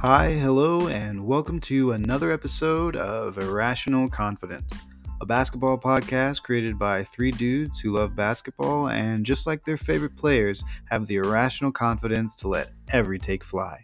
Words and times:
Hi, 0.00 0.30
hello, 0.30 0.86
and 0.86 1.26
welcome 1.26 1.58
to 1.62 1.90
another 1.90 2.30
episode 2.30 2.94
of 2.94 3.36
Irrational 3.36 4.08
Confidence, 4.08 4.72
a 5.20 5.26
basketball 5.26 5.76
podcast 5.76 6.44
created 6.44 6.78
by 6.78 7.02
three 7.02 7.32
dudes 7.32 7.80
who 7.80 7.90
love 7.90 8.14
basketball 8.14 8.90
and, 8.90 9.26
just 9.26 9.44
like 9.44 9.64
their 9.64 9.76
favorite 9.76 10.16
players, 10.16 10.62
have 10.84 11.08
the 11.08 11.16
irrational 11.16 11.72
confidence 11.72 12.36
to 12.36 12.46
let 12.46 12.70
every 12.92 13.18
take 13.18 13.42
fly. 13.42 13.82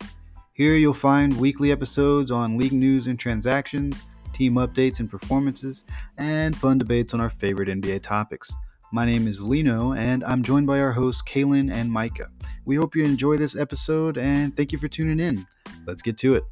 Here 0.53 0.77
you'll 0.77 0.95
find 0.95 1.37
weekly 1.37 1.73
episodes 1.73 2.31
on 2.31 2.57
league 2.57 2.73
news 2.73 3.09
and 3.09 3.19
transactions, 3.19 4.05
team 4.33 4.55
updates 4.55 5.01
and 5.01 5.11
performances, 5.11 5.85
and 6.17 6.57
fun 6.57 6.79
debates 6.79 7.13
on 7.13 7.21
our 7.21 7.29
favorite 7.29 7.69
NBA 7.69 8.03
topics. 8.03 8.53
My 8.93 9.05
name 9.05 9.27
is 9.27 9.43
Lino, 9.43 9.95
and 9.95 10.23
I'm 10.23 10.45
joined 10.45 10.69
by 10.69 10.79
our 10.79 10.93
hosts, 10.93 11.23
Caelan 11.23 11.73
and 11.73 11.91
Micah. 11.91 12.31
We 12.67 12.77
hope 12.77 12.97
you 12.97 13.05
enjoy 13.05 13.37
this 13.37 13.55
episode, 13.55 14.17
and 14.17 14.57
thank 14.57 14.73
you 14.73 14.79
for 14.79 14.89
tuning 14.89 15.21
in. 15.21 15.47
Let's 15.87 16.01
get 16.01 16.17
to 16.19 16.37
it. 16.37 16.45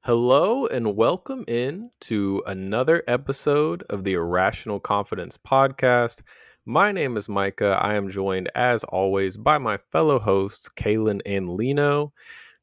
Hello 0.00 0.66
and 0.66 0.94
welcome 0.94 1.46
in 1.48 1.90
to 2.00 2.42
another 2.46 3.02
episode 3.08 3.82
of 3.88 4.04
the 4.04 4.12
Irrational 4.12 4.78
Confidence 4.78 5.38
Podcast. 5.38 6.20
My 6.66 6.92
name 6.92 7.16
is 7.16 7.30
Micah. 7.30 7.78
I 7.80 7.94
am 7.94 8.10
joined, 8.10 8.50
as 8.54 8.84
always, 8.84 9.38
by 9.38 9.56
my 9.56 9.78
fellow 9.78 10.18
hosts, 10.18 10.68
Caelan 10.68 11.22
and 11.24 11.48
Lino. 11.48 12.12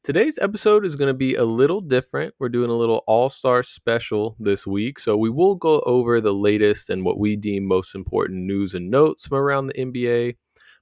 Today's 0.02 0.38
episode 0.40 0.84
is 0.84 0.94
going 0.94 1.08
to 1.08 1.14
be 1.14 1.34
a 1.34 1.44
little 1.44 1.80
different. 1.80 2.34
We're 2.38 2.48
doing 2.48 2.70
a 2.70 2.76
little 2.76 3.02
all 3.08 3.28
star 3.28 3.62
special 3.62 4.36
this 4.38 4.66
week. 4.66 5.00
So, 5.00 5.16
we 5.16 5.30
will 5.30 5.56
go 5.56 5.80
over 5.80 6.20
the 6.20 6.32
latest 6.34 6.90
and 6.90 7.04
what 7.04 7.18
we 7.18 7.34
deem 7.36 7.66
most 7.66 7.94
important 7.94 8.44
news 8.44 8.74
and 8.74 8.90
notes 8.90 9.26
from 9.26 9.38
around 9.38 9.66
the 9.66 9.74
NBA. 9.74 10.36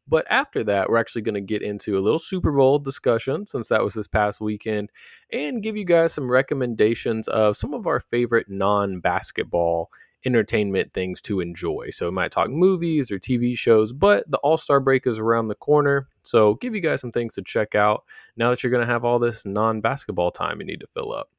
But 0.07 0.27
after 0.29 0.63
that, 0.65 0.91
we're 0.91 0.99
actually 0.99 1.23
going 1.23 1.37
to 1.37 1.41
get 1.41 1.63
into 1.63 1.99
a 1.99 2.03
little 2.03 2.19
Super 2.19 2.53
Bowl 2.53 2.79
discussion 2.79 3.47
since 3.47 3.69
that 3.69 3.83
was 3.83 3.95
this 3.95 4.07
past 4.07 4.41
weekend 4.41 4.91
and 5.33 5.63
give 5.63 5.77
you 5.77 5.85
guys 5.85 6.13
some 6.13 6.31
recommendations 6.31 7.27
of 7.29 7.57
some 7.57 7.73
of 7.73 7.87
our 7.87 8.01
favorite 8.01 8.51
non 8.51 9.01
basketball 9.01 9.89
entertainment 10.25 10.93
things 10.93 11.21
to 11.23 11.41
enjoy. 11.41 11.91
So 11.91 12.07
we 12.07 12.13
might 12.13 12.31
talk 12.31 12.51
movies 12.51 13.11
or 13.11 13.19
TV 13.19 13.57
shows, 13.57 13.93
but 13.93 14.31
the 14.31 14.39
All 14.39 14.57
Star 14.57 14.81
break 14.81 15.07
is 15.07 15.19
around 15.19 15.49
the 15.49 15.55
corner. 15.55 16.09
So 16.23 16.55
give 16.55 16.75
you 16.75 16.81
guys 16.81 17.01
some 17.01 17.13
things 17.13 17.35
to 17.35 17.43
check 17.43 17.75
out 17.75 18.05
now 18.37 18.51
that 18.51 18.63
you're 18.63 18.71
going 18.71 18.87
to 18.87 18.93
have 18.93 19.05
all 19.05 19.19
this 19.19 19.45
non 19.45 19.81
basketball 19.81 20.31
time 20.31 20.61
you 20.61 20.67
need 20.67 20.81
to 20.81 20.87
fill 20.87 21.13
up. 21.13 21.31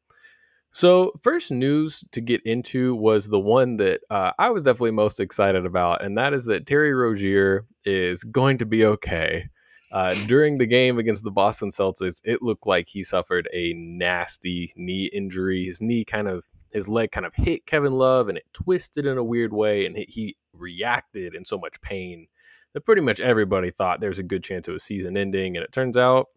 So, 0.76 1.14
first 1.22 1.52
news 1.52 2.04
to 2.12 2.20
get 2.20 2.42
into 2.42 2.96
was 2.96 3.30
the 3.30 3.40
one 3.40 3.78
that 3.78 4.02
uh, 4.10 4.32
I 4.38 4.50
was 4.50 4.64
definitely 4.64 4.92
most 4.92 5.22
excited 5.22 5.66
about, 5.66 6.04
and 6.04 6.18
that 6.18 6.34
is 6.34 6.48
that 6.48 6.66
Terry 6.66 6.94
Rozier 6.94 7.66
is 7.86 8.26
going 8.26 8.58
to 8.58 8.66
be 8.66 8.84
okay. 8.84 9.48
Uh, 9.96 10.14
during 10.28 10.58
the 10.58 10.66
game 10.66 10.98
against 11.00 11.24
the 11.24 11.32
Boston 11.32 11.70
Celtics, 11.70 12.20
it 12.26 12.42
looked 12.42 12.68
like 12.68 12.90
he 12.90 13.02
suffered 13.02 13.48
a 13.54 13.72
nasty 13.78 14.74
knee 14.76 15.06
injury. 15.06 15.64
His 15.64 15.80
knee 15.80 16.04
kind 16.04 16.28
of, 16.28 16.46
his 16.74 16.90
leg 16.90 17.12
kind 17.12 17.26
of 17.26 17.34
hit 17.34 17.66
Kevin 17.66 17.94
Love 17.94 18.28
and 18.28 18.38
it 18.38 18.44
twisted 18.52 19.06
in 19.06 19.18
a 19.18 19.24
weird 19.24 19.54
way, 19.54 19.86
and 19.86 19.96
he 19.96 20.36
reacted 20.52 21.34
in 21.34 21.46
so 21.46 21.58
much 21.58 21.80
pain 21.80 22.28
that 22.74 22.82
pretty 22.82 23.00
much 23.02 23.22
everybody 23.22 23.72
thought 23.72 24.02
there's 24.02 24.20
a 24.20 24.24
good 24.24 24.44
chance 24.44 24.68
of 24.68 24.76
a 24.76 24.82
season 24.82 25.16
ending. 25.16 25.56
And 25.56 25.64
it 25.64 25.72
turns 25.72 25.96
out 25.96 26.28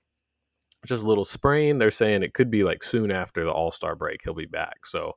just 0.86 1.02
a 1.02 1.08
little 1.08 1.24
sprain. 1.24 1.78
They're 1.78 1.90
saying 1.90 2.22
it 2.22 2.34
could 2.34 2.52
be 2.52 2.62
like 2.62 2.84
soon 2.84 3.10
after 3.10 3.42
the 3.42 3.50
All 3.50 3.72
Star 3.72 3.96
break, 3.96 4.20
he'll 4.22 4.34
be 4.34 4.46
back. 4.46 4.86
So, 4.86 5.16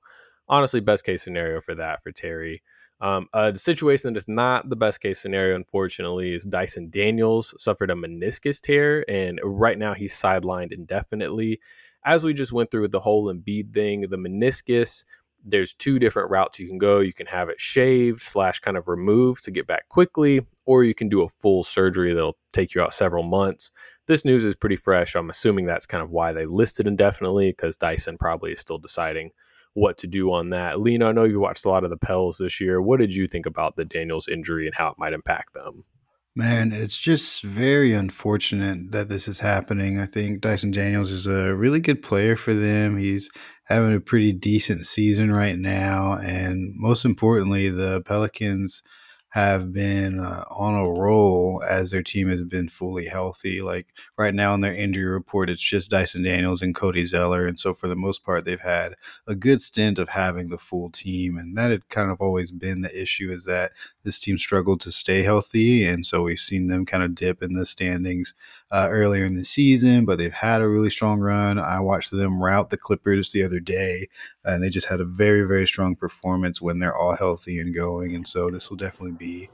honestly, 0.49 0.79
best 0.79 1.05
case 1.05 1.21
scenario 1.21 1.61
for 1.61 1.75
that 1.75 2.01
for 2.01 2.11
Terry. 2.11 2.63
Um, 3.01 3.27
uh, 3.33 3.49
the 3.49 3.59
situation 3.59 4.13
that 4.13 4.17
is 4.17 4.27
not 4.27 4.69
the 4.69 4.75
best 4.75 5.01
case 5.01 5.19
scenario, 5.19 5.55
unfortunately, 5.55 6.35
is 6.35 6.43
Dyson 6.43 6.89
Daniels 6.91 7.53
suffered 7.57 7.89
a 7.89 7.95
meniscus 7.95 8.61
tear, 8.61 9.03
and 9.09 9.39
right 9.43 9.77
now 9.77 9.95
he's 9.95 10.13
sidelined 10.13 10.71
indefinitely. 10.71 11.59
As 12.05 12.23
we 12.23 12.33
just 12.33 12.53
went 12.53 12.69
through 12.69 12.83
with 12.83 12.91
the 12.91 12.99
whole 12.99 13.33
Embiid 13.33 13.73
thing, 13.73 14.01
the 14.01 14.17
meniscus, 14.17 15.03
there's 15.43 15.73
two 15.73 15.97
different 15.97 16.29
routes 16.29 16.59
you 16.59 16.67
can 16.67 16.77
go. 16.77 16.99
You 16.99 17.13
can 17.13 17.25
have 17.25 17.49
it 17.49 17.59
shaved 17.59 18.21
slash 18.21 18.59
kind 18.59 18.77
of 18.77 18.87
removed 18.87 19.43
to 19.45 19.51
get 19.51 19.65
back 19.65 19.89
quickly, 19.89 20.45
or 20.65 20.83
you 20.83 20.93
can 20.93 21.09
do 21.09 21.23
a 21.23 21.29
full 21.29 21.63
surgery 21.63 22.13
that'll 22.13 22.37
take 22.53 22.75
you 22.75 22.81
out 22.81 22.93
several 22.93 23.23
months. 23.23 23.71
This 24.05 24.25
news 24.25 24.43
is 24.43 24.55
pretty 24.55 24.75
fresh. 24.75 25.15
I'm 25.15 25.31
assuming 25.31 25.65
that's 25.65 25.87
kind 25.87 26.03
of 26.03 26.11
why 26.11 26.33
they 26.33 26.45
listed 26.45 26.85
indefinitely 26.85 27.49
because 27.49 27.75
Dyson 27.75 28.19
probably 28.19 28.51
is 28.51 28.59
still 28.59 28.77
deciding 28.77 29.31
what 29.73 29.97
to 29.99 30.07
do 30.07 30.31
on 30.31 30.49
that. 30.49 30.79
Lino, 30.79 31.09
I 31.09 31.11
know 31.11 31.23
you 31.23 31.39
watched 31.39 31.65
a 31.65 31.69
lot 31.69 31.83
of 31.83 31.89
the 31.89 31.97
Pels 31.97 32.37
this 32.37 32.59
year. 32.59 32.81
What 32.81 32.99
did 32.99 33.13
you 33.13 33.27
think 33.27 33.45
about 33.45 33.75
the 33.75 33.85
Daniels 33.85 34.27
injury 34.27 34.65
and 34.65 34.75
how 34.75 34.89
it 34.89 34.97
might 34.97 35.13
impact 35.13 35.53
them? 35.53 35.85
Man, 36.33 36.71
it's 36.71 36.97
just 36.97 37.43
very 37.43 37.91
unfortunate 37.91 38.91
that 38.93 39.09
this 39.09 39.27
is 39.27 39.39
happening. 39.39 39.99
I 39.99 40.05
think 40.05 40.39
Dyson 40.39 40.71
Daniels 40.71 41.11
is 41.11 41.27
a 41.27 41.53
really 41.53 41.81
good 41.81 42.01
player 42.01 42.37
for 42.37 42.53
them. 42.53 42.97
He's 42.97 43.29
having 43.65 43.93
a 43.93 43.99
pretty 43.99 44.31
decent 44.31 44.85
season 44.85 45.33
right 45.33 45.57
now. 45.57 46.17
And 46.23 46.73
most 46.77 47.03
importantly, 47.03 47.69
the 47.69 48.01
Pelicans 48.05 48.81
have 49.31 49.71
been 49.71 50.19
uh, 50.19 50.43
on 50.49 50.75
a 50.75 50.99
roll 50.99 51.63
as 51.69 51.91
their 51.91 52.03
team 52.03 52.27
has 52.27 52.43
been 52.43 52.67
fully 52.67 53.05
healthy. 53.05 53.61
Like 53.61 53.93
right 54.17 54.33
now 54.33 54.53
in 54.53 54.59
their 54.59 54.75
injury 54.75 55.05
report, 55.05 55.49
it's 55.49 55.61
just 55.61 55.89
Dyson 55.89 56.23
Daniels 56.23 56.61
and 56.61 56.75
Cody 56.75 57.05
Zeller. 57.05 57.45
And 57.45 57.57
so 57.57 57.73
for 57.73 57.87
the 57.87 57.95
most 57.95 58.25
part, 58.25 58.43
they've 58.43 58.59
had 58.59 58.95
a 59.27 59.35
good 59.35 59.61
stint 59.61 59.99
of 59.99 60.09
having 60.09 60.49
the 60.49 60.57
full 60.57 60.89
team. 60.89 61.37
And 61.37 61.57
that 61.57 61.71
had 61.71 61.87
kind 61.87 62.11
of 62.11 62.19
always 62.19 62.51
been 62.51 62.81
the 62.81 63.01
issue 63.01 63.31
is 63.31 63.45
that 63.45 63.71
this 64.03 64.19
team 64.19 64.37
struggled 64.37 64.81
to 64.81 64.91
stay 64.91 65.23
healthy. 65.23 65.85
And 65.85 66.05
so 66.05 66.23
we've 66.23 66.39
seen 66.39 66.67
them 66.67 66.85
kind 66.85 67.03
of 67.03 67.15
dip 67.15 67.41
in 67.43 67.53
the 67.53 67.65
standings 67.65 68.33
uh, 68.71 68.87
earlier 68.89 69.25
in 69.25 69.35
the 69.35 69.45
season, 69.45 70.05
but 70.05 70.17
they've 70.17 70.31
had 70.31 70.61
a 70.61 70.67
really 70.67 70.89
strong 70.89 71.19
run. 71.19 71.59
I 71.59 71.79
watched 71.79 72.11
them 72.11 72.41
rout 72.41 72.69
the 72.69 72.77
Clippers 72.77 73.31
the 73.31 73.43
other 73.43 73.59
day, 73.59 74.07
and 74.43 74.63
they 74.63 74.69
just 74.69 74.87
had 74.87 75.01
a 75.01 75.05
very, 75.05 75.43
very 75.43 75.67
strong 75.67 75.95
performance 75.95 76.61
when 76.61 76.79
they're 76.79 76.95
all 76.95 77.15
healthy 77.15 77.59
and 77.59 77.75
going. 77.75 78.15
And 78.15 78.27
so 78.27 78.49
this 78.49 78.69
will 78.69 78.77
definitely 78.77 79.17
be 79.17 79.49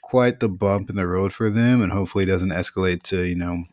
quite 0.00 0.40
the 0.40 0.48
bump 0.48 0.90
in 0.90 0.96
the 0.96 1.06
road 1.06 1.32
for 1.32 1.50
them, 1.50 1.82
and 1.82 1.92
hopefully 1.92 2.24
doesn't 2.24 2.52
escalate 2.52 3.02
to, 3.04 3.22
you 3.22 3.36
know, 3.36 3.64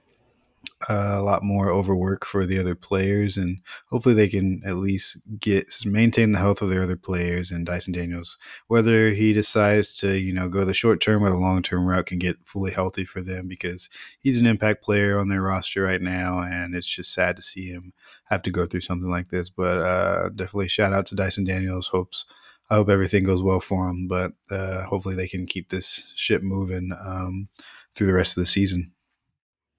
a 0.90 1.22
lot 1.22 1.44
more 1.44 1.70
overwork 1.70 2.26
for 2.26 2.46
the 2.46 2.60
other 2.60 2.76
players, 2.76 3.38
and 3.38 3.60
hopefully 3.90 4.16
they 4.16 4.28
can 4.28 4.62
at 4.66 4.76
least 4.76 5.18
get 5.40 5.66
maintain 5.86 6.32
the 6.32 6.40
health 6.40 6.62
of 6.62 6.70
their 6.70 6.84
other 6.84 6.96
players. 6.96 7.52
And 7.52 7.66
Dyson 7.66 7.94
Daniels, 7.94 8.38
whether 8.68 9.10
he 9.10 9.34
decides 9.34 9.94
to 9.98 10.20
you 10.20 10.34
know 10.34 10.48
go 10.48 10.66
the 10.66 10.74
short 10.74 11.02
term 11.02 11.24
or 11.24 11.30
the 11.30 11.38
long 11.38 11.62
term 11.62 11.86
route, 11.86 12.06
can 12.06 12.20
get 12.20 12.38
fully 12.46 12.72
healthy 12.72 13.06
for 13.06 13.22
them 13.22 13.48
because 13.48 13.90
he's 14.20 14.40
an 14.40 14.48
impact 14.48 14.84
player 14.84 15.20
on 15.20 15.30
their 15.30 15.42
roster 15.42 15.84
right 15.84 16.02
now, 16.02 16.40
and 16.40 16.76
it's 16.76 16.88
just 16.88 17.14
sad 17.14 17.36
to 17.36 17.42
see 17.42 17.66
him 17.66 17.94
have 18.26 18.42
to 18.44 18.52
go 18.52 18.66
through 18.66 18.82
something 18.82 19.10
like 19.10 19.28
this. 19.30 19.50
But 19.50 19.78
uh, 19.78 20.30
definitely 20.30 20.70
shout 20.70 20.94
out 20.94 21.06
to 21.08 21.16
Dyson 21.16 21.44
Daniels. 21.44 21.88
Hopes 21.90 22.26
I 22.72 22.76
hope 22.76 22.88
everything 22.90 23.26
goes 23.26 23.44
well 23.44 23.60
for 23.60 23.90
him, 23.90 24.08
but 24.08 24.32
uh, 24.50 24.84
hopefully 24.86 25.16
they 25.16 25.28
can 25.28 25.46
keep 25.46 25.70
this 25.70 26.08
ship 26.16 26.42
moving 26.42 26.92
um, 27.06 27.50
through 27.96 28.08
the 28.08 28.14
rest 28.14 28.38
of 28.38 28.42
the 28.42 28.48
season. 28.48 28.94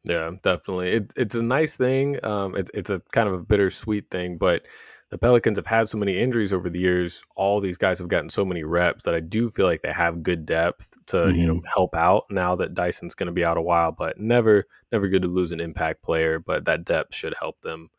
Yeah, 0.05 0.31
definitely. 0.43 0.91
It, 0.91 1.13
it's 1.17 1.35
a 1.35 1.43
nice 1.43 1.77
thing. 1.77 2.23
Um, 2.25 2.57
it, 2.57 2.71
it's 2.75 2.91
a 2.91 3.01
kind 3.13 3.29
of 3.29 3.35
a 3.35 3.43
bittersweet 3.43 4.11
thing, 4.11 4.37
but 4.37 4.67
the 5.11 5.19
Pelicans 5.19 5.59
have 5.59 5.67
had 5.67 5.89
so 5.89 5.99
many 5.99 6.19
injuries 6.19 6.53
over 6.53 6.69
the 6.69 6.81
years. 6.81 7.23
All 7.37 7.61
these 7.61 7.77
guys 7.77 7.99
have 7.99 8.09
gotten 8.09 8.31
so 8.31 8.45
many 8.45 8.65
reps 8.65 9.05
that 9.05 9.15
I 9.15 9.21
do 9.21 9.49
feel 9.49 9.67
like 9.67 9.83
they 9.83 9.93
have 9.93 10.23
good 10.23 10.45
depth 10.45 10.97
to 11.09 11.19
mm-hmm. 11.19 11.37
you 11.37 11.47
know 11.47 11.55
mm-hmm. 11.57 11.67
help 11.67 11.95
out. 11.95 12.25
Now 12.31 12.57
that 12.57 12.75
Dyson's 12.75 13.15
going 13.15 13.27
to 13.27 13.33
be 13.33 13.45
out 13.45 13.59
a 13.59 13.63
while, 13.63 13.93
but 13.93 14.19
never 14.19 14.65
never 14.91 15.07
good 15.09 15.23
to 15.23 15.29
lose 15.29 15.53
an 15.53 15.61
impact 15.61 16.03
player. 16.03 16.41
But 16.41 16.65
that 16.65 16.85
depth 16.85 17.15
should 17.15 17.35
help 17.39 17.61
them. 17.61 17.91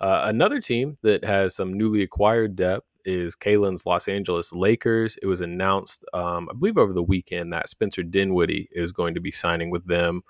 Uh, 0.00 0.22
another 0.26 0.60
team 0.60 0.96
that 1.02 1.24
has 1.24 1.54
some 1.54 1.74
newly 1.74 2.02
acquired 2.02 2.56
depth 2.56 2.86
is 3.04 3.36
Caelan's 3.36 3.84
Los 3.84 4.08
Angeles 4.08 4.52
Lakers. 4.52 5.18
It 5.20 5.26
was 5.26 5.42
announced, 5.42 6.04
um, 6.14 6.48
I 6.50 6.54
believe, 6.54 6.78
over 6.78 6.92
the 6.92 7.02
weekend 7.02 7.52
that 7.52 7.68
Spencer 7.68 8.02
Dinwiddie 8.02 8.70
is 8.72 8.92
going 8.92 9.14
to 9.14 9.20
be 9.20 9.30
signing 9.30 9.70
with 9.70 9.86
them 9.86 10.22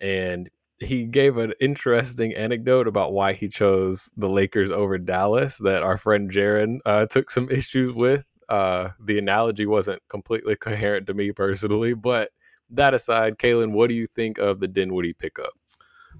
and 0.00 0.50
he 0.78 1.06
gave 1.06 1.36
an 1.36 1.52
interesting 1.60 2.34
anecdote 2.34 2.88
about 2.88 3.12
why 3.12 3.32
he 3.32 3.48
chose 3.48 4.10
the 4.16 4.28
Lakers 4.28 4.70
over 4.70 4.98
Dallas 4.98 5.58
that 5.58 5.82
our 5.82 5.96
friend 5.96 6.30
Jaron 6.30 6.78
uh, 6.84 7.06
took 7.06 7.30
some 7.30 7.48
issues 7.50 7.92
with. 7.92 8.24
Uh, 8.48 8.90
the 9.00 9.18
analogy 9.18 9.66
wasn't 9.66 10.02
completely 10.08 10.56
coherent 10.56 11.06
to 11.06 11.14
me 11.14 11.32
personally, 11.32 11.94
but 11.94 12.30
that 12.70 12.94
aside, 12.94 13.38
Caelan, 13.38 13.72
what 13.72 13.88
do 13.88 13.94
you 13.94 14.06
think 14.06 14.38
of 14.38 14.60
the 14.60 14.68
Dinwiddie 14.68 15.14
pickup? 15.14 15.52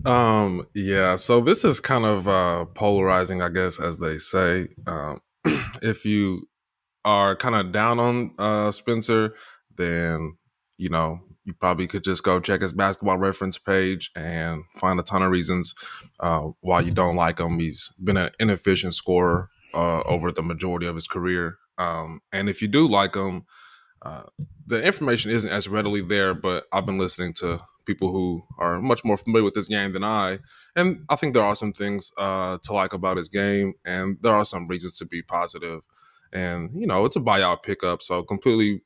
Um, 0.05 0.67
yeah, 0.75 1.17
so 1.17 1.41
this 1.41 1.65
is 1.65 1.81
kind 1.81 2.05
of 2.05 2.29
uh, 2.29 2.67
polarizing, 2.67 3.43
I 3.43 3.49
guess, 3.49 3.81
as 3.81 3.99
they 3.99 4.19
say. 4.19 4.69
Um, 4.87 5.21
if 5.83 6.05
you 6.05 6.49
are 7.05 7.37
kind 7.37 7.55
of 7.55 7.73
down 7.73 7.99
on 7.99 8.35
uh, 8.39 8.71
Spencer, 8.71 9.35
then 9.77 10.37
you 10.77 10.89
know 10.89 11.21
you 11.45 11.53
probably 11.53 11.87
could 11.87 12.05
just 12.05 12.23
go 12.23 12.41
check 12.41 12.63
his 12.63 12.73
basketball 12.73 13.19
reference 13.19 13.59
page 13.59 14.11
and 14.17 14.63
find 14.77 14.99
a 14.99 15.03
ton 15.03 15.23
of 15.23 15.31
reasons 15.31 15.75
uh, 16.21 16.49
why 16.61 16.81
you 16.81 16.91
don't 16.91 17.17
like 17.17 17.39
him. 17.39 17.59
He's 17.59 17.93
been 18.03 18.17
an 18.17 18.31
inefficient 18.41 18.95
scorer 18.95 19.51
uh, 19.75 20.01
over 20.03 20.33
the 20.33 20.43
majority 20.43 20.87
of 20.87 20.95
his 20.95 21.07
career. 21.07 21.59
Um, 21.77 22.21
and 22.33 22.49
if 22.49 22.63
you 22.63 22.69
do 22.69 22.89
like 22.89 23.15
him, 23.15 23.45
uh, 24.03 24.23
the 24.67 24.83
information 24.83 25.31
isn't 25.31 25.51
as 25.51 25.69
readily 25.69 26.01
there, 26.01 26.35
but 26.35 26.65
I've 26.73 26.87
been 26.87 26.99
listening 26.99 27.35
to 27.35 27.61
people 27.85 28.11
who 28.13 28.43
are 28.59 28.81
much 28.81 29.05
more 29.05 29.17
familiar 29.17 29.45
with 29.45 29.55
this 29.55 29.67
game 29.67 29.93
than 29.93 30.05
I. 30.05 30.39
And 30.77 31.05
I 31.09 31.17
think 31.17 31.35
there 31.35 31.43
are 31.43 31.57
some 31.57 31.73
things 31.73 32.11
uh, 32.17 32.59
to 32.63 32.73
like 32.73 32.93
about 32.93 33.17
his 33.19 33.29
game, 33.29 33.75
and 33.85 34.17
there 34.23 34.35
are 34.35 34.45
some 34.45 34.67
reasons 34.67 34.99
to 34.99 35.07
be 35.07 35.23
positive. 35.23 35.81
And 36.33 36.71
you 36.75 36.87
know, 36.87 37.05
it's 37.05 37.17
a 37.17 37.21
buyout 37.21 37.63
pickup, 37.63 38.03
so 38.03 38.23
completely 38.23 38.83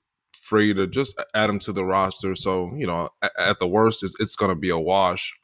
free 0.48 0.72
to 0.74 0.86
just 0.86 1.20
add 1.34 1.50
him 1.50 1.58
to 1.60 1.72
the 1.72 1.84
roster. 1.84 2.34
So 2.34 2.72
you 2.74 2.86
know, 2.86 3.10
at, 3.22 3.32
at 3.38 3.58
the 3.58 3.68
worst, 3.68 4.02
it's, 4.02 4.14
it's 4.18 4.36
going 4.36 4.50
to 4.50 4.54
be 4.54 4.70
a 4.70 4.78
wash. 4.78 5.34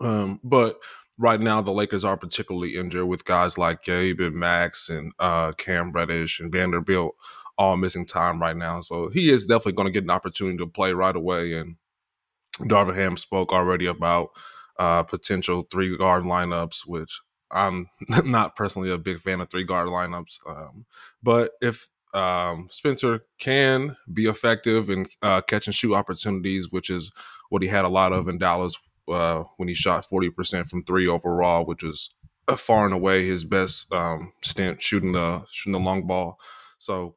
Um, 0.00 0.40
but 0.42 0.78
right 1.18 1.40
now, 1.40 1.60
the 1.60 1.72
Lakers 1.72 2.04
are 2.04 2.16
particularly 2.16 2.76
injured 2.76 3.06
with 3.06 3.24
guys 3.24 3.58
like 3.58 3.82
Gabe 3.82 4.20
and 4.20 4.34
Max 4.34 4.88
and 4.88 5.12
uh, 5.18 5.52
Cam 5.52 5.92
Reddish 5.92 6.40
and 6.40 6.52
Vanderbilt 6.52 7.14
all 7.58 7.76
missing 7.76 8.06
time 8.06 8.40
right 8.40 8.56
now. 8.56 8.80
So 8.80 9.08
he 9.08 9.30
is 9.30 9.46
definitely 9.46 9.72
going 9.72 9.86
to 9.86 9.92
get 9.92 10.04
an 10.04 10.10
opportunity 10.10 10.58
to 10.58 10.66
play 10.66 10.92
right 10.92 11.16
away. 11.16 11.54
And 11.54 11.76
Darvin 12.60 12.94
Ham 12.94 13.16
spoke 13.16 13.52
already 13.52 13.86
about 13.86 14.30
uh, 14.78 15.02
potential 15.04 15.62
three 15.70 15.96
guard 15.96 16.24
lineups, 16.24 16.86
which 16.86 17.20
I'm 17.50 17.88
not 18.24 18.56
personally 18.56 18.90
a 18.90 18.98
big 18.98 19.20
fan 19.20 19.40
of 19.40 19.48
three 19.48 19.64
guard 19.64 19.88
lineups. 19.88 20.38
Um, 20.46 20.84
but 21.22 21.52
if 21.62 21.88
um, 22.16 22.68
Spencer 22.70 23.24
can 23.38 23.96
be 24.12 24.26
effective 24.26 24.88
in 24.88 25.06
uh, 25.22 25.42
catch 25.42 25.66
and 25.66 25.74
shoot 25.74 25.94
opportunities, 25.94 26.72
which 26.72 26.88
is 26.88 27.12
what 27.50 27.62
he 27.62 27.68
had 27.68 27.84
a 27.84 27.90
lot 27.90 28.12
of 28.12 28.26
in 28.26 28.38
Dallas 28.38 28.74
uh, 29.08 29.44
when 29.58 29.68
he 29.68 29.74
shot 29.74 30.06
40% 30.10 30.66
from 30.66 30.82
three 30.82 31.06
overall, 31.06 31.66
which 31.66 31.82
was 31.82 32.10
far 32.56 32.86
and 32.86 32.94
away 32.94 33.26
his 33.26 33.44
best 33.44 33.92
um, 33.92 34.32
stint 34.42 34.80
shooting 34.80 35.12
the 35.12 35.44
shooting 35.50 35.78
the 35.78 35.84
long 35.84 36.06
ball. 36.06 36.38
So 36.78 37.16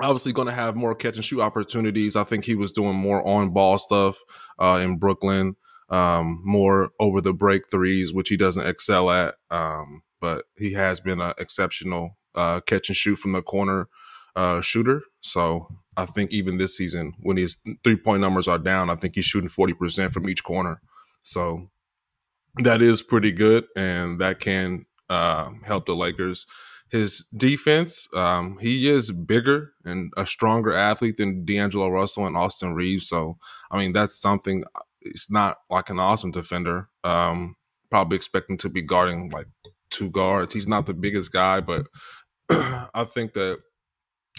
obviously 0.00 0.32
going 0.32 0.46
to 0.46 0.54
have 0.54 0.76
more 0.76 0.94
catch 0.94 1.16
and 1.16 1.24
shoot 1.24 1.40
opportunities. 1.40 2.14
I 2.14 2.22
think 2.22 2.44
he 2.44 2.54
was 2.54 2.70
doing 2.70 2.94
more 2.94 3.26
on 3.26 3.50
ball 3.50 3.76
stuff 3.76 4.18
uh, 4.60 4.78
in 4.80 4.98
Brooklyn, 4.98 5.56
um, 5.90 6.40
more 6.44 6.90
over 7.00 7.20
the 7.20 7.32
break 7.32 7.68
threes, 7.68 8.12
which 8.12 8.28
he 8.28 8.36
doesn't 8.36 8.66
excel 8.66 9.10
at. 9.10 9.34
Um, 9.50 10.02
but 10.20 10.44
he 10.56 10.74
has 10.74 11.00
been 11.00 11.20
an 11.20 11.34
exceptional 11.38 12.18
uh, 12.36 12.60
catch 12.60 12.88
and 12.88 12.96
shoot 12.96 13.16
from 13.16 13.32
the 13.32 13.42
corner 13.42 13.88
uh, 14.36 14.60
shooter. 14.60 15.02
So 15.20 15.68
I 15.96 16.06
think 16.06 16.32
even 16.32 16.58
this 16.58 16.76
season, 16.76 17.14
when 17.20 17.36
his 17.36 17.58
three 17.84 17.96
point 17.96 18.20
numbers 18.20 18.48
are 18.48 18.58
down, 18.58 18.90
I 18.90 18.96
think 18.96 19.14
he's 19.14 19.24
shooting 19.24 19.50
40% 19.50 20.10
from 20.12 20.28
each 20.28 20.42
corner. 20.42 20.80
So 21.22 21.68
that 22.56 22.82
is 22.82 23.02
pretty 23.02 23.32
good. 23.32 23.64
And 23.76 24.20
that 24.20 24.40
can 24.40 24.86
uh, 25.08 25.50
help 25.64 25.86
the 25.86 25.94
Lakers 25.94 26.46
his 26.92 27.24
defense, 27.34 28.06
um, 28.14 28.58
he 28.60 28.88
is 28.88 29.10
bigger 29.10 29.72
and 29.82 30.12
a 30.18 30.26
stronger 30.26 30.74
athlete 30.74 31.16
than 31.16 31.42
D'Angelo 31.46 31.88
Russell 31.88 32.26
and 32.26 32.36
Austin 32.36 32.74
Reaves. 32.74 33.08
So, 33.08 33.38
I 33.70 33.78
mean, 33.78 33.94
that's 33.94 34.20
something. 34.20 34.62
It's 35.00 35.30
not 35.30 35.56
like 35.70 35.88
an 35.88 35.98
awesome 35.98 36.32
defender. 36.32 36.90
Um, 37.02 37.56
probably 37.90 38.16
expecting 38.16 38.58
to 38.58 38.68
be 38.68 38.82
guarding 38.82 39.30
like 39.30 39.46
two 39.88 40.10
guards. 40.10 40.52
He's 40.52 40.68
not 40.68 40.84
the 40.84 40.92
biggest 40.92 41.32
guy, 41.32 41.60
but 41.60 41.86
I 42.50 43.04
think 43.08 43.32
that 43.32 43.60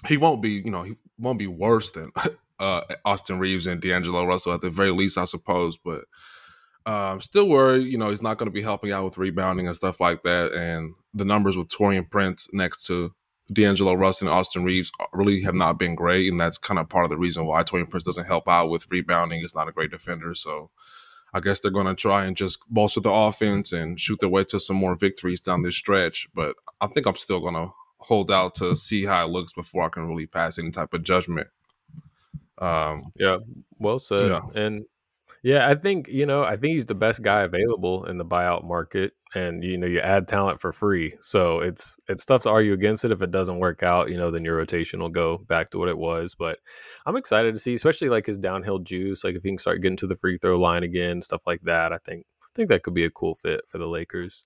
he 0.08 0.18
won't 0.18 0.42
be. 0.42 0.52
You 0.52 0.72
know, 0.72 0.84
he 0.84 0.96
won't 1.18 1.40
be 1.40 1.48
worse 1.48 1.92
than 1.92 2.12
uh, 2.60 2.82
Austin 3.06 3.40
Reaves 3.40 3.68
and 3.68 3.82
D'Angelo 3.82 4.26
Russell 4.26 4.54
at 4.54 4.62
the 4.62 4.70
very 4.70 4.92
least, 4.92 5.18
I 5.18 5.26
suppose. 5.26 5.78
But 5.78 6.06
um, 6.86 7.22
still 7.22 7.48
worried, 7.48 7.88
you 7.88 7.98
know, 7.98 8.10
he's 8.10 8.22
not 8.22 8.38
going 8.38 8.48
to 8.48 8.54
be 8.54 8.62
helping 8.62 8.92
out 8.92 9.06
with 9.06 9.18
rebounding 9.18 9.68
and 9.68 9.76
stuff 9.76 10.00
like 10.00 10.24
that. 10.24 10.54
And 10.54 10.94
the 11.14 11.26
numbers 11.26 11.56
with 11.56 11.70
Taurean 11.70 12.10
Prince 12.10 12.48
next 12.52 12.86
to 12.88 13.14
D'Angelo 13.52 13.94
Russell 13.94 14.28
and 14.28 14.36
Austin 14.36 14.64
Reaves 14.64 14.92
really 15.14 15.42
have 15.42 15.56
not 15.56 15.78
been 15.78 15.96
great. 15.96 16.30
And 16.30 16.40
that's 16.40 16.58
kind 16.58 16.80
of 16.80 16.90
part 16.90 17.06
of 17.06 17.10
the 17.10 17.18
reason 17.18 17.46
why 17.46 17.64
Taurean 17.64 17.90
Prince 17.90 18.04
doesn't 18.04 18.26
help 18.26 18.48
out 18.48 18.70
with 18.70 18.90
rebounding. 18.90 19.42
He's 19.42 19.56
not 19.56 19.68
a 19.68 19.74
great 19.74 19.92
defender. 19.92 20.34
So 20.36 20.72
I 21.34 21.40
guess 21.40 21.60
they're 21.60 21.72
going 21.72 21.88
to 21.88 21.96
try 21.96 22.26
and 22.26 22.38
just 22.38 22.60
bolster 22.70 23.00
the 23.00 23.12
offense 23.12 23.72
and 23.72 24.00
shoot 24.00 24.20
their 24.20 24.30
way 24.30 24.44
to 24.46 24.60
some 24.60 24.76
more 24.76 24.96
victories 24.96 25.42
down 25.42 25.62
this 25.62 25.76
stretch. 25.76 26.28
But 26.34 26.56
I 26.80 26.88
think 26.88 27.06
I'm 27.06 27.16
still 27.16 27.40
going 27.40 27.56
to 27.56 27.72
hold 28.04 28.32
out 28.32 28.56
to 28.56 28.76
see 28.76 29.06
how 29.06 29.26
it 29.26 29.32
looks 29.32 29.54
before 29.54 29.84
I 29.84 29.90
can 29.90 30.08
really 30.08 30.28
pass 30.28 30.60
any 30.60 30.72
type 30.72 30.94
of 30.94 31.04
judgment. 31.04 31.48
Um, 32.58 33.12
yeah, 33.16 33.38
well 33.80 34.00
said. 34.00 34.24
Yeah. 34.24 34.42
And 34.56 34.86
yeah, 35.42 35.68
I 35.68 35.76
think, 35.76 36.08
you 36.08 36.26
know, 36.26 36.44
I 36.44 36.56
think 36.56 36.74
he's 36.74 36.86
the 36.86 36.96
best 36.96 37.22
guy 37.22 37.42
available 37.42 38.06
in 38.06 38.18
the 38.18 38.26
buyout 38.26 38.64
market 38.64 39.14
and 39.36 39.64
you 39.64 39.78
know, 39.78 39.88
you 39.88 40.00
add 40.00 40.28
talent 40.28 40.62
for 40.62 40.72
free. 40.72 41.16
So 41.20 41.60
it's 41.60 41.98
it's 42.08 42.24
tough 42.24 42.44
to 42.44 42.50
argue 42.50 42.74
against 42.74 43.04
it 43.04 43.12
if 43.12 43.22
it 43.22 43.32
doesn't 43.32 43.60
work 43.60 43.84
out, 43.84 44.10
you 44.10 44.18
know, 44.18 44.32
then 44.32 44.46
your 44.46 44.56
rotation 44.56 45.02
will 45.02 45.10
go 45.10 45.40
back 45.40 45.70
to 45.72 45.80
what 45.80 45.90
it 45.90 45.98
was, 45.98 46.36
but 46.36 46.60
I'm 47.06 47.18
excited 47.18 47.54
to 47.56 47.60
see 47.60 47.74
especially 47.74 48.10
like 48.10 48.26
his 48.26 48.38
downhill 48.38 48.80
juice, 48.80 49.24
like 49.24 49.36
if 49.36 49.44
he 49.44 49.50
can 49.50 49.58
start 49.58 49.82
getting 49.82 49.98
to 49.98 50.08
the 50.08 50.16
free 50.16 50.38
throw 50.38 50.58
line 50.58 50.84
again, 50.84 51.22
stuff 51.22 51.42
like 51.46 51.62
that. 51.64 51.92
I 51.92 51.98
think 51.98 52.26
I 52.42 52.48
think 52.56 52.70
that 52.70 52.84
could 52.84 52.94
be 52.94 53.06
a 53.06 53.10
cool 53.10 53.36
fit 53.36 53.62
for 53.68 53.80
the 53.80 53.88
Lakers. 53.88 54.46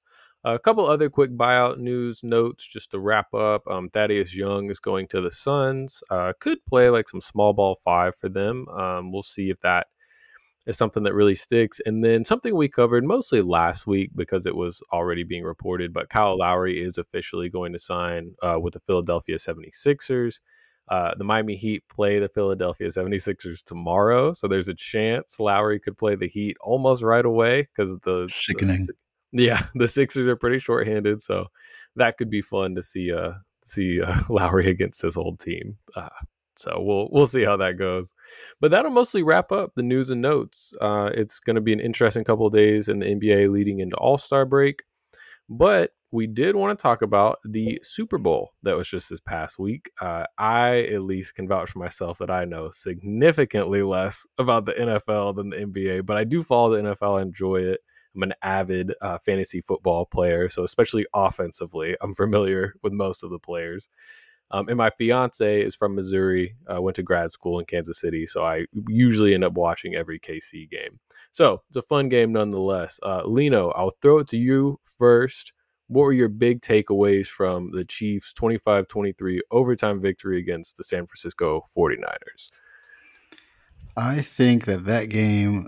A 0.54 0.60
couple 0.60 0.86
other 0.86 1.10
quick 1.10 1.32
buyout 1.32 1.78
news 1.78 2.24
notes 2.24 2.66
just 2.66 2.92
to 2.92 3.00
wrap 3.00 3.34
up. 3.34 3.68
Um, 3.68 3.90
Thaddeus 3.90 4.36
Young 4.36 4.70
is 4.70 4.80
going 4.80 5.08
to 5.10 5.22
the 5.22 5.32
Suns. 5.32 6.04
Uh, 6.10 6.34
could 6.40 6.64
play 6.66 6.90
like 6.90 7.10
some 7.10 7.22
small 7.22 7.54
ball 7.54 7.78
five 7.84 8.16
for 8.16 8.30
them. 8.30 8.68
Um, 8.70 9.12
we'll 9.12 9.24
see 9.24 9.50
if 9.50 9.60
that 9.60 9.88
is 10.66 10.78
something 10.78 11.04
that 11.04 11.14
really 11.14 11.36
sticks. 11.36 11.82
And 11.86 12.04
then 12.04 12.26
something 12.26 12.56
we 12.56 12.70
covered 12.70 13.04
mostly 13.04 13.42
last 13.42 13.88
week 13.88 14.12
because 14.16 14.46
it 14.46 14.56
was 14.56 14.82
already 14.92 15.24
being 15.24 15.44
reported, 15.44 15.94
but 15.94 16.10
Kyle 16.10 16.38
Lowry 16.38 16.82
is 16.82 16.98
officially 16.98 17.50
going 17.50 17.74
to 17.74 17.80
sign 17.80 18.36
uh, 18.42 18.60
with 18.60 18.74
the 18.74 18.82
Philadelphia 18.82 19.38
76ers. 19.38 20.40
Uh, 20.90 21.14
the 21.18 21.24
Miami 21.24 21.56
Heat 21.56 21.84
play 21.90 22.20
the 22.20 22.30
Philadelphia 22.30 22.88
76ers 22.88 23.64
tomorrow. 23.64 24.32
So 24.32 24.48
there's 24.48 24.70
a 24.70 24.74
chance 24.74 25.40
Lowry 25.40 25.80
could 25.80 25.98
play 25.98 26.16
the 26.16 26.28
Heat 26.28 26.56
almost 26.62 27.04
right 27.04 27.26
away 27.26 27.64
because 27.64 27.98
the 28.00 28.28
sickening. 28.30 28.86
The, 28.86 28.94
yeah, 29.40 29.68
the 29.76 29.88
Sixers 29.88 30.28
are 30.28 30.36
pretty 30.36 30.60
shorthanded. 30.60 31.22
So 31.22 31.48
that 31.96 32.18
could 32.18 32.30
be 32.30 32.42
fun 32.42 32.76
to 32.76 32.82
see 32.82 33.12
uh, 33.12 33.34
see 33.64 34.02
uh, 34.02 34.16
Lowry 34.30 34.70
against 34.70 35.02
his 35.02 35.18
old 35.18 35.40
team. 35.40 35.78
Uh, 35.96 36.10
so 36.56 36.80
we'll 36.80 37.08
we'll 37.12 37.28
see 37.28 37.44
how 37.44 37.58
that 37.58 37.78
goes. 37.78 38.14
But 38.60 38.72
that'll 38.72 38.92
mostly 38.92 39.24
wrap 39.24 39.52
up 39.52 39.74
the 39.76 39.84
news 39.84 40.12
and 40.12 40.22
notes. 40.22 40.74
Uh, 40.82 41.12
it's 41.14 41.40
going 41.40 41.56
to 41.56 41.62
be 41.62 41.74
an 41.74 41.80
interesting 41.80 42.24
couple 42.24 42.48
of 42.48 42.54
days 42.54 42.90
in 42.90 43.00
the 43.00 43.06
NBA 43.06 43.52
leading 43.52 43.80
into 43.80 43.96
All 43.98 44.18
Star 44.18 44.46
break. 44.46 44.84
But 45.50 45.92
we 46.12 46.26
did 46.26 46.56
want 46.56 46.78
to 46.78 46.82
talk 46.82 47.02
about 47.02 47.40
the 47.44 47.80
Super 47.84 48.18
Bowl 48.18 48.54
that 48.64 48.78
was 48.78 48.88
just 48.88 49.10
this 49.10 49.20
past 49.20 49.60
week. 49.60 49.92
Uh, 50.00 50.26
I 50.38 50.84
at 50.84 51.02
least 51.04 51.36
can 51.36 51.48
vouch 51.48 51.72
for 51.72 51.80
myself 51.80 52.18
that 52.20 52.32
I 52.32 52.46
know 52.46 52.70
significantly 52.72 53.82
less 53.82 54.26
about 54.38 54.66
the 54.66 54.74
NFL 54.74 55.36
than 55.36 55.50
the 55.50 55.58
NBA, 55.58 56.06
but 56.06 56.18
I 56.18 56.24
do 56.24 56.44
follow 56.44 56.76
the 56.76 56.90
NFL. 56.90 57.20
I 57.20 57.24
enjoy 57.24 57.58
it. 57.58 57.82
I'm 58.18 58.24
an 58.24 58.34
avid 58.42 58.94
uh, 59.02 59.20
fantasy 59.20 59.62
football 59.62 60.06
player, 60.06 60.50
so 60.50 60.64
especially 60.64 61.06
offensively, 61.14 61.96
I'm 62.02 62.14
familiar 62.14 62.74
with 62.82 62.92
most 62.92 63.24
of 63.24 63.30
the 63.30 63.40
players. 63.40 63.90
Um, 64.50 64.70
and 64.70 64.78
my 64.78 64.90
fiance 64.90 65.62
is 65.62 65.76
from 65.76 65.94
Missouri, 65.94 66.56
uh, 66.74 66.82
went 66.82 66.96
to 66.96 67.04
grad 67.04 67.32
school 67.32 67.60
in 67.60 67.66
Kansas 67.66 68.00
City. 68.00 68.26
So 68.26 68.44
I 68.44 68.66
usually 68.88 69.34
end 69.34 69.44
up 69.44 69.54
watching 69.54 69.96
every 69.96 70.20
KC 70.20 70.70
game. 70.70 71.00
So 71.32 71.62
it's 71.68 71.78
a 71.78 71.82
fun 71.82 72.10
game 72.10 72.32
nonetheless. 72.32 73.00
Uh, 73.04 73.24
Lino, 73.26 73.70
I'll 73.72 73.94
throw 74.02 74.20
it 74.20 74.28
to 74.30 74.38
you 74.38 74.80
first. 74.98 75.54
What 75.88 76.04
were 76.04 76.14
your 76.14 76.30
big 76.30 76.62
takeaways 76.62 77.28
from 77.28 77.72
the 77.72 77.86
Chiefs' 77.86 78.34
25 78.34 78.88
23 78.88 79.42
overtime 79.52 80.02
victory 80.02 80.40
against 80.40 80.78
the 80.78 80.84
San 80.84 81.06
Francisco 81.06 81.64
49ers? 81.76 82.50
I 83.96 84.22
think 84.22 84.66
that 84.66 84.86
that 84.86 85.06
game 85.06 85.68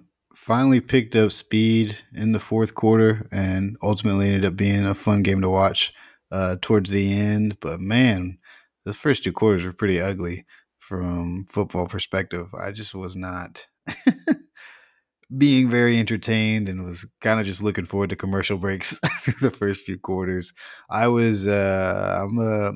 finally 0.49 0.81
picked 0.81 1.15
up 1.15 1.31
speed 1.31 1.95
in 2.15 2.31
the 2.31 2.39
fourth 2.39 2.73
quarter 2.73 3.23
and 3.31 3.77
ultimately 3.83 4.25
ended 4.25 4.43
up 4.43 4.55
being 4.55 4.83
a 4.83 4.95
fun 4.95 5.21
game 5.21 5.41
to 5.41 5.47
watch 5.47 5.93
uh, 6.31 6.55
towards 6.59 6.89
the 6.89 7.13
end. 7.13 7.55
But 7.61 7.79
man, 7.79 8.39
the 8.83 8.95
first 8.95 9.23
two 9.23 9.31
quarters 9.31 9.63
were 9.63 9.73
pretty 9.73 10.01
ugly 10.01 10.47
from 10.79 11.45
football 11.51 11.85
perspective. 11.85 12.47
I 12.59 12.71
just 12.71 12.95
was 12.95 13.15
not 13.15 13.67
being 15.37 15.69
very 15.69 15.99
entertained 15.99 16.67
and 16.67 16.83
was 16.83 17.05
kind 17.21 17.39
of 17.39 17.45
just 17.45 17.61
looking 17.61 17.85
forward 17.85 18.09
to 18.09 18.15
commercial 18.15 18.57
breaks 18.57 18.99
the 19.41 19.51
first 19.51 19.85
few 19.85 19.99
quarters. 19.99 20.51
I 20.89 21.09
was 21.09 21.47
uh 21.47 22.21
I'm 22.23 22.39
uh 22.39 22.71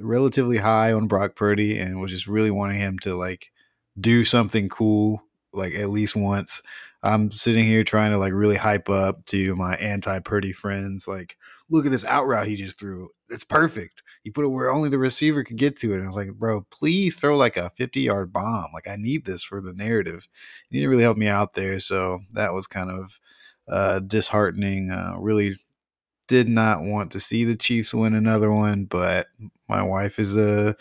relatively 0.00 0.56
high 0.56 0.94
on 0.94 1.08
Brock 1.08 1.36
Purdy 1.36 1.76
and 1.76 2.00
was 2.00 2.10
just 2.10 2.26
really 2.26 2.50
wanting 2.50 2.78
him 2.78 2.98
to 3.00 3.14
like 3.14 3.50
do 4.00 4.24
something 4.24 4.70
cool 4.70 5.22
like 5.52 5.74
at 5.74 5.90
least 5.90 6.16
once. 6.16 6.62
I'm 7.02 7.30
sitting 7.30 7.64
here 7.64 7.84
trying 7.84 8.10
to 8.10 8.18
like 8.18 8.32
really 8.32 8.56
hype 8.56 8.88
up 8.88 9.24
to 9.26 9.54
my 9.56 9.76
anti 9.76 10.18
Purdy 10.20 10.52
friends 10.52 11.06
like 11.06 11.36
look 11.70 11.84
at 11.84 11.92
this 11.92 12.04
out 12.04 12.26
route 12.26 12.46
he 12.46 12.56
just 12.56 12.78
threw. 12.78 13.08
It's 13.28 13.44
perfect 13.44 14.02
he 14.28 14.30
put 14.30 14.44
it 14.44 14.48
where 14.48 14.70
only 14.70 14.90
the 14.90 14.98
receiver 14.98 15.42
could 15.42 15.56
get 15.56 15.76
to 15.78 15.92
it. 15.92 15.96
And 15.96 16.04
I 16.04 16.06
was 16.06 16.16
like, 16.16 16.34
bro, 16.34 16.60
please 16.70 17.16
throw 17.16 17.36
like 17.38 17.56
a 17.56 17.70
50 17.76 18.02
yard 18.02 18.30
bomb. 18.30 18.66
Like, 18.74 18.86
I 18.86 18.96
need 18.96 19.24
this 19.24 19.42
for 19.42 19.62
the 19.62 19.72
narrative. 19.72 20.28
He 20.68 20.76
didn't 20.76 20.90
really 20.90 21.02
help 21.02 21.16
me 21.16 21.28
out 21.28 21.54
there. 21.54 21.80
So 21.80 22.20
that 22.32 22.52
was 22.52 22.66
kind 22.66 22.90
of 22.90 23.18
uh, 23.68 24.00
disheartening. 24.00 24.90
Uh, 24.90 25.14
really 25.18 25.56
did 26.26 26.46
not 26.46 26.82
want 26.82 27.10
to 27.12 27.20
see 27.20 27.44
the 27.44 27.56
Chiefs 27.56 27.94
win 27.94 28.12
another 28.12 28.52
one, 28.52 28.84
but 28.84 29.28
my 29.66 29.82
wife 29.82 30.18
is 30.18 30.36
a 30.36 30.76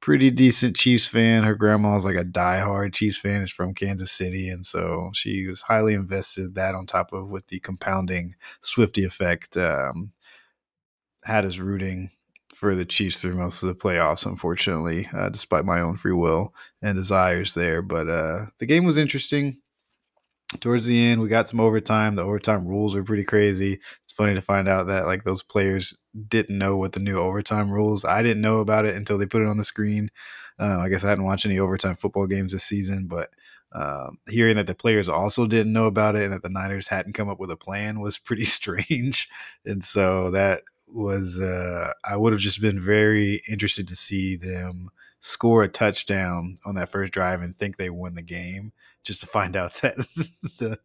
pretty 0.00 0.30
decent 0.30 0.76
Chiefs 0.76 1.06
fan. 1.06 1.42
Her 1.44 1.54
grandma's 1.54 2.04
like 2.04 2.16
a 2.16 2.24
diehard 2.24 2.94
Chiefs 2.94 3.18
fan. 3.18 3.42
Is 3.42 3.50
from 3.50 3.74
Kansas 3.74 4.12
City, 4.12 4.48
and 4.48 4.64
so 4.64 5.10
she 5.14 5.46
was 5.46 5.62
highly 5.62 5.94
invested. 5.94 6.54
That 6.54 6.74
on 6.74 6.86
top 6.86 7.12
of 7.12 7.28
with 7.28 7.46
the 7.48 7.60
compounding 7.60 8.34
Swifty 8.62 9.04
effect, 9.04 9.56
um, 9.56 10.12
had 11.24 11.44
us 11.44 11.58
rooting 11.58 12.10
for 12.54 12.74
the 12.74 12.84
Chiefs 12.84 13.20
through 13.20 13.36
most 13.36 13.62
of 13.62 13.68
the 13.68 13.74
playoffs. 13.74 14.26
Unfortunately, 14.26 15.06
uh, 15.14 15.28
despite 15.28 15.64
my 15.64 15.80
own 15.80 15.96
free 15.96 16.12
will 16.12 16.54
and 16.82 16.96
desires 16.96 17.54
there, 17.54 17.82
but 17.82 18.08
uh, 18.08 18.46
the 18.58 18.66
game 18.66 18.84
was 18.84 18.96
interesting 18.96 19.58
towards 20.58 20.84
the 20.84 21.00
end 21.00 21.20
we 21.20 21.28
got 21.28 21.48
some 21.48 21.60
overtime 21.60 22.16
the 22.16 22.22
overtime 22.22 22.66
rules 22.66 22.96
are 22.96 23.04
pretty 23.04 23.22
crazy 23.22 23.78
it's 24.02 24.12
funny 24.12 24.34
to 24.34 24.40
find 24.40 24.66
out 24.66 24.88
that 24.88 25.06
like 25.06 25.22
those 25.22 25.44
players 25.44 25.96
didn't 26.28 26.58
know 26.58 26.76
what 26.76 26.92
the 26.92 27.00
new 27.00 27.18
overtime 27.18 27.70
rules 27.70 28.04
i 28.04 28.22
didn't 28.22 28.42
know 28.42 28.60
about 28.60 28.84
it 28.84 28.96
until 28.96 29.18
they 29.18 29.26
put 29.26 29.42
it 29.42 29.48
on 29.48 29.58
the 29.58 29.64
screen 29.64 30.10
uh, 30.58 30.78
i 30.80 30.88
guess 30.88 31.04
i 31.04 31.08
hadn't 31.08 31.24
watched 31.24 31.46
any 31.46 31.58
overtime 31.58 31.94
football 31.94 32.26
games 32.26 32.52
this 32.52 32.64
season 32.64 33.06
but 33.08 33.30
um, 33.72 34.18
hearing 34.28 34.56
that 34.56 34.66
the 34.66 34.74
players 34.74 35.08
also 35.08 35.46
didn't 35.46 35.72
know 35.72 35.86
about 35.86 36.16
it 36.16 36.24
and 36.24 36.32
that 36.32 36.42
the 36.42 36.48
niners 36.48 36.88
hadn't 36.88 37.12
come 37.12 37.28
up 37.28 37.38
with 37.38 37.52
a 37.52 37.56
plan 37.56 38.00
was 38.00 38.18
pretty 38.18 38.44
strange 38.46 39.28
and 39.64 39.84
so 39.84 40.30
that 40.30 40.62
was 40.88 41.40
uh, 41.40 41.92
i 42.04 42.16
would 42.16 42.32
have 42.32 42.40
just 42.40 42.60
been 42.60 42.84
very 42.84 43.40
interested 43.48 43.86
to 43.86 43.94
see 43.94 44.36
them 44.36 44.90
score 45.20 45.62
a 45.62 45.68
touchdown 45.68 46.58
on 46.66 46.74
that 46.74 46.88
first 46.88 47.12
drive 47.12 47.42
and 47.42 47.56
think 47.56 47.76
they 47.76 47.90
won 47.90 48.14
the 48.14 48.22
game 48.22 48.72
just 49.04 49.20
to 49.20 49.26
find 49.26 49.54
out 49.54 49.74
that 49.82 49.96
the 50.58 50.78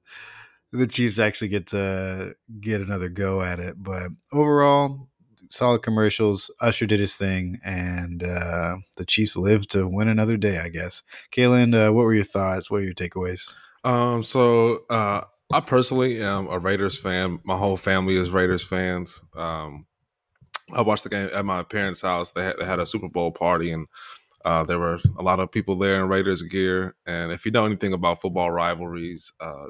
the 0.72 0.88
Chiefs 0.88 1.20
actually 1.20 1.48
get 1.48 1.67
to 1.67 2.36
get 2.60 2.82
another 2.82 3.10
go 3.10 3.41
at 3.41 3.60
it. 3.60 3.82
But 3.82 4.10
overall, 4.32 5.10
solid 5.50 5.82
commercials. 5.82 6.52
Usher 6.62 6.86
did 6.86 7.00
his 7.00 7.16
thing, 7.16 7.60
and 7.64 8.24
uh, 8.24 8.78
the 8.98 9.06
Chiefs 9.06 9.36
lived 9.36 9.72
to 9.72 9.88
win 9.88 10.08
another 10.08 10.38
day. 10.38 10.60
I 10.60 10.70
guess. 10.70 11.04
Caelan, 11.32 11.74
uh, 11.74 11.94
what 11.94 12.04
were 12.04 12.14
your 12.14 12.24
thoughts? 12.24 12.70
What 12.70 12.82
are 12.82 12.86
your 12.86 12.94
takeaways? 12.94 13.56
Um, 13.84 14.24
so 14.24 14.86
uh, 14.90 15.22
I 15.54 15.60
personally 15.60 16.22
am 16.22 16.48
a 16.48 16.58
Raiders 16.58 16.98
fan. 16.98 17.40
My 17.44 17.58
whole 17.58 17.78
family 17.78 18.16
is 18.16 18.32
Raiders 18.32 18.64
fans. 18.64 19.24
Um, 19.36 19.86
I 20.74 20.82
watched 20.82 21.04
the 21.04 21.10
game 21.10 21.30
at 21.32 21.46
my 21.46 21.62
parents' 21.64 22.02
house. 22.02 22.32
They 22.32 22.44
had, 22.44 22.56
they 22.60 22.66
had 22.66 22.80
a 22.80 22.86
Super 22.86 23.08
Bowl 23.08 23.32
party, 23.32 23.72
and 23.72 23.88
uh, 24.44 24.64
there 24.64 24.80
were 24.80 25.00
a 25.18 25.24
lot 25.24 25.40
of 25.40 25.52
people 25.52 25.75
there 25.75 26.02
in 26.02 26.10
Raiders 26.10 26.42
gear, 26.42 26.96
and 27.06 27.32
if 27.32 27.46
you 27.46 27.52
know 27.52 27.66
anything 27.66 27.94
about 27.94 28.22
football 28.22 28.52
rivalries, 28.52 29.32
uh, 29.40 29.68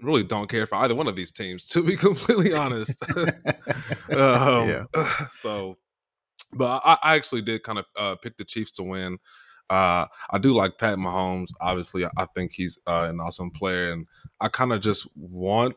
really 0.00 0.24
don't 0.24 0.48
care 0.48 0.66
for 0.66 0.76
either 0.76 0.94
one 0.94 1.08
of 1.08 1.16
these 1.16 1.30
teams. 1.30 1.66
To 1.68 1.82
be 1.82 1.96
completely 2.08 2.54
honest, 2.54 2.96
um, 3.16 4.68
yeah. 4.68 4.84
So, 5.30 5.78
but 6.52 6.82
I, 6.84 6.98
I 7.02 7.14
actually 7.16 7.42
did 7.42 7.62
kind 7.62 7.78
of 7.78 7.84
uh, 7.96 8.14
pick 8.16 8.36
the 8.36 8.44
Chiefs 8.44 8.72
to 8.72 8.82
win. 8.82 9.18
Uh, 9.70 10.06
I 10.30 10.38
do 10.38 10.54
like 10.54 10.78
Pat 10.78 10.98
Mahomes. 10.98 11.48
Obviously, 11.60 12.04
I 12.04 12.26
think 12.34 12.52
he's 12.52 12.78
uh, 12.86 13.06
an 13.08 13.20
awesome 13.20 13.50
player, 13.50 13.92
and 13.92 14.06
I 14.40 14.48
kind 14.48 14.72
of 14.72 14.80
just 14.80 15.08
want 15.16 15.76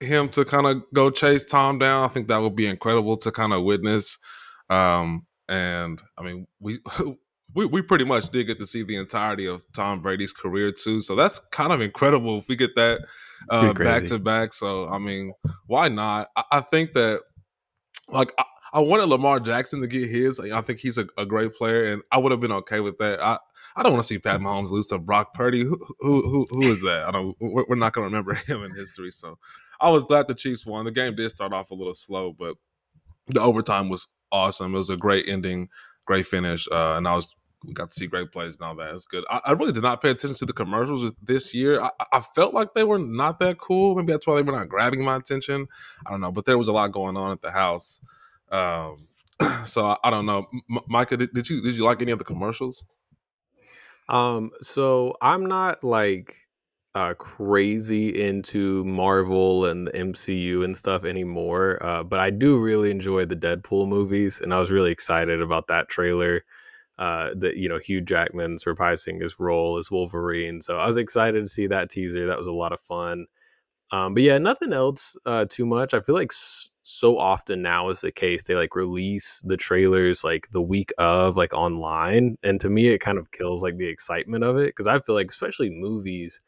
him 0.00 0.28
to 0.30 0.44
kind 0.44 0.66
of 0.66 0.82
go 0.94 1.10
chase 1.10 1.44
Tom 1.44 1.78
down. 1.78 2.04
I 2.04 2.08
think 2.08 2.28
that 2.28 2.40
would 2.40 2.56
be 2.56 2.66
incredible 2.66 3.16
to 3.18 3.30
kind 3.30 3.52
of 3.52 3.64
witness. 3.64 4.18
Um, 4.70 5.26
and 5.48 6.00
I 6.16 6.22
mean, 6.22 6.46
we 6.60 6.78
we, 7.54 7.66
we 7.66 7.82
pretty 7.82 8.04
much 8.04 8.28
did 8.30 8.46
get 8.46 8.58
to 8.58 8.66
see 8.66 8.82
the 8.82 8.96
entirety 8.96 9.46
of 9.46 9.62
Tom 9.72 10.00
Brady's 10.00 10.32
career 10.32 10.72
too. 10.72 11.00
So 11.00 11.14
that's 11.14 11.38
kind 11.50 11.72
of 11.72 11.80
incredible 11.80 12.38
if 12.38 12.48
we 12.48 12.56
get 12.56 12.74
that 12.76 13.00
uh, 13.50 13.72
back 13.72 14.04
to 14.04 14.18
back. 14.18 14.52
So 14.52 14.88
I 14.88 14.98
mean, 14.98 15.32
why 15.66 15.88
not? 15.88 16.28
I, 16.36 16.44
I 16.52 16.60
think 16.60 16.92
that 16.94 17.20
like 18.08 18.32
I, 18.38 18.44
I, 18.74 18.80
wanted 18.80 19.08
Lamar 19.08 19.40
Jackson 19.40 19.80
to 19.80 19.86
get 19.86 20.08
his. 20.08 20.40
I 20.40 20.60
think 20.60 20.78
he's 20.78 20.98
a, 20.98 21.06
a, 21.16 21.26
great 21.26 21.54
player, 21.54 21.92
and 21.92 22.02
I 22.10 22.18
would 22.18 22.32
have 22.32 22.40
been 22.40 22.52
okay 22.52 22.80
with 22.80 22.98
that. 22.98 23.20
I 23.20 23.38
I 23.76 23.82
don't 23.82 23.92
want 23.92 24.02
to 24.02 24.08
see 24.08 24.18
Pat 24.18 24.40
Mahomes 24.40 24.70
lose 24.70 24.88
to 24.88 24.98
Brock 24.98 25.34
Purdy. 25.34 25.62
Who 25.62 25.78
who 26.00 26.22
who, 26.22 26.46
who 26.50 26.62
is 26.62 26.82
that? 26.82 27.06
I 27.08 27.10
don't. 27.10 27.36
We're, 27.40 27.64
we're 27.68 27.76
not 27.76 27.92
going 27.92 28.04
to 28.04 28.10
remember 28.10 28.34
him 28.46 28.62
in 28.64 28.74
history. 28.74 29.10
So 29.10 29.38
I 29.80 29.90
was 29.90 30.04
glad 30.04 30.28
the 30.28 30.34
Chiefs 30.34 30.66
won. 30.66 30.84
The 30.84 30.90
game 30.90 31.14
did 31.14 31.30
start 31.30 31.52
off 31.52 31.70
a 31.70 31.74
little 31.74 31.94
slow, 31.94 32.32
but 32.32 32.56
the 33.28 33.40
overtime 33.40 33.88
was 33.88 34.08
awesome. 34.32 34.74
It 34.74 34.78
was 34.78 34.90
a 34.90 34.96
great 34.96 35.28
ending, 35.28 35.68
great 36.06 36.26
finish, 36.26 36.66
uh, 36.70 36.94
and 36.96 37.06
I 37.06 37.14
was 37.14 37.34
we 37.64 37.72
got 37.72 37.88
to 37.88 37.94
see 37.94 38.06
great 38.06 38.30
plays 38.30 38.56
and 38.56 38.64
all 38.64 38.74
that. 38.76 38.94
It's 38.94 39.04
good. 39.04 39.24
I, 39.28 39.40
I, 39.46 39.52
really 39.52 39.72
did 39.72 39.82
not 39.82 40.00
pay 40.00 40.10
attention 40.10 40.36
to 40.36 40.46
the 40.46 40.52
commercials 40.52 41.10
this 41.22 41.54
year. 41.54 41.80
I, 41.80 41.90
I, 42.12 42.20
felt 42.20 42.54
like 42.54 42.74
they 42.74 42.84
were 42.84 42.98
not 42.98 43.40
that 43.40 43.58
cool. 43.58 43.96
Maybe 43.96 44.12
that's 44.12 44.26
why 44.26 44.36
they 44.36 44.42
were 44.42 44.52
not 44.52 44.68
grabbing 44.68 45.04
my 45.04 45.16
attention. 45.16 45.66
I 46.06 46.10
don't 46.10 46.20
know, 46.20 46.30
but 46.30 46.44
there 46.44 46.58
was 46.58 46.68
a 46.68 46.72
lot 46.72 46.92
going 46.92 47.16
on 47.16 47.32
at 47.32 47.42
the 47.42 47.50
house. 47.50 48.00
Um, 48.50 49.08
so 49.64 49.86
I, 49.86 49.96
I, 50.04 50.10
don't 50.10 50.26
know, 50.26 50.46
M- 50.70 50.78
Micah. 50.88 51.16
Did, 51.16 51.32
did, 51.34 51.48
you 51.48 51.60
did 51.60 51.74
you 51.74 51.84
like 51.84 52.00
any 52.00 52.12
of 52.12 52.18
the 52.18 52.24
commercials? 52.24 52.84
Um, 54.08 54.52
so 54.62 55.16
I'm 55.20 55.46
not 55.46 55.82
like 55.82 56.34
uh, 56.94 57.14
crazy 57.14 58.22
into 58.24 58.84
Marvel 58.84 59.66
and 59.66 59.88
the 59.88 59.92
MCU 59.92 60.64
and 60.64 60.76
stuff 60.76 61.04
anymore, 61.04 61.84
uh, 61.84 62.02
but 62.04 62.20
I 62.20 62.30
do 62.30 62.58
really 62.58 62.90
enjoy 62.90 63.26
the 63.26 63.36
Deadpool 63.36 63.88
movies, 63.88 64.40
and 64.40 64.54
I 64.54 64.60
was 64.60 64.70
really 64.70 64.92
excited 64.92 65.42
about 65.42 65.66
that 65.68 65.88
trailer 65.88 66.44
uh, 66.98 67.30
that 67.36 67.56
you 67.56 67.68
know 67.68 67.78
Hugh 67.78 68.00
Jackman's 68.00 68.64
reprising 68.64 69.20
his 69.22 69.38
role 69.40 69.78
as 69.78 69.90
Wolverine. 69.90 70.60
So 70.60 70.78
I 70.78 70.86
was 70.86 70.96
excited 70.96 71.40
to 71.40 71.48
see 71.48 71.66
that 71.68 71.90
teaser. 71.90 72.26
That 72.26 72.38
was 72.38 72.46
a 72.46 72.52
lot 72.52 72.72
of 72.72 72.80
fun. 72.80 73.26
Um, 73.90 74.12
but 74.14 74.22
yeah, 74.22 74.36
nothing 74.38 74.72
else 74.72 75.16
uh, 75.24 75.46
too 75.48 75.64
much. 75.64 75.94
I 75.94 76.00
feel 76.00 76.14
like 76.14 76.32
s- 76.32 76.70
so 76.82 77.18
often 77.18 77.62
now 77.62 77.88
is 77.88 78.02
the 78.02 78.12
case. 78.12 78.42
They 78.44 78.54
like 78.54 78.76
release 78.76 79.42
the 79.46 79.56
trailers 79.56 80.22
like 80.24 80.48
the 80.50 80.60
week 80.60 80.92
of, 80.98 81.36
like 81.36 81.54
online, 81.54 82.36
and 82.42 82.60
to 82.60 82.68
me, 82.68 82.88
it 82.88 82.98
kind 83.00 83.16
of 83.18 83.30
kills 83.30 83.62
like 83.62 83.78
the 83.78 83.86
excitement 83.88 84.44
of 84.44 84.56
it 84.58 84.68
because 84.68 84.86
I 84.86 84.98
feel 85.00 85.14
like 85.14 85.30
especially 85.30 85.70
movies 85.70 86.40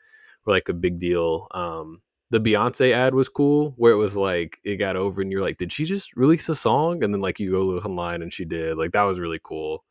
were 0.44 0.52
like 0.54 0.68
a 0.68 0.74
big 0.74 0.98
deal. 0.98 1.46
Um, 1.52 2.02
the 2.30 2.40
Beyonce 2.40 2.92
ad 2.92 3.14
was 3.14 3.28
cool, 3.30 3.72
where 3.76 3.92
it 3.92 3.96
was 3.96 4.16
like 4.16 4.60
it 4.64 4.76
got 4.76 4.96
over, 4.96 5.22
and 5.22 5.32
you're 5.32 5.42
like, 5.42 5.56
did 5.58 5.72
she 5.72 5.84
just 5.84 6.14
release 6.16 6.48
a 6.50 6.54
song? 6.54 7.02
And 7.02 7.12
then 7.14 7.20
like 7.22 7.40
you 7.40 7.52
go 7.52 7.62
look 7.62 7.84
online, 7.86 8.20
and 8.22 8.32
she 8.32 8.44
did. 8.44 8.76
Like 8.76 8.92
that 8.92 9.02
was 9.04 9.18
really 9.18 9.40
cool. 9.42 9.84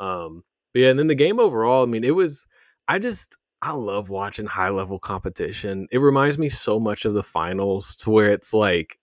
Um, 0.00 0.42
but 0.72 0.80
yeah, 0.80 0.90
and 0.90 0.98
then 0.98 1.06
the 1.06 1.14
game 1.14 1.38
overall, 1.38 1.82
I 1.84 1.86
mean, 1.86 2.04
it 2.04 2.14
was, 2.14 2.46
I 2.88 2.98
just, 2.98 3.36
I 3.62 3.72
love 3.72 4.08
watching 4.08 4.46
high 4.46 4.70
level 4.70 4.98
competition. 4.98 5.86
It 5.92 5.98
reminds 5.98 6.38
me 6.38 6.48
so 6.48 6.80
much 6.80 7.04
of 7.04 7.14
the 7.14 7.22
finals 7.22 7.94
to 7.96 8.10
where 8.10 8.30
it's 8.30 8.54
like, 8.54 8.98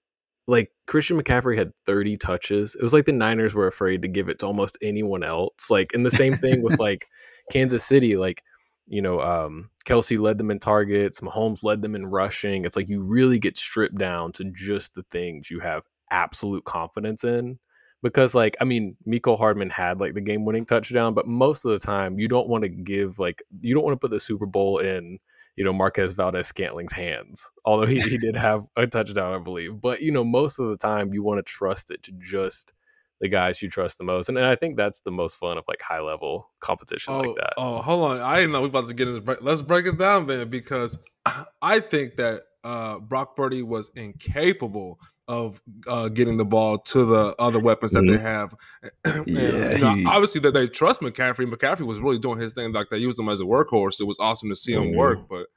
like 0.47 0.71
Christian 0.87 1.21
McCaffrey 1.21 1.57
had 1.57 1.73
30 1.85 2.17
touches. 2.17 2.73
It 2.73 2.81
was 2.81 2.93
like 2.93 3.05
the 3.05 3.11
Niners 3.11 3.53
were 3.53 3.67
afraid 3.67 4.01
to 4.01 4.07
give 4.07 4.29
it 4.29 4.39
to 4.39 4.47
almost 4.47 4.77
anyone 4.81 5.23
else. 5.23 5.69
Like, 5.69 5.93
and 5.93 6.05
the 6.05 6.11
same 6.11 6.33
thing 6.33 6.63
with 6.63 6.79
like 6.79 7.07
Kansas 7.51 7.85
City, 7.85 8.15
like, 8.15 8.43
you 8.87 9.01
know, 9.01 9.19
um, 9.19 9.69
Kelce 9.85 10.17
led 10.17 10.37
them 10.37 10.49
in 10.49 10.59
targets, 10.59 11.19
Mahomes 11.19 11.63
led 11.63 11.81
them 11.81 11.93
in 11.93 12.05
rushing. 12.05 12.63
It's 12.63 12.77
like 12.77 12.89
you 12.89 13.01
really 13.01 13.37
get 13.37 13.57
stripped 13.57 13.97
down 13.97 14.31
to 14.33 14.45
just 14.45 14.95
the 14.95 15.03
things 15.11 15.51
you 15.51 15.59
have 15.59 15.83
absolute 16.09 16.63
confidence 16.63 17.25
in 17.25 17.59
because 18.03 18.35
like 18.35 18.55
I 18.61 18.63
mean, 18.63 18.95
Mecole 19.07 19.37
Hardman 19.37 19.69
had 19.69 19.99
like 19.99 20.13
the 20.13 20.21
game 20.21 20.45
winning 20.45 20.65
touchdown, 20.65 21.13
but 21.13 21.27
most 21.27 21.65
of 21.65 21.71
the 21.71 21.79
time 21.79 22.19
you 22.19 22.27
don't 22.27 22.47
want 22.47 22.63
to 22.63 22.69
give 22.69 23.19
like 23.19 23.41
you 23.61 23.73
don't 23.73 23.83
want 23.83 23.93
to 23.93 23.99
put 23.99 24.11
the 24.11 24.19
Super 24.19 24.45
Bowl 24.45 24.79
in 24.79 25.19
you 25.55 25.63
know 25.63 25.73
Marquez 25.73 26.13
Valdes-Scantling's 26.13 26.93
hands. 26.93 27.49
Although 27.65 27.87
he, 27.87 27.99
he 27.99 28.17
did 28.17 28.35
have 28.37 28.67
a 28.75 28.87
touchdown, 28.87 29.33
I 29.33 29.39
believe. 29.39 29.81
But 29.81 30.01
you 30.01 30.11
know, 30.11 30.23
most 30.23 30.59
of 30.59 30.69
the 30.69 30.77
time 30.77 31.13
you 31.13 31.23
want 31.23 31.39
to 31.39 31.43
trust 31.43 31.91
it 31.91 32.03
to 32.03 32.11
just 32.19 32.73
the 33.19 33.27
guys 33.27 33.61
you 33.61 33.69
trust 33.69 33.97
the 33.97 34.03
most. 34.03 34.29
And, 34.29 34.37
and 34.37 34.45
I 34.45 34.55
think 34.55 34.77
that's 34.77 35.01
the 35.01 35.11
most 35.11 35.37
fun 35.37 35.57
of 35.57 35.63
like 35.67 35.81
high 35.81 36.01
level 36.01 36.51
competition 36.59 37.13
oh, 37.13 37.21
like 37.21 37.35
that. 37.35 37.53
Oh, 37.57 37.77
hold 37.81 38.11
on. 38.11 38.19
I 38.19 38.37
didn't 38.37 38.51
know 38.51 38.61
we 38.61 38.67
were 38.67 38.79
about 38.79 38.87
to 38.89 38.93
get 38.93 39.07
into 39.07 39.21
break. 39.21 39.41
Let's 39.41 39.61
break 39.61 39.87
it 39.87 39.97
down 39.97 40.27
then 40.27 40.49
because 40.49 40.97
I 41.61 41.79
think 41.79 42.17
that 42.17 42.43
uh, 42.63 42.99
Brock 42.99 43.35
Purdy 43.35 43.63
was 43.63 43.89
incapable 43.95 44.99
of 45.27 45.61
uh, 45.87 46.07
getting 46.09 46.37
the 46.37 46.45
ball 46.45 46.77
to 46.77 47.05
the 47.05 47.35
other 47.37 47.59
weapons 47.59 47.91
that 47.91 48.03
mm-hmm. 48.03 48.15
they 48.15 48.21
have. 48.21 48.55
and, 49.05 49.23
yeah, 49.27 49.71
you 49.73 49.81
know, 49.81 49.93
he... 49.93 50.05
obviously 50.05 50.39
that 50.41 50.53
they 50.53 50.67
trust 50.67 51.01
McCaffrey. 51.01 51.51
McCaffrey 51.51 51.85
was 51.85 51.99
really 51.99 52.19
doing 52.19 52.39
his 52.39 52.53
thing, 52.53 52.71
like 52.71 52.89
they 52.89 52.97
used 52.97 53.19
him 53.19 53.29
as 53.29 53.41
a 53.41 53.43
workhorse. 53.43 53.99
It 53.99 54.05
was 54.05 54.17
awesome 54.19 54.49
to 54.49 54.55
see 54.55 54.73
him 54.73 54.83
mm-hmm. 54.83 54.97
work, 54.97 55.19
but 55.29 55.47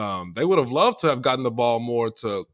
um, 0.00 0.32
they 0.34 0.44
would 0.44 0.58
have 0.58 0.70
loved 0.70 1.00
to 1.00 1.08
have 1.08 1.22
gotten 1.22 1.42
the 1.42 1.50
ball 1.50 1.80
more 1.80 2.10
to 2.10 2.46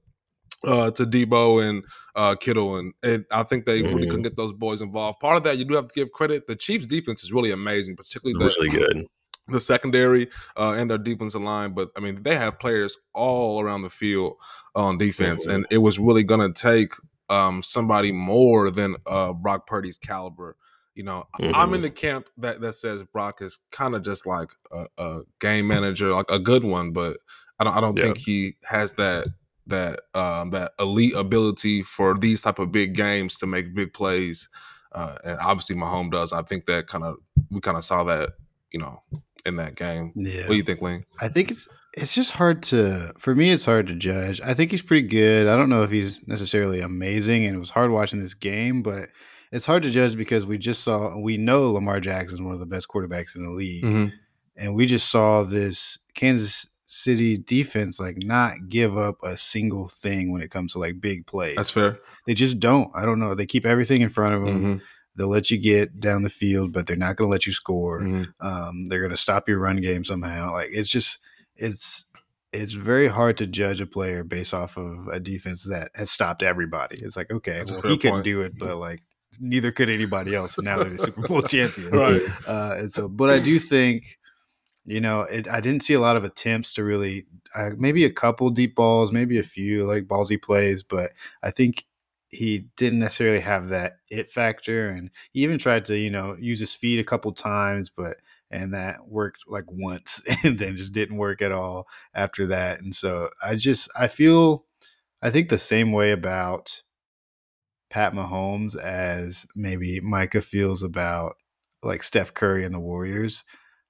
uh, 0.65 0.93
to 0.93 1.05
Deebo 1.05 1.69
and 1.69 1.85
uh, 2.15 2.37
Kittle, 2.37 2.77
and, 2.77 2.95
and 3.03 3.25
I 3.33 3.43
think 3.43 3.67
they 3.67 3.83
mm-hmm. 3.83 3.95
really 3.95 4.07
couldn't 4.07 4.23
get 4.23 4.37
those 4.37 4.53
boys 4.53 4.81
involved. 4.81 5.19
Part 5.19 5.37
of 5.37 5.43
that, 5.43 5.59
you 5.59 5.65
do 5.65 5.75
have 5.75 5.89
to 5.89 5.95
give 5.95 6.13
credit. 6.13 6.47
The 6.47 6.55
Chiefs' 6.55 6.87
defense 6.87 7.25
is 7.25 7.33
really 7.33 7.51
amazing, 7.51 7.97
particularly 7.97 8.39
the, 8.39 8.55
really 8.61 8.69
good 8.69 9.07
the 9.53 9.61
secondary 9.61 10.29
uh, 10.57 10.73
and 10.73 10.91
their 10.91 10.99
defensive 10.99 11.43
line. 11.43 11.73
But 11.73 11.91
I 11.97 12.01
mean, 12.01 12.23
they 12.23 12.37
have 12.37 12.59
players 12.59 12.97
all 13.15 13.61
around 13.61 13.83
the 13.83 13.91
field 13.91 14.35
on 14.75 14.99
defense, 14.99 15.47
mm-hmm. 15.47 15.57
and 15.57 15.67
it 15.71 15.79
was 15.79 15.99
really 15.99 16.25
going 16.25 16.53
to 16.53 16.61
take 16.61 16.93
um, 17.29 17.63
somebody 17.63 18.13
more 18.13 18.71
than 18.71 18.97
uh, 19.07 19.33
Brock 19.33 19.67
Purdy's 19.67 19.99
caliber. 19.99 20.57
You 20.95 21.05
know, 21.05 21.27
mm-hmm. 21.41 21.55
I'm 21.55 21.73
in 21.73 21.81
the 21.81 21.91
camp 21.91 22.29
that 22.39 22.61
that 22.61 22.75
says 22.75 23.03
Brock 23.03 23.41
is 23.41 23.59
kind 23.73 23.95
of 23.95 24.03
just 24.03 24.27
like 24.27 24.51
a, 24.71 24.87
a, 24.99 25.21
game 25.41 25.67
manager, 25.67 26.11
like 26.11 26.31
a 26.31 26.39
good 26.39 26.65
one, 26.65 26.93
but 26.93 27.17
I 27.59 27.65
don't 27.65 27.77
I 27.77 27.81
don't 27.81 27.97
yeah. 27.97 28.03
think 28.05 28.19
he 28.19 28.57
has 28.65 28.93
that 28.95 29.27
that 29.67 30.01
um, 30.15 30.51
that 30.51 30.73
elite 30.79 31.15
ability 31.15 31.83
for 31.83 32.19
these 32.19 32.43
type 32.43 32.59
of 32.59 32.73
big 32.73 32.95
games 32.95 33.39
to 33.39 33.47
make 33.47 33.75
big 33.75 33.93
plays. 33.95 34.49
uh, 34.93 35.17
and 35.25 35.39
obviously 35.41 35.77
Mahomes 35.77 36.13
does. 36.13 36.33
I 36.33 36.43
think 36.43 36.67
that 36.67 36.87
kind 36.87 37.05
of 37.05 37.17
we 37.51 37.61
kind 37.61 37.77
of 37.77 37.85
saw 37.85 38.05
that, 38.05 38.31
you 38.73 38.81
know, 38.81 39.03
in 39.45 39.57
that 39.57 39.75
game. 39.75 40.13
Yeah. 40.15 40.43
What 40.43 40.51
do 40.51 40.57
you 40.57 40.63
think, 40.63 40.83
Ling? 40.83 41.05
I 41.21 41.29
think 41.29 41.51
it's 41.51 41.69
it's 41.95 42.15
just 42.15 42.31
hard 42.31 42.63
to 42.65 43.13
for 43.19 43.35
me 43.35 43.51
it's 43.51 43.65
hard 43.65 43.87
to 43.89 43.95
judge. 43.95 44.41
I 44.41 44.55
think 44.55 44.71
he's 44.71 44.83
pretty 44.83 45.07
good. 45.07 45.47
I 45.47 45.57
don't 45.57 45.69
know 45.69 45.83
if 45.83 45.91
he's 45.91 46.21
necessarily 46.27 46.81
amazing 46.81 47.45
and 47.45 47.57
it 47.57 47.59
was 47.59 47.71
hard 47.71 47.91
watching 47.91 48.21
this 48.21 48.35
game, 48.35 48.83
but 48.83 49.09
it's 49.51 49.67
hard 49.67 49.83
to 49.83 49.91
judge 49.91 50.17
because 50.17 50.47
we 50.47 50.59
just 50.59 50.83
saw 50.83 51.17
we 51.19 51.37
know 51.37 51.71
Lamar 51.73 52.01
Jackson 52.01 52.37
is 52.37 52.43
one 52.43 52.55
of 52.55 52.61
the 52.61 52.67
best 52.67 52.89
quarterbacks 52.89 53.37
in 53.37 53.45
the 53.45 53.51
league. 53.51 53.85
Mm-hmm. 53.85 54.15
And 54.57 54.75
we 54.75 54.87
just 54.87 55.11
saw 55.11 55.43
this 55.43 55.99
Kansas 56.15 56.67
City 56.87 57.39
defense 57.39 57.99
like 57.99 58.19
not 58.19 58.53
give 58.69 58.99
up 58.99 59.17
a 59.23 59.37
single 59.37 59.89
thing 59.89 60.31
when 60.31 60.43
it 60.43 60.51
comes 60.51 60.73
to 60.73 60.79
like 60.79 61.01
big 61.01 61.27
plays. 61.27 61.57
That's 61.57 61.71
fair. 61.71 61.99
They 62.27 62.35
just 62.35 62.61
don't. 62.61 62.91
I 62.95 63.07
don't 63.07 63.19
know. 63.19 63.35
They 63.35 63.47
keep 63.47 63.65
everything 63.65 64.03
in 64.03 64.11
front 64.11 64.35
of 64.35 64.43
them. 64.43 64.59
Mm-hmm. 64.59 64.85
They'll 65.17 65.29
let 65.29 65.51
you 65.51 65.59
get 65.59 66.01
down 66.01 66.23
the 66.23 66.31
field, 66.31 66.73
but 66.73 66.87
they're 66.87 66.97
not 66.97 67.17
going 67.17 67.29
to 67.29 67.33
let 67.33 67.47
you 67.47 67.53
score. 67.53 68.01
Mm-hmm. 68.01 68.47
Um, 68.47 68.87
they're 68.87 69.01
going 69.01 69.11
to 69.11 69.17
stop 69.17 69.49
your 69.49 69.59
run 69.59 69.77
game 69.77 70.05
somehow. 70.05 70.53
Like 70.53 70.71
it's 70.73 70.89
just 70.89 71.19
it's 71.57 72.07
it's 72.53 72.73
very 72.73 73.09
hard 73.09 73.37
to 73.39 73.47
judge 73.47 73.81
a 73.81 73.87
player 73.87 74.25
based 74.25 74.55
off 74.55 74.77
of 74.77 75.09
a 75.09 75.21
defense 75.21 75.65
that 75.65 75.91
has 75.95 76.11
stopped 76.11 76.43
everybody. 76.43 76.99
It's 77.01 77.17
like 77.17 77.31
okay, 77.31 77.63
well, 77.69 77.83
he 77.83 77.99
couldn't 77.99 78.23
do 78.23 78.41
it, 78.41 78.59
but 78.59 78.77
like 78.77 79.03
neither 79.41 79.73
could 79.73 79.89
anybody 79.89 80.35
else. 80.35 80.59
And 80.59 80.65
now 80.65 80.79
they're 80.79 80.91
the 80.91 80.99
Super 80.99 81.27
Bowl 81.27 81.43
champions. 81.43 81.93
Right. 81.93 82.23
Uh, 82.47 82.77
and 82.79 82.93
so, 82.93 83.09
but 83.09 83.31
I 83.31 83.39
do 83.39 83.59
think, 83.59 84.19
you 84.85 85.01
know, 85.01 85.23
it, 85.23 85.49
I 85.49 85.61
didn't 85.61 85.83
see 85.83 85.95
a 85.95 86.01
lot 86.01 86.17
of 86.17 86.25
attempts 86.25 86.73
to 86.75 86.85
really, 86.85 87.27
uh, 87.57 87.71
maybe 87.77 88.05
a 88.05 88.11
couple 88.11 88.51
deep 88.51 88.75
balls, 88.75 89.13
maybe 89.13 89.39
a 89.39 89.45
few 89.45 89.85
like 89.85 90.05
ballsy 90.05 90.41
plays, 90.41 90.83
but 90.83 91.11
I 91.43 91.51
think 91.51 91.85
he 92.33 92.67
didn't 92.77 92.99
necessarily 92.99 93.41
have 93.41 93.69
that 93.69 93.99
it 94.11 94.31
factor. 94.31 94.89
And 94.89 95.11
he 95.33 95.43
even 95.43 95.59
tried 95.59 95.85
to, 95.87 95.99
you 95.99 96.11
know, 96.11 96.37
use 96.39 96.59
his 96.59 96.75
feet 96.75 96.99
a 96.99 97.05
couple 97.05 97.33
times, 97.33 97.91
but, 97.91 98.17
and 98.51 98.75
that 98.75 99.07
worked 99.07 99.45
like 99.47 99.67
once 99.69 100.23
and 100.45 100.59
then 100.59 100.77
just 100.77 100.93
didn't 100.93 101.19
work 101.19 101.43
at 101.43 101.53
all 101.53 101.87
after 102.15 102.47
that. 102.47 102.81
And 102.81 102.95
so 102.97 103.29
I 103.47 103.55
just, 103.55 103.91
I 103.99 104.09
feel, 104.09 104.65
I 105.23 105.31
think 105.31 105.49
the 105.49 105.59
same 105.59 105.93
way 105.93 106.11
about 106.11 106.83
Pat 107.91 108.15
Mahomes 108.15 108.75
as 108.77 109.47
maybe 109.55 110.01
Micah 110.01 110.41
feels 110.43 110.83
about 110.83 111.35
like 111.83 112.03
Steph 112.03 112.33
Curry 112.33 112.65
and 112.65 112.75
the 112.75 112.81
Warriors. 112.81 113.45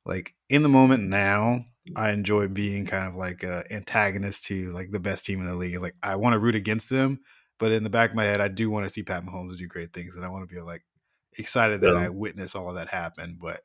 Like 0.04 0.34
in 0.48 0.64
the 0.64 0.68
moment 0.68 1.04
now, 1.04 1.64
I 1.94 2.10
enjoy 2.10 2.48
being 2.48 2.86
kind 2.86 3.06
of 3.06 3.14
like 3.14 3.44
a 3.44 3.64
antagonist 3.70 4.44
to 4.46 4.72
like 4.72 4.90
the 4.90 5.00
best 5.00 5.24
team 5.24 5.40
in 5.40 5.46
the 5.46 5.54
league. 5.54 5.80
Like 5.80 5.94
I 6.02 6.16
want 6.16 6.32
to 6.34 6.40
root 6.40 6.56
against 6.56 6.90
them, 6.90 7.20
but 7.62 7.70
in 7.70 7.84
the 7.84 7.90
back 7.90 8.10
of 8.10 8.16
my 8.16 8.24
head, 8.24 8.40
I 8.40 8.48
do 8.48 8.70
want 8.70 8.86
to 8.86 8.90
see 8.90 9.04
Pat 9.04 9.24
Mahomes 9.24 9.56
do 9.56 9.68
great 9.68 9.92
things, 9.92 10.16
and 10.16 10.24
I 10.24 10.28
want 10.30 10.42
to 10.48 10.52
be 10.52 10.60
like 10.60 10.82
excited 11.38 11.80
that 11.82 11.94
Yeah. 11.94 12.00
I 12.00 12.08
witnessed 12.08 12.56
all 12.56 12.68
of 12.68 12.74
that 12.74 12.88
happen. 12.88 13.38
But 13.40 13.60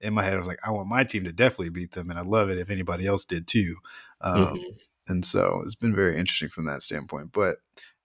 in 0.00 0.14
my 0.14 0.22
head, 0.22 0.34
I 0.34 0.38
was 0.38 0.46
like, 0.46 0.60
I 0.64 0.70
want 0.70 0.88
my 0.88 1.02
team 1.02 1.24
to 1.24 1.32
definitely 1.32 1.70
beat 1.70 1.90
them, 1.90 2.10
and 2.10 2.18
I 2.18 2.22
love 2.22 2.48
it 2.48 2.58
if 2.58 2.70
anybody 2.70 3.08
else 3.08 3.24
did 3.24 3.48
too. 3.48 3.74
Um, 4.20 4.34
Mhm. 4.36 4.78
and 5.08 5.24
so 5.26 5.62
it's 5.66 5.74
been 5.74 5.96
very 5.96 6.16
interesting 6.16 6.48
from 6.48 6.66
that 6.66 6.82
standpoint. 6.84 7.32
But 7.32 7.56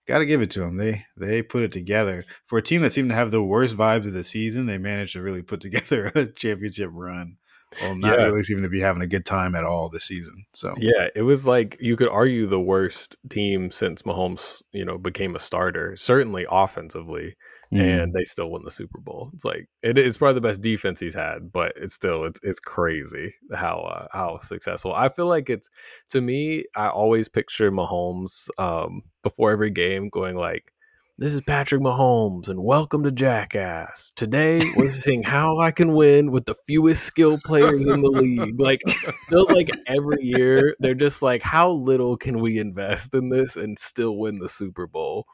got 0.08 0.18
to 0.18 0.26
give 0.26 0.42
it 0.42 0.50
to 0.50 0.60
them. 0.60 0.78
They 0.78 1.06
they 1.16 1.42
put 1.42 1.62
it 1.62 1.70
together 1.70 2.24
for 2.46 2.58
a 2.58 2.62
team 2.62 2.82
that 2.82 2.90
seemed 2.90 3.10
to 3.10 3.14
have 3.14 3.30
the 3.30 3.40
worst 3.40 3.76
vibes 3.76 4.06
of 4.08 4.14
the 4.14 4.24
season. 4.24 4.66
They 4.66 4.78
managed 4.78 5.12
to 5.12 5.22
really 5.22 5.42
put 5.42 5.60
together 5.66 6.10
a 6.16 6.26
championship 6.26 6.90
run. 6.92 7.36
Well, 7.80 7.94
not 7.94 8.18
Yeah. 8.18 8.24
really 8.24 8.42
seeming 8.42 8.64
to 8.64 8.68
be 8.70 8.80
having 8.80 9.02
a 9.02 9.06
good 9.06 9.24
time 9.24 9.54
at 9.54 9.64
all 9.64 9.88
this 9.90 10.04
season. 10.04 10.44
So 10.54 10.74
Yeah, 10.78 11.08
it 11.14 11.22
was 11.22 11.46
like 11.46 11.78
you 11.80 11.96
could 11.96 12.08
argue 12.08 12.46
the 12.46 12.60
worst 12.60 13.16
team 13.30 13.70
since 13.70 14.02
Mahomes, 14.02 14.62
you 14.72 14.84
know, 14.84 14.98
became 14.98 15.34
a 15.34 15.40
starter, 15.40 15.96
certainly 15.96 16.44
offensively, 16.50 17.34
mm, 17.72 17.80
and 17.80 18.12
they 18.12 18.24
still 18.24 18.50
won 18.50 18.62
the 18.62 18.70
Super 18.70 18.98
Bowl. 19.00 19.30
It's 19.32 19.44
like 19.44 19.68
it 19.82 19.96
is 19.96 20.18
probably 20.18 20.34
the 20.34 20.46
best 20.48 20.60
defense 20.60 21.00
he's 21.00 21.14
had, 21.14 21.50
but 21.50 21.72
it's 21.76 21.94
still 21.94 22.24
it's 22.24 22.38
it's 22.42 22.60
crazy 22.60 23.32
how 23.54 23.76
uh, 23.78 24.08
how 24.12 24.36
successful. 24.38 24.92
I 24.94 25.08
feel 25.08 25.26
like 25.28 25.48
it's 25.48 25.70
to 26.10 26.20
me, 26.20 26.64
I 26.76 26.88
always 26.88 27.28
picture 27.28 27.72
Mahomes 27.72 28.48
um 28.58 29.00
before 29.22 29.52
every 29.52 29.70
game 29.70 30.10
going 30.10 30.36
like 30.36 30.72
this 31.18 31.32
is 31.32 31.40
Patrick 31.40 31.80
Mahomes 31.80 32.50
and 32.50 32.62
welcome 32.62 33.02
to 33.04 33.10
Jackass. 33.10 34.12
Today 34.16 34.58
we're 34.76 34.92
seeing 34.92 35.22
how 35.22 35.58
I 35.58 35.70
can 35.70 35.94
win 35.94 36.30
with 36.30 36.44
the 36.44 36.54
fewest 36.54 37.04
skill 37.04 37.38
players 37.42 37.86
in 37.88 38.02
the 38.02 38.10
league. 38.10 38.60
Like 38.60 38.82
it 38.84 39.14
feels 39.28 39.50
like 39.50 39.70
every 39.86 40.22
year 40.22 40.76
they're 40.78 40.94
just 40.94 41.22
like 41.22 41.42
how 41.42 41.70
little 41.70 42.18
can 42.18 42.40
we 42.40 42.58
invest 42.58 43.14
in 43.14 43.30
this 43.30 43.56
and 43.56 43.78
still 43.78 44.18
win 44.18 44.40
the 44.40 44.48
super 44.48 44.86
bowl 44.86 45.26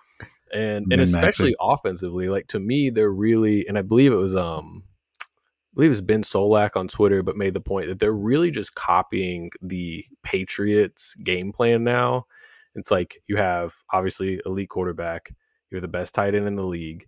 and 0.53 0.87
and 0.93 1.01
especially 1.01 1.57
offensively 1.61 2.29
like 2.29 2.47
to 2.49 2.61
me 2.61 2.91
they're 2.91 3.11
really 3.11 3.67
and 3.67 3.79
i 3.79 3.83
believe 3.83 4.13
it 4.13 4.17
was 4.17 4.37
um 4.37 4.85
I 5.21 5.75
believe 5.75 5.89
it 5.89 5.93
was 5.93 6.01
Ben 6.03 6.23
Solak 6.23 6.77
on 6.77 6.87
Twitter, 6.87 7.23
but 7.23 7.39
made 7.39 7.55
the 7.55 7.61
point 7.61 7.89
that 7.89 7.99
they're 7.99 8.13
really 8.13 8.51
just 8.51 8.75
copying 8.75 9.51
the 9.63 10.05
Patriots 10.23 11.15
game 11.15 11.51
plan 11.51 11.83
now. 11.83 12.27
It's 12.75 12.91
like 12.91 13.23
you 13.27 13.39
have 13.39 13.75
obviously 13.91 14.39
elite 14.45 14.69
quarterback, 14.69 15.33
you're 15.73 15.81
the 15.81 15.89
best 15.89 16.15
tight 16.15 16.35
end 16.35 16.47
in 16.47 16.55
the 16.57 16.63
league, 16.65 17.07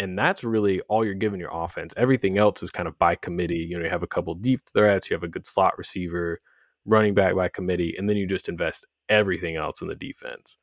and 0.00 0.18
that's 0.18 0.42
really 0.44 0.80
all 0.82 1.04
you're 1.04 1.14
giving 1.14 1.40
your 1.40 1.50
offense. 1.52 1.94
Everything 1.96 2.38
else 2.38 2.62
is 2.62 2.70
kind 2.70 2.88
of 2.88 2.98
by 2.98 3.14
committee. 3.14 3.58
You 3.58 3.78
know, 3.78 3.84
you 3.84 3.90
have 3.90 4.02
a 4.02 4.08
couple 4.08 4.34
deep 4.34 4.60
threats, 4.72 5.10
you 5.10 5.14
have 5.14 5.22
a 5.22 5.28
good 5.28 5.46
slot 5.46 5.76
receiver, 5.78 6.40
running 6.86 7.14
back 7.14 7.34
by 7.34 7.48
committee, 7.48 7.94
and 7.96 8.08
then 8.08 8.16
you 8.16 8.26
just 8.26 8.48
invest 8.48 8.86
everything 9.08 9.56
else 9.56 9.82
in 9.82 9.88
the 9.88 9.94
defense. 9.94 10.56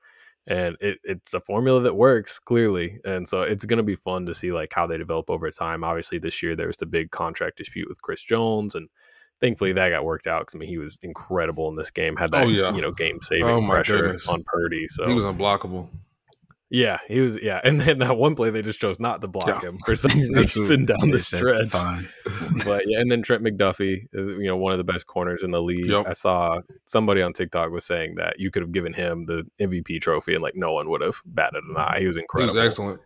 And 0.47 0.77
it, 0.79 0.99
it's 1.03 1.33
a 1.33 1.39
formula 1.39 1.81
that 1.81 1.95
works 1.95 2.37
clearly, 2.37 2.99
and 3.03 3.27
so 3.27 3.41
it's 3.41 3.65
going 3.65 3.77
to 3.77 3.83
be 3.83 3.95
fun 3.95 4.27
to 4.27 4.33
see 4.33 4.51
like 4.51 4.71
how 4.73 4.85
they 4.85 4.97
develop 4.97 5.29
over 5.29 5.49
time. 5.49 5.83
Obviously, 5.83 6.19
this 6.19 6.43
year 6.43 6.55
there 6.55 6.67
was 6.67 6.77
the 6.77 6.85
big 6.85 7.09
contract 7.09 7.57
dispute 7.57 7.89
with 7.89 8.01
Chris 8.03 8.23
Jones, 8.23 8.75
and 8.75 8.87
thankfully 9.41 9.73
that 9.73 9.89
got 9.89 10.05
worked 10.05 10.27
out 10.27 10.41
because 10.41 10.55
I 10.55 10.59
mean 10.59 10.69
he 10.69 10.77
was 10.77 10.99
incredible 11.01 11.67
in 11.69 11.75
this 11.75 11.89
game. 11.89 12.15
Had 12.15 12.29
oh, 12.33 12.37
that 12.37 12.45
Oh, 12.45 12.49
yeah. 12.49 12.73
you 12.75 12.81
know 12.81 12.91
game 12.91 13.19
saving 13.21 13.45
Oh, 13.45 13.67
pressure 13.67 14.01
goodness. 14.03 14.27
on 14.27 14.43
Purdy. 14.45 14.87
So 14.87 15.07
He 15.07 15.13
was 15.13 15.23
unblockable. 15.23 15.87
Yeah, 16.75 16.97
he 17.07 17.21
was. 17.21 17.41
Yeah, 17.41 17.61
and 17.63 17.79
then 17.79 17.99
that 17.99 18.17
one 18.17 18.35
play 18.35 18.49
they 18.49 18.61
just 18.61 18.81
chose 18.81 18.99
not 18.99 19.21
to 19.21 19.27
block 19.29 19.47
Yeah. 19.47 19.69
him 19.69 19.77
for 19.85 19.95
some 19.95 20.11
reason 20.33 20.83
down 20.85 21.09
the 21.09 21.19
stretch. 21.19 21.69
Fine. 21.71 22.09
But 22.65 22.83
yeah, 22.87 22.99
and 22.99 23.09
then 23.11 23.21
Trent 23.21 23.43
McDuffie 23.43 24.07
is 24.13 24.27
you 24.27 24.43
know 24.47 24.57
one 24.57 24.71
of 24.73 24.77
the 24.77 24.83
best 24.83 25.07
corners 25.07 25.41
in 25.43 25.51
the 25.51 25.61
league. 25.61 25.85
Yep. 25.87 26.05
I 26.07 26.13
saw 26.13 26.59
somebody 26.85 27.21
on 27.21 27.31
TikTok 27.33 27.71
was 27.71 27.85
saying 27.85 28.15
that 28.15 28.39
you 28.39 28.51
could 28.51 28.61
have 28.61 28.71
given 28.71 28.91
him 28.93 29.25
the 29.25 29.45
MVP 29.61 30.01
trophy 30.01 30.33
and 30.33 30.43
like 30.43 30.55
no 30.55 30.73
one 30.73 30.89
would 30.89 31.01
have 31.01 31.21
batted 31.25 31.63
an 31.63 31.77
eye. 31.77 31.97
He 31.99 32.07
was 32.07 32.17
incredible. 32.17 32.53
He 32.53 32.59
was 32.59 32.65
excellent. 32.67 33.01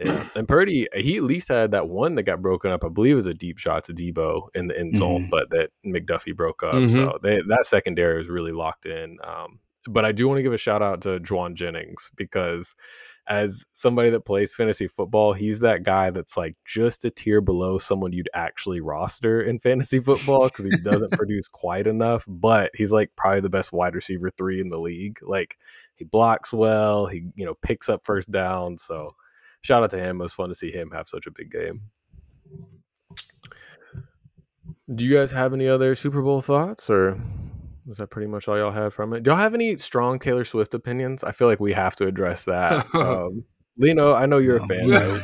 Yeah. 0.00 0.26
And 0.34 0.46
Purdy, 0.48 0.86
he 0.94 1.16
at 1.16 1.22
least 1.24 1.48
had 1.48 1.72
that 1.72 1.88
one 1.88 2.14
that 2.16 2.22
got 2.22 2.40
broken 2.42 2.70
up. 2.70 2.84
I 2.84 2.88
believe 2.88 3.12
it 3.12 3.16
was 3.16 3.26
a 3.26 3.34
deep 3.34 3.58
shot 3.58 3.84
to 3.84 3.92
Deebo 3.94 4.48
in 4.54 4.68
the 4.68 4.78
end 4.78 4.96
zone, 4.96 5.24
Mhm. 5.24 5.30
but 5.30 5.50
that 5.50 5.70
McDuffie 5.84 6.34
broke 6.36 6.62
up. 6.62 6.74
Mhm. 6.74 6.90
So 6.90 7.18
they, 7.22 7.40
that 7.48 7.66
secondary 7.66 8.18
was 8.18 8.28
really 8.28 8.52
locked 8.52 8.86
in. 8.86 9.18
Um, 9.24 9.58
but 9.88 10.04
I 10.04 10.12
do 10.12 10.28
want 10.28 10.38
to 10.38 10.42
give 10.42 10.52
a 10.52 10.58
shout 10.58 10.82
out 10.82 11.02
to 11.02 11.20
Jauan 11.20 11.54
Jennings 11.54 12.10
because 12.16 12.74
as 13.28 13.64
somebody 13.72 14.10
that 14.10 14.24
plays 14.24 14.54
fantasy 14.54 14.86
football, 14.86 15.32
he's 15.32 15.60
that 15.60 15.82
guy 15.82 16.10
that's 16.10 16.36
like 16.36 16.54
just 16.64 17.04
a 17.04 17.10
tier 17.10 17.40
below 17.40 17.76
someone 17.76 18.12
you'd 18.12 18.28
actually 18.34 18.80
roster 18.80 19.42
in 19.42 19.58
fantasy 19.58 19.98
football 19.98 20.44
because 20.44 20.64
he 20.64 20.76
doesn't 20.82 21.12
produce 21.12 21.48
quite 21.48 21.88
enough, 21.88 22.24
but 22.28 22.70
he's 22.74 22.92
like 22.92 23.10
probably 23.16 23.40
the 23.40 23.50
best 23.50 23.72
wide 23.72 23.96
receiver 23.96 24.30
three 24.30 24.60
in 24.60 24.68
the 24.68 24.78
league. 24.78 25.18
Like 25.22 25.58
he 25.96 26.04
blocks 26.04 26.52
well, 26.52 27.06
he 27.06 27.24
you 27.34 27.44
know 27.44 27.54
picks 27.54 27.88
up 27.88 28.04
first 28.04 28.30
down. 28.30 28.78
So 28.78 29.16
shout 29.62 29.82
out 29.82 29.90
to 29.90 29.98
him. 29.98 30.20
It 30.20 30.24
was 30.24 30.34
fun 30.34 30.48
to 30.50 30.54
see 30.54 30.70
him 30.70 30.92
have 30.92 31.08
such 31.08 31.26
a 31.26 31.32
big 31.32 31.50
game. 31.50 31.82
Do 34.94 35.04
you 35.04 35.16
guys 35.16 35.32
have 35.32 35.52
any 35.52 35.66
other 35.66 35.96
Super 35.96 36.22
Bowl 36.22 36.40
thoughts, 36.40 36.88
or 36.88 37.20
was 37.86 37.98
that 37.98 38.10
pretty 38.10 38.26
much 38.26 38.48
all 38.48 38.58
y'all 38.58 38.72
have 38.72 38.94
from 38.94 39.12
it? 39.12 39.22
Do 39.22 39.30
y'all 39.30 39.38
have 39.38 39.54
any 39.54 39.76
strong 39.76 40.18
Taylor 40.18 40.44
Swift 40.44 40.74
opinions? 40.74 41.22
I 41.22 41.32
feel 41.32 41.48
like 41.48 41.60
we 41.60 41.72
have 41.72 41.96
to 41.96 42.06
address 42.06 42.44
that. 42.44 42.86
um, 42.94 43.44
Lino, 43.78 44.12
I 44.12 44.26
know 44.26 44.38
you're 44.38 44.56
a 44.56 44.66
fan. 44.66 44.88
Yeah. 44.88 45.12
right? 45.12 45.22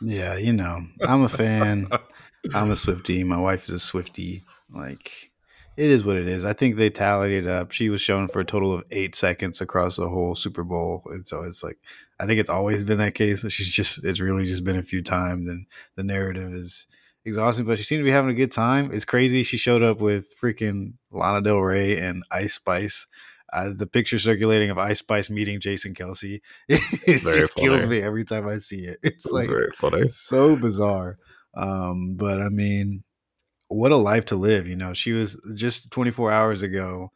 Yeah, 0.00 0.36
you 0.36 0.52
know, 0.52 0.80
I'm 1.06 1.22
a 1.22 1.28
fan. 1.28 1.88
I'm 2.54 2.70
a 2.70 2.76
Swifty. 2.76 3.24
My 3.24 3.38
wife 3.38 3.64
is 3.64 3.70
a 3.70 3.78
Swifty. 3.78 4.42
Like, 4.70 5.32
it 5.76 5.90
is 5.90 6.04
what 6.04 6.16
it 6.16 6.28
is. 6.28 6.44
I 6.44 6.52
think 6.52 6.76
they 6.76 6.90
tallied 6.90 7.32
it 7.32 7.46
up. 7.46 7.72
She 7.72 7.88
was 7.88 8.00
shown 8.00 8.28
for 8.28 8.40
a 8.40 8.44
total 8.44 8.72
of 8.72 8.84
eight 8.90 9.14
seconds 9.14 9.60
across 9.60 9.96
the 9.96 10.08
whole 10.08 10.34
Super 10.34 10.62
Bowl, 10.62 11.02
and 11.06 11.26
so 11.26 11.42
it's 11.42 11.64
like 11.64 11.78
I 12.20 12.26
think 12.26 12.38
it's 12.38 12.50
always 12.50 12.84
been 12.84 12.98
that 12.98 13.14
case. 13.14 13.40
She's 13.50 13.68
just 13.68 14.04
it's 14.04 14.20
really 14.20 14.46
just 14.46 14.64
been 14.64 14.76
a 14.76 14.82
few 14.82 15.02
times, 15.02 15.48
and 15.48 15.66
the 15.96 16.04
narrative 16.04 16.52
is 16.52 16.86
exhausting. 17.24 17.64
But 17.64 17.78
she 17.78 17.84
seemed 17.84 18.00
to 18.00 18.04
be 18.04 18.10
having 18.10 18.30
a 18.30 18.34
good 18.34 18.52
time. 18.52 18.90
It's 18.92 19.04
crazy. 19.04 19.42
She 19.42 19.56
showed 19.56 19.82
up 19.82 20.00
with 20.00 20.34
freaking 20.40 20.94
Lana 21.10 21.42
Del 21.42 21.58
Rey 21.58 21.98
and 21.98 22.24
Ice 22.30 22.54
Spice. 22.54 23.06
Uh, 23.52 23.70
the 23.76 23.86
picture 23.86 24.18
circulating 24.18 24.70
of 24.70 24.78
Ice 24.78 24.98
Spice 24.98 25.30
meeting 25.30 25.60
Jason 25.60 25.94
Kelce, 25.94 26.40
it 26.68 27.20
Very 27.22 27.40
just 27.40 27.54
kills 27.54 27.86
me 27.86 28.00
every 28.00 28.24
time 28.24 28.48
I 28.48 28.58
see 28.58 28.80
it. 28.80 28.98
It's 29.02 29.26
like 29.26 29.48
funny. 29.74 30.06
so 30.06 30.56
bizarre. 30.56 31.18
Um, 31.56 32.16
but 32.16 32.40
I 32.40 32.48
mean, 32.48 33.04
what 33.68 33.92
a 33.92 33.96
life 33.96 34.24
to 34.26 34.36
live. 34.36 34.66
You 34.66 34.74
know, 34.74 34.92
she 34.92 35.12
was 35.12 35.40
just 35.56 35.92
24 35.92 36.32
hours 36.32 36.62
ago 36.62 37.12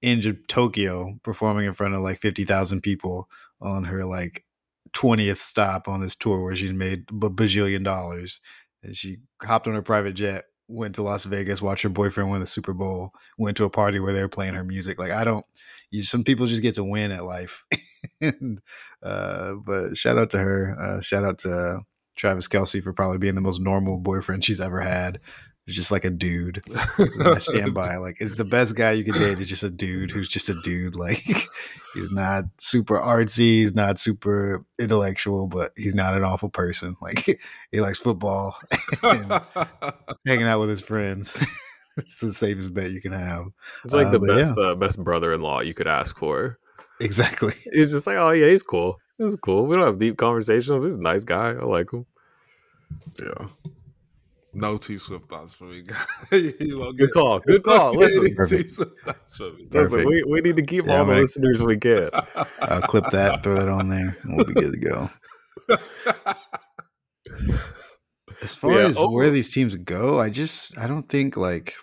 in 0.00 0.22
Tokyo 0.48 1.18
performing 1.22 1.66
in 1.66 1.74
front 1.74 1.94
of 1.94 2.00
like 2.00 2.20
50,000 2.20 2.80
people 2.80 3.28
on 3.60 3.84
her 3.84 4.04
like 4.04 4.44
twentieth 4.92 5.40
stop 5.40 5.88
on 5.88 6.00
this 6.00 6.14
tour 6.14 6.42
where 6.42 6.56
she's 6.56 6.72
made 6.72 7.04
a 7.10 7.30
bajillion 7.30 7.84
dollars, 7.84 8.40
and 8.82 8.96
she 8.96 9.18
hopped 9.42 9.66
on 9.66 9.74
her 9.74 9.82
private 9.82 10.14
jet, 10.14 10.44
went 10.68 10.94
to 10.96 11.02
Las 11.02 11.24
Vegas, 11.24 11.62
watched 11.62 11.82
her 11.82 11.88
boyfriend 11.88 12.30
win 12.30 12.40
the 12.40 12.46
Super 12.46 12.74
Bowl, 12.74 13.12
went 13.38 13.56
to 13.56 13.64
a 13.64 13.70
party 13.70 14.00
where 14.00 14.12
they 14.12 14.22
were 14.22 14.28
playing 14.28 14.54
her 14.54 14.64
music. 14.64 14.98
Like 14.98 15.12
I 15.12 15.24
don't, 15.24 15.44
you, 15.90 16.02
some 16.02 16.24
people 16.24 16.46
just 16.46 16.62
get 16.62 16.74
to 16.74 16.84
win 16.84 17.10
at 17.10 17.24
life. 17.24 17.64
and, 18.20 18.60
uh, 19.02 19.54
but 19.66 19.96
shout 19.96 20.18
out 20.18 20.30
to 20.30 20.38
her. 20.38 20.76
Uh, 20.78 21.00
shout 21.00 21.24
out 21.24 21.38
to 21.40 21.80
Travis 22.16 22.48
Kelce 22.48 22.82
for 22.82 22.92
probably 22.92 23.18
being 23.18 23.34
the 23.34 23.40
most 23.40 23.60
normal 23.60 23.98
boyfriend 23.98 24.44
she's 24.44 24.60
ever 24.60 24.80
had. 24.80 25.20
He's 25.68 25.76
just 25.76 25.92
like 25.92 26.06
a 26.06 26.10
dude. 26.10 26.62
I 26.98 27.36
stand 27.36 27.74
by. 27.74 27.96
Like, 27.96 28.16
it's 28.20 28.38
the 28.38 28.44
best 28.46 28.74
guy 28.74 28.92
you 28.92 29.04
could 29.04 29.12
date. 29.20 29.38
Is 29.38 29.50
just 29.50 29.62
a 29.62 29.70
dude 29.70 30.10
who's 30.10 30.26
just 30.30 30.48
a 30.48 30.54
dude. 30.62 30.94
Like, 30.96 31.18
he's 31.94 32.10
not 32.10 32.44
super 32.56 32.98
artsy. 32.98 33.60
He's 33.60 33.74
not 33.74 33.98
super 33.98 34.64
intellectual, 34.78 35.46
but 35.46 35.72
he's 35.76 35.94
not 35.94 36.14
an 36.16 36.24
awful 36.24 36.48
person. 36.48 36.96
Like, 37.02 37.38
he 37.70 37.80
likes 37.82 37.98
football 37.98 38.56
and 39.02 39.30
hanging 40.26 40.46
out 40.46 40.58
with 40.60 40.70
his 40.70 40.80
friends. 40.80 41.38
it's 41.98 42.18
the 42.18 42.32
safest 42.32 42.72
bet 42.72 42.90
you 42.92 43.02
can 43.02 43.12
have. 43.12 43.44
It's 43.84 43.92
like 43.92 44.06
Uh, 44.06 44.12
the 44.12 44.18
but 44.20 44.28
best 44.36 44.54
uh, 44.56 44.74
best 44.74 45.04
brother 45.04 45.34
in 45.34 45.42
law 45.42 45.60
you 45.60 45.74
could 45.74 45.86
ask 45.86 46.16
for. 46.16 46.58
Exactly. 46.98 47.52
He's 47.74 47.92
just 47.92 48.06
like, 48.06 48.16
oh 48.16 48.30
yeah, 48.30 48.48
he's 48.48 48.62
cool. 48.62 48.96
He's 49.18 49.36
cool. 49.36 49.66
We 49.66 49.76
don't 49.76 49.84
have 49.84 49.98
deep 49.98 50.16
conversations. 50.16 50.82
He's 50.82 50.96
a 50.96 51.00
nice 51.02 51.24
guy. 51.24 51.50
I 51.50 51.64
like 51.64 51.92
him. 51.92 52.06
yeah. 53.20 53.48
No 54.60 54.76
T 54.76 54.98
Swift 54.98 55.28
thoughts 55.28 55.52
for 55.52 55.64
me. 55.64 55.82
You 56.32 56.76
won't 56.78 56.98
Good 56.98 57.12
call. 57.12 57.40
Good 57.40 57.62
call. 57.62 57.92
you 57.94 57.98
won't 58.00 58.10
get 58.12 58.22
Listen. 58.22 58.24
any 58.26 58.34
Perfect. 58.34 58.62
T-Swift 58.68 58.92
thoughts 59.04 59.36
from 59.36 59.56
me. 59.56 59.66
Listen, 59.70 60.04
we, 60.06 60.22
we 60.24 60.40
need 60.40 60.56
to 60.56 60.62
keep 60.62 60.86
Yeah, 60.86 60.92
all 60.94 61.00
I'm 61.02 61.06
the 61.06 61.12
gonna- 61.12 61.20
listeners 61.22 61.62
we 61.62 61.76
get. 61.76 62.10
I'll 62.60 62.82
clip 62.82 63.04
that, 63.10 63.42
throw 63.42 63.54
that 63.54 63.68
on 63.68 63.88
there, 63.88 64.16
and 64.22 64.36
we'll 64.36 64.46
be 64.46 64.54
good 64.54 64.72
to 64.72 64.78
go. 64.78 65.10
As 68.42 68.54
far 68.54 68.72
Yeah, 68.72 68.86
as 68.86 68.98
over- 68.98 69.12
where 69.14 69.30
these 69.30 69.52
teams 69.52 69.74
go, 69.74 70.20
I 70.20 70.30
just 70.30 70.78
I 70.78 70.86
don't 70.86 71.02
think 71.08 71.36
like 71.36 71.74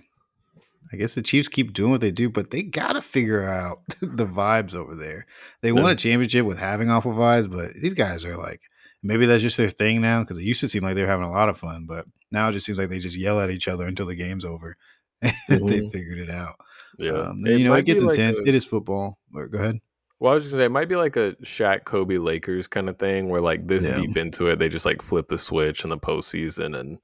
I 0.94 0.98
guess 0.98 1.16
the 1.16 1.22
Chiefs 1.22 1.50
keep 1.50 1.74
doing 1.74 1.92
what 1.92 2.00
they 2.02 2.12
do, 2.12 2.30
but 2.30 2.52
they 2.52 2.64
gotta 2.64 3.02
figure 3.02 3.44
out 3.50 3.80
the 4.02 4.26
vibes 4.26 4.74
over 4.74 4.96
there. 4.96 5.26
They 5.62 5.72
won 5.74 5.90
a 5.90 5.96
championship 5.96 6.46
with 6.46 6.58
having 6.58 6.90
awful 6.90 7.12
vibes, 7.12 7.52
but 7.52 7.72
these 7.82 7.94
guys 7.94 8.24
are 8.24 8.38
like 8.38 8.62
maybe 9.04 9.26
that's 9.26 9.44
just 9.44 9.58
their 9.58 9.70
thing 9.70 10.00
now 10.02 10.22
because 10.22 10.38
it 10.38 10.44
used 10.44 10.62
to 10.62 10.70
seem 10.70 10.84
like 10.84 10.96
they 10.96 11.02
were 11.02 11.08
having 11.08 11.26
a 11.28 11.32
lot 11.32 11.50
of 11.50 11.58
fun, 11.58 11.86
but 11.88 12.06
now 12.36 12.50
it 12.50 12.52
just 12.54 12.66
seems 12.66 12.78
like 12.78 12.90
they 12.90 13.00
just 13.00 13.18
yell 13.18 13.40
at 13.40 13.50
each 13.50 13.68
other 13.68 13.86
until 13.86 14.06
the 14.06 14.16
game's 14.16 14.46
over. 14.46 14.76
And 15.22 15.34
they 15.70 15.88
figured 15.90 16.20
it 16.20 16.30
out. 16.30 16.56
Yeah. 17.00 17.12
Um, 17.14 17.42
then, 17.42 17.58
you 17.60 17.66
know, 17.66 17.74
it 17.74 17.86
gets 17.86 18.02
like 18.04 18.14
intense. 18.16 18.40
a- 18.40 18.48
it 18.48 18.54
is 18.54 18.66
football. 18.66 19.18
But 19.32 19.48
go 19.52 19.58
ahead. 19.58 19.80
Well, 20.20 20.32
I 20.32 20.36
was 20.36 20.44
just 20.44 20.54
gonna 20.54 20.62
say 20.62 20.66
it 20.68 20.72
might 20.72 20.88
be 20.90 20.96
like 20.96 21.16
a 21.18 21.34
Shaq 21.44 21.84
Kobe 21.86 22.18
Lakers 22.18 22.68
kind 22.68 22.88
of 22.90 22.98
thing 22.98 23.28
where 23.30 23.42
like 23.42 23.68
this 23.68 23.86
Yeah. 23.86 23.98
deep 23.98 24.16
into 24.18 24.48
it, 24.48 24.60
they 24.60 24.70
just 24.70 24.86
like 24.86 25.02
flip 25.02 25.28
the 25.28 25.38
switch 25.38 25.84
in 25.84 25.90
the 25.90 25.98
postseason 25.98 26.78
and 26.80 27.00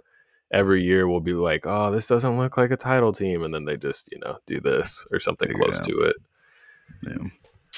every 0.53 0.81
year 0.83 1.07
we'll 1.07 1.19
be 1.19 1.33
like, 1.33 1.65
Oh, 1.65 1.91
this 1.91 2.07
doesn't 2.07 2.37
look 2.37 2.55
like 2.57 2.71
a 2.71 2.77
title 2.77 3.11
team 3.11 3.43
and 3.43 3.53
then 3.53 3.65
they 3.65 3.75
just, 3.77 4.09
you 4.11 4.19
know, 4.19 4.37
do 4.47 4.59
this 4.61 5.05
or 5.11 5.19
something 5.19 5.49
Figure 5.49 5.63
close 5.63 5.79
out. 5.79 5.85
to 5.85 5.99
it. 6.03 6.15
Yeah. 7.03 7.27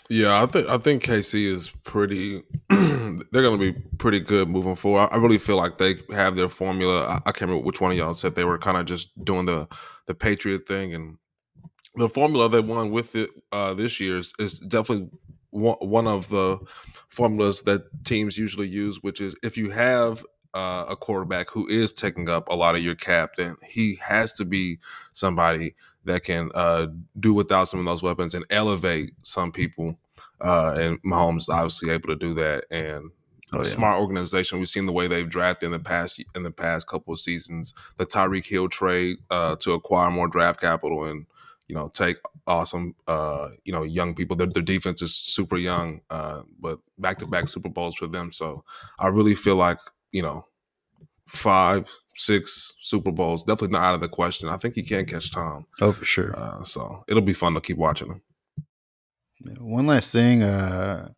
Yeah, 0.10 0.42
I 0.42 0.46
think 0.48 0.68
I 0.68 0.78
think 0.78 1.04
KC 1.04 1.46
is 1.46 1.70
pretty. 1.84 2.44
they're 2.70 3.42
going 3.42 3.60
to 3.60 3.72
be 3.72 3.74
pretty 3.98 4.20
good 4.20 4.50
moving 4.50 4.76
forward. 4.76 5.10
I, 5.12 5.18
really 5.18 5.38
feel 5.38 5.58
like 5.58 5.78
they 5.78 5.96
have 6.12 6.36
their 6.36 6.50
formula. 6.50 7.06
I, 7.06 7.16
I 7.18 7.32
can't 7.32 7.50
remember 7.50 7.66
which 7.66 7.80
one 7.80 7.92
of 7.92 7.98
y'all 7.98 8.13
said 8.13 8.36
they 8.36 8.44
were 8.44 8.58
kind 8.58 8.78
of 8.78 8.86
just 8.86 9.24
doing 9.24 9.46
the 9.46 9.68
the 10.08 10.13
Patriot 10.13 10.68
thing, 10.68 10.94
and 10.94 11.18
the 11.96 12.10
formula 12.10 12.50
they 12.50 12.60
won 12.60 12.92
with 12.92 13.16
it 13.16 13.30
uh, 13.52 13.74
this 13.74 14.00
year 14.00 14.18
is, 14.18 14.34
is 14.39 14.60
definitely 14.60 15.10
one, 15.52 15.78
one 15.80 16.08
of 16.08 16.28
the 16.30 16.60
formulas 17.08 17.62
that 17.62 17.84
teams 18.04 18.38
usually 18.38 18.68
use, 18.68 19.02
which 19.04 19.22
is 19.22 19.36
if 19.44 19.58
you 19.58 19.70
have 19.70 20.26
uh, 20.54 20.86
a 20.89 20.96
quarterback 20.96 21.50
who 21.50 21.68
is 21.68 21.94
taking 21.94 22.30
up 22.30 22.50
a 22.50 22.56
lot 22.56 22.76
of 22.76 22.84
your 22.84 22.96
cap, 22.96 23.32
then 23.38 23.56
he 23.68 23.96
has 23.96 24.34
to 24.34 24.46
be 24.46 24.80
somebody 25.12 25.76
that 26.06 26.24
can 26.24 26.52
uh, 26.54 26.88
do 27.20 27.34
without 27.34 27.68
some 27.68 27.80
of 27.80 27.86
those 27.86 28.04
weapons 28.04 28.34
and 28.34 28.46
elevate 28.50 29.13
some 29.22 29.52
people. 29.52 29.98
Uh, 30.42 30.76
and 30.78 31.02
Mahomes 31.04 31.42
is 31.42 31.50
obviously 31.50 31.92
able 31.92 32.10
to 32.10 32.16
do 32.16 32.34
that. 32.34 32.66
And 32.72 33.12
Oh, 33.54 33.60
yeah. 33.60 33.63
smart 33.66 34.02
organization. 34.02 34.58
We've 34.58 34.68
seen 34.68 34.88
the 34.88 34.92
way 34.92 35.08
they've 35.08 35.30
drafted 35.30 35.68
in 35.68 35.72
the 35.74 35.80
past 35.80 36.24
in 36.34 36.42
the 36.42 36.52
past 36.52 36.88
couple 36.88 37.13
of 37.13 37.20
seasons. 37.20 37.76
The 37.98 38.06
Tyreek 38.06 38.46
Hill 38.48 38.68
trade 38.68 39.18
uh, 39.30 39.56
to 39.58 39.74
acquire 39.74 40.10
more 40.10 40.28
draft 40.28 40.60
capital 40.60 41.06
and 41.06 41.28
you 41.68 41.76
know 41.76 41.89
take 41.89 42.18
awesome 42.48 42.96
uh, 43.08 43.50
you 43.63 43.72
know 43.72 43.84
young 43.84 44.16
people. 44.16 44.36
Their, 44.36 44.48
their 44.48 44.63
defense 44.63 45.04
is 45.04 45.13
super 45.13 45.58
young, 45.58 46.02
uh, 46.10 46.42
but 46.60 46.80
back 46.98 47.20
to 47.20 47.28
back 47.28 47.48
Super 47.48 47.70
Bowls 47.70 47.96
for 47.96 48.08
them. 48.08 48.32
So 48.32 48.63
I 49.00 49.08
really 49.08 49.36
feel 49.36 49.56
like 49.56 49.78
you 50.12 50.24
know 50.24 50.46
five, 51.27 51.89
six 52.15 52.73
Super 52.81 53.12
Bowls 53.12 53.43
definitely 53.43 53.73
not 53.73 53.83
out 53.83 53.95
of 53.95 54.01
the 54.01 54.07
question. 54.09 54.49
I 54.49 54.57
think 54.57 54.75
he 54.75 54.83
can 54.83 55.05
catch 55.05 55.31
Tom. 55.31 55.65
Oh, 55.81 55.91
for 55.91 56.05
sure. 56.05 56.38
Uh, 56.38 56.63
so 56.63 57.03
it'll 57.07 57.21
be 57.23 57.33
fun 57.33 57.53
to 57.55 57.62
keep 57.62 57.77
watching 57.77 58.07
him. 58.09 58.21
One 59.59 59.88
last 59.88 60.12
thing. 60.13 60.43
Uh, 60.43 61.09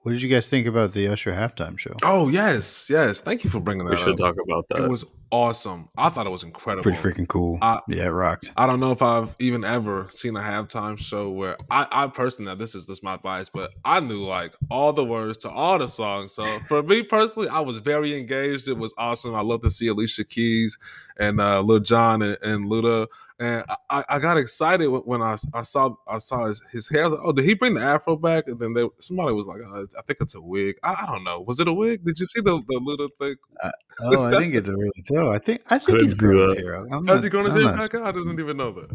what 0.00 0.12
did 0.12 0.20
you 0.20 0.28
guys 0.28 0.50
think 0.50 0.66
about 0.66 0.92
the 0.92 1.08
Usher 1.08 1.32
halftime 1.32 1.78
show? 1.78 1.94
Oh 2.02 2.28
yes, 2.28 2.86
yes. 2.90 3.20
Thank 3.20 3.42
you 3.44 3.48
for 3.50 3.60
bringing 3.60 3.84
that 3.86 3.90
We 3.92 3.96
should 3.96 4.10
up. 4.20 4.34
talk 4.34 4.36
about 4.46 4.66
that. 4.68 4.84
It 4.84 4.88
was 4.90 5.04
awesome. 5.34 5.88
I 5.96 6.10
thought 6.10 6.26
it 6.26 6.30
was 6.30 6.44
incredible. 6.44 6.84
Pretty 6.84 6.98
freaking 6.98 7.26
cool. 7.26 7.58
I- 7.60 7.80
yeah, 7.88 8.06
it 8.06 8.10
rocked. 8.10 8.52
I 8.56 8.66
don't 8.68 8.78
know 8.78 8.92
if 8.92 9.02
I've 9.02 9.34
even 9.40 9.64
ever 9.64 10.06
seen 10.08 10.36
a 10.36 10.40
halftime 10.40 10.96
show 10.96 11.28
where 11.30 11.56
I, 11.70 11.86
I 11.90 12.06
personally, 12.06 12.50
now 12.52 12.54
this 12.54 12.74
is 12.76 12.86
just 12.86 13.02
my 13.02 13.16
bias, 13.16 13.48
but 13.48 13.72
I 13.84 13.98
knew 13.98 14.24
like 14.24 14.54
all 14.70 14.92
the 14.92 15.04
words 15.04 15.36
to 15.38 15.50
all 15.50 15.78
the 15.78 15.88
songs. 15.88 16.32
So 16.32 16.46
for 16.68 16.82
me 16.84 17.02
personally, 17.02 17.48
I 17.48 17.60
was 17.60 17.78
very 17.78 18.16
engaged. 18.16 18.68
It 18.68 18.76
was 18.78 18.94
awesome. 18.96 19.34
I 19.34 19.40
love 19.40 19.62
to 19.62 19.70
see 19.70 19.88
Alicia 19.88 20.24
Keys 20.24 20.78
and 21.18 21.40
uh, 21.40 21.60
Lil 21.62 21.80
Jon 21.80 22.22
and, 22.22 22.38
and 22.42 22.66
Luda. 22.66 23.08
And 23.40 23.64
I- 23.90 24.04
I, 24.08 24.18
got 24.20 24.36
excited 24.36 24.86
when- 24.88 25.20
I, 25.20 25.36
I 25.52 25.62
saw 25.62 25.96
I 26.06 26.18
saw 26.18 26.46
his, 26.46 26.62
his 26.70 26.88
hair. 26.88 27.00
I 27.00 27.04
was 27.04 27.12
like, 27.14 27.22
oh, 27.24 27.32
did 27.32 27.44
he 27.44 27.54
bring 27.54 27.74
the 27.74 27.80
afro 27.82 28.14
back? 28.16 28.46
And 28.46 28.60
then 28.60 28.72
they, 28.74 28.88
somebody 29.00 29.32
was 29.32 29.48
like, 29.48 29.60
oh, 29.66 29.84
I 29.98 30.02
think 30.02 30.18
it's 30.20 30.36
a 30.36 30.40
wig. 30.40 30.76
I, 30.84 30.94
I 31.02 31.06
don't 31.06 31.24
know. 31.24 31.40
Was 31.40 31.58
it 31.58 31.66
a 31.66 31.72
wig? 31.72 32.04
Did 32.04 32.20
you 32.20 32.26
see 32.26 32.40
the, 32.40 32.62
the 32.68 32.78
little 32.78 33.08
thing? 33.18 33.34
Oh, 34.02 34.24
I 34.24 34.30
didn't 34.32 34.50
get 34.50 34.64
to 34.64 34.72
really 34.72 34.90
tell. 35.24 35.32
I 35.32 35.38
think 35.38 35.62
I 35.70 35.78
think 35.78 35.86
Couldn't 35.86 36.02
he's 36.08 36.14
grown 36.18 36.38
his 36.38 36.52
do 36.54 36.58
hair 36.66 36.76
out. 36.76 36.82
I'm 36.92 37.06
Has 37.06 37.16
not- 37.16 37.24
he 37.24 37.30
grown 37.30 37.44
his 37.46 37.54
I'm 37.54 37.62
hair 37.62 37.76
back 37.76 37.94
out? 37.94 38.02
I 38.02 38.12
didn't 38.12 38.38
even 38.40 38.56
know 38.56 38.72
that. 38.72 38.90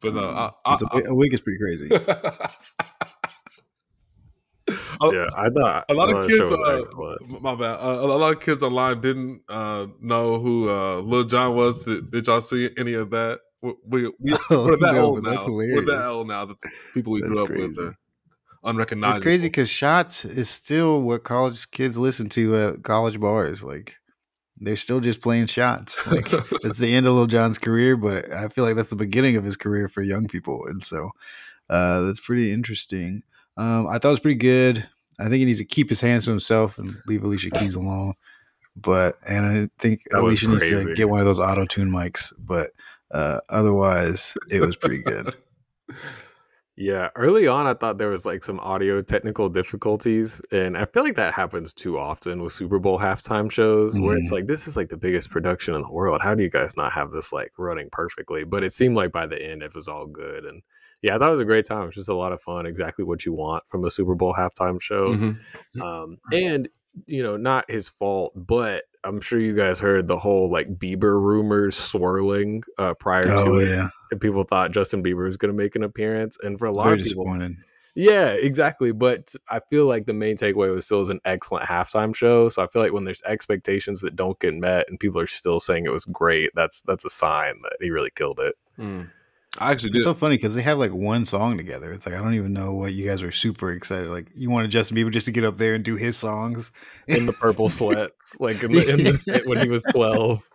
But 0.00 0.14
no, 0.14 0.24
I, 0.24 0.50
It's 0.74 0.82
a 0.82 0.86
I, 0.90 0.94
wig- 0.96 1.08
a 1.08 1.14
wig 1.14 1.34
is 1.34 1.40
pretty 1.40 1.58
crazy. 1.58 1.88
Yeah, 5.02 5.26
I 5.36 5.50
thought 5.50 5.84
a 5.90 5.94
lot 5.94 6.10
of 6.10 6.26
kids, 6.26 6.48
show 6.48 6.56
was 6.56 6.88
uh, 7.20 7.38
my 7.40 7.54
bad. 7.54 7.74
Uh, 7.78 7.98
a 8.00 8.06
lot 8.06 8.32
of 8.34 8.40
kids 8.40 8.62
online 8.62 9.00
didn't 9.02 9.42
uh, 9.48 9.86
know 10.00 10.38
who 10.38 10.70
uh, 10.70 11.00
Lil 11.00 11.24
Jon 11.24 11.54
was. 11.54 11.84
Did, 11.84 12.10
did 12.10 12.26
y'all 12.26 12.40
see 12.40 12.70
any 12.78 12.94
of 12.94 13.10
that? 13.10 13.40
We, 13.60 13.74
we, 13.86 14.02
we, 14.20 14.30
we're 14.50 14.76
that 14.78 14.92
no, 14.94 15.00
old 15.04 15.22
now. 15.24 15.30
that's 15.30 15.46
We're 15.46 15.84
that 15.84 16.06
old 16.06 16.28
now. 16.28 16.46
The 16.46 16.54
people 16.94 17.12
we 17.12 17.20
That's 17.20 17.34
grew 17.34 17.42
up 17.44 17.48
crazy. 17.50 17.66
with 17.68 17.78
are 17.78 17.96
unrecognizable. 18.64 19.16
It's 19.18 19.22
crazy 19.22 19.48
because 19.48 19.68
shots 19.68 20.24
is 20.24 20.48
still 20.48 21.02
what 21.02 21.24
college 21.24 21.70
kids 21.70 21.98
listen 21.98 22.30
to 22.30 22.56
at 22.56 22.82
college 22.84 23.20
bars. 23.20 23.62
Like 23.62 23.96
they're 24.64 24.76
still 24.76 25.00
just 25.00 25.20
playing 25.20 25.46
shots. 25.46 26.06
Like 26.10 26.32
it's 26.64 26.78
the 26.78 26.94
end 26.94 27.06
of 27.06 27.14
Lil 27.14 27.26
Jon's 27.26 27.58
career, 27.58 27.96
but 27.96 28.30
I 28.32 28.48
feel 28.48 28.64
like 28.64 28.76
that's 28.76 28.90
the 28.90 28.96
beginning 28.96 29.36
of 29.36 29.44
his 29.44 29.56
career 29.56 29.88
for 29.88 30.02
young 30.02 30.26
people, 30.28 30.64
and 30.66 30.82
so 30.84 31.10
uh, 31.70 32.00
that's 32.02 32.20
pretty 32.20 32.52
interesting. 32.52 33.22
Um, 33.56 33.86
I 33.86 33.98
thought 33.98 34.08
it 34.08 34.12
was 34.12 34.20
pretty 34.20 34.38
good. 34.38 34.86
I 35.18 35.24
think 35.24 35.36
he 35.36 35.44
needs 35.44 35.58
to 35.58 35.64
keep 35.64 35.88
his 35.88 36.00
hands 36.00 36.24
to 36.24 36.30
himself 36.30 36.78
and 36.78 36.96
leave 37.06 37.22
Alicia 37.22 37.50
Keys 37.50 37.74
alone. 37.76 38.14
But 38.76 39.16
and 39.28 39.46
I 39.46 39.70
think 39.78 40.02
That 40.10 40.20
Alicia 40.20 40.48
needs 40.48 40.68
to 40.68 40.94
get 40.94 41.08
one 41.08 41.20
of 41.20 41.26
those 41.26 41.38
auto 41.38 41.64
tune 41.64 41.90
mics. 41.90 42.32
But 42.38 42.70
uh, 43.12 43.40
otherwise, 43.48 44.36
it 44.50 44.60
was 44.60 44.76
pretty 44.76 44.98
good. 44.98 45.34
Yeah, 46.76 47.10
early 47.14 47.46
on, 47.46 47.68
I 47.68 47.74
thought 47.74 47.98
there 47.98 48.08
was 48.10 48.26
like 48.26 48.42
some 48.42 48.58
audio 48.58 49.00
technical 49.00 49.48
difficulties, 49.48 50.42
and 50.50 50.76
I 50.76 50.86
feel 50.86 51.04
like 51.04 51.14
that 51.14 51.32
happens 51.32 51.72
too 51.72 51.98
often 51.98 52.42
with 52.42 52.52
Super 52.52 52.80
Bowl 52.80 52.98
halftime 52.98 53.48
shows, 53.48 53.94
where 53.94 54.16
it's 54.16 54.30
Mhm. 54.30 54.32
like 54.32 54.46
this 54.46 54.66
is 54.66 54.76
like 54.76 54.88
the 54.88 54.96
biggest 54.96 55.30
production 55.30 55.74
in 55.76 55.82
the 55.82 55.92
world. 55.92 56.20
How 56.20 56.34
do 56.34 56.42
you 56.42 56.50
guys 56.50 56.76
not 56.76 56.90
have 56.92 57.12
this 57.12 57.32
like 57.32 57.52
running 57.58 57.90
perfectly? 57.92 58.42
But 58.42 58.64
it 58.64 58.72
seemed 58.72 58.96
like 58.96 59.12
by 59.12 59.24
the 59.26 59.40
end, 59.40 59.62
it 59.62 59.72
was 59.72 59.86
all 59.86 60.06
good, 60.08 60.44
and 60.44 60.62
yeah, 61.00 61.14
I 61.14 61.18
thought 61.18 61.28
it 61.28 61.30
was 61.32 61.40
a 61.40 61.44
great 61.44 61.64
time. 61.64 61.82
It 61.82 61.86
was 61.86 61.94
just 61.94 62.08
a 62.08 62.14
lot 62.14 62.32
of 62.32 62.40
fun, 62.42 62.66
exactly 62.66 63.04
what 63.04 63.24
you 63.24 63.32
want 63.34 63.62
from 63.68 63.84
a 63.84 63.90
Super 63.90 64.16
Bowl 64.16 64.34
halftime 64.34 64.80
show. 64.80 65.14
Mhm. 65.14 65.38
Um, 65.80 66.18
and 66.32 66.68
you 67.06 67.22
know, 67.22 67.36
not 67.36 67.70
his 67.70 67.88
fault, 67.88 68.32
but 68.34 68.84
I'm 69.04 69.20
sure 69.20 69.40
you 69.40 69.54
guys 69.54 69.78
heard 69.78 70.08
the 70.08 70.18
whole 70.18 70.50
like 70.50 70.78
Bieber 70.78 71.20
rumors 71.20 71.76
swirling 71.76 72.62
uh, 72.78 72.94
prior 72.94 73.22
to 73.22 73.34
Oh 73.34 73.58
it 73.58 73.68
yeah, 73.68 73.88
and 74.10 74.20
people 74.20 74.44
thought 74.44 74.72
Justin 74.72 75.02
Bieber 75.02 75.24
was 75.24 75.36
going 75.36 75.52
to 75.52 75.56
make 75.56 75.76
an 75.76 75.82
appearance. 75.82 76.38
And 76.42 76.58
for 76.58 76.66
a 76.66 76.72
lot 76.72 76.86
very 76.86 77.00
of 77.00 77.06
people, 77.06 77.26
yeah, 77.94 78.30
exactly. 78.30 78.92
But 78.92 79.34
I 79.48 79.60
feel 79.60 79.86
like 79.86 80.06
the 80.06 80.12
main 80.12 80.36
takeaway 80.36 80.72
was 80.72 80.84
still 80.84 81.00
is 81.00 81.10
an 81.10 81.20
excellent 81.24 81.66
halftime 81.66 82.14
show. 82.14 82.48
So 82.48 82.62
I 82.62 82.66
feel 82.66 82.82
like 82.82 82.92
when 82.92 83.04
there's 83.04 83.22
expectations 83.22 84.00
that 84.00 84.16
don't 84.16 84.38
get 84.40 84.54
met 84.54 84.86
and 84.88 84.98
people 84.98 85.20
are 85.20 85.26
still 85.26 85.60
saying 85.60 85.84
it 85.84 85.92
was 85.92 86.04
great, 86.04 86.50
that's 86.54 86.82
that's 86.82 87.04
a 87.04 87.10
sign 87.10 87.60
that 87.62 87.76
he 87.80 87.90
really 87.90 88.10
killed 88.10 88.40
it. 88.40 88.56
Mm. 88.78 89.10
I 89.58 89.70
actually 89.70 89.88
It's 89.90 89.98
did. 89.98 90.02
so 90.04 90.14
funny 90.14 90.36
because 90.36 90.54
they 90.54 90.62
have 90.62 90.78
like 90.78 90.92
one 90.92 91.24
song 91.24 91.56
together. 91.56 91.92
It's 91.92 92.06
like 92.06 92.14
I 92.14 92.20
don't 92.20 92.34
even 92.34 92.52
know 92.52 92.74
what 92.74 92.92
you 92.92 93.06
guys 93.08 93.22
were 93.22 93.30
super 93.30 93.72
excited. 93.72 94.08
Like 94.08 94.28
you 94.34 94.50
wanted 94.50 94.70
Justin 94.70 94.96
Bieber 94.96 95.12
just 95.12 95.26
to 95.26 95.32
get 95.32 95.44
up 95.44 95.58
there 95.58 95.74
and 95.74 95.84
do 95.84 95.96
his 95.96 96.16
songs. 96.16 96.72
in 97.06 97.26
the 97.26 97.32
purple 97.32 97.68
sweats, 97.68 98.36
like 98.40 98.62
in 98.62 98.72
the, 98.72 98.88
in 98.92 99.04
the 99.04 99.12
fit 99.18 99.46
when 99.46 99.58
he 99.60 99.68
was 99.68 99.84
twelve. 99.92 100.48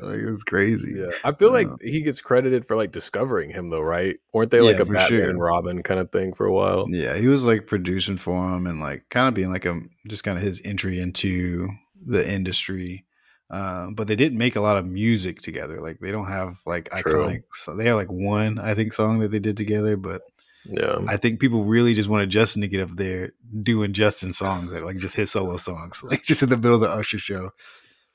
like 0.00 0.18
it's 0.18 0.42
crazy. 0.42 0.94
Yeah, 0.98 1.12
I 1.24 1.32
feel 1.32 1.50
like 1.50 1.68
he 1.80 2.02
gets 2.02 2.20
credited 2.20 2.66
for 2.66 2.76
like 2.76 2.92
discovering 2.92 3.48
him 3.50 3.68
though, 3.68 3.80
right? 3.80 4.16
Weren't 4.34 4.50
they 4.50 4.60
like 4.60 4.76
Yeah, 4.76 4.82
a 4.82 4.84
for 4.86 4.94
Batman 4.94 5.20
sure. 5.20 5.30
and 5.30 5.40
Robin 5.40 5.82
kind 5.82 5.98
of 6.00 6.10
thing 6.12 6.34
for 6.34 6.44
a 6.46 6.52
while? 6.52 6.86
Yeah, 6.90 7.16
he 7.16 7.26
was 7.28 7.42
like 7.44 7.66
producing 7.66 8.18
for 8.18 8.36
him 8.54 8.66
and 8.66 8.80
like 8.80 9.04
kind 9.08 9.28
of 9.28 9.34
being 9.34 9.50
like 9.50 9.64
a 9.64 9.80
just 10.08 10.24
kind 10.24 10.36
of 10.36 10.44
his 10.44 10.60
entry 10.64 11.00
into 11.00 11.68
the 12.04 12.28
industry. 12.30 13.05
Um, 13.48 13.94
but 13.94 14.08
they 14.08 14.16
didn't 14.16 14.38
make 14.38 14.56
a 14.56 14.60
lot 14.60 14.76
of 14.76 14.84
music 14.86 15.40
together. 15.40 15.80
Like 15.80 16.00
they 16.00 16.10
don't 16.10 16.26
have 16.26 16.56
like 16.66 16.88
True. 16.90 17.24
iconic. 17.26 17.42
So 17.52 17.76
they 17.76 17.86
have 17.86 17.96
like 17.96 18.10
one 18.10 18.58
I 18.58 18.74
think 18.74 18.92
song 18.92 19.20
that 19.20 19.30
they 19.30 19.38
did 19.38 19.56
together. 19.56 19.96
But 19.96 20.22
Yeah, 20.64 20.98
I 21.08 21.16
think 21.16 21.38
people 21.40 21.64
really 21.64 21.94
just 21.94 22.08
wanted 22.08 22.28
Justin 22.30 22.62
to 22.62 22.68
get 22.68 22.80
up 22.80 22.96
there 22.96 23.32
doing 23.62 23.92
Justin 23.92 24.32
songs, 24.32 24.72
that 24.72 24.84
like 24.84 24.96
just 24.96 25.14
his 25.14 25.30
solo 25.30 25.58
songs, 25.58 26.02
like 26.10 26.24
just 26.24 26.42
in 26.42 26.48
the 26.48 26.56
middle 26.56 26.74
of 26.74 26.80
the 26.80 26.88
Usher 26.88 27.18
show. 27.20 27.50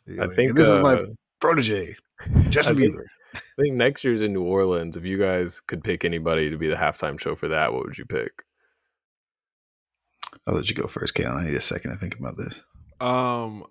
You're 0.05 0.23
I 0.23 0.25
like, 0.27 0.35
think 0.35 0.49
"And 0.49 0.57
this 0.57 0.67
is 0.67 0.77
my 0.79 0.95
uh, 0.95 1.05
protege, 1.39 1.95
Justin 2.49 2.75
I 2.77 2.79
think- 2.81 2.95
Bieber. 2.95 3.03
I 3.33 3.39
think 3.61 3.75
next 3.75 4.03
year's 4.03 4.21
in 4.23 4.33
New 4.33 4.43
Orleans. 4.43 4.97
If 4.97 5.05
you 5.05 5.17
guys 5.17 5.61
could 5.61 5.81
pick 5.85 6.03
anybody 6.03 6.49
to 6.49 6.57
be 6.57 6.67
the 6.67 6.75
halftime 6.75 7.17
show 7.17 7.33
for 7.35 7.47
that, 7.47 7.71
what 7.71 7.85
would 7.85 7.97
you 7.97 8.03
pick? 8.05 8.43
I'll 10.45 10.55
let 10.55 10.69
you 10.69 10.75
go 10.75 10.87
first, 10.87 11.13
Caelan. 11.15 11.35
I 11.37 11.45
need 11.45 11.53
a 11.53 11.61
second 11.61 11.91
to 11.91 11.97
think 11.97 12.19
about 12.19 12.35
this. 12.35 12.65
Um, 12.99 13.63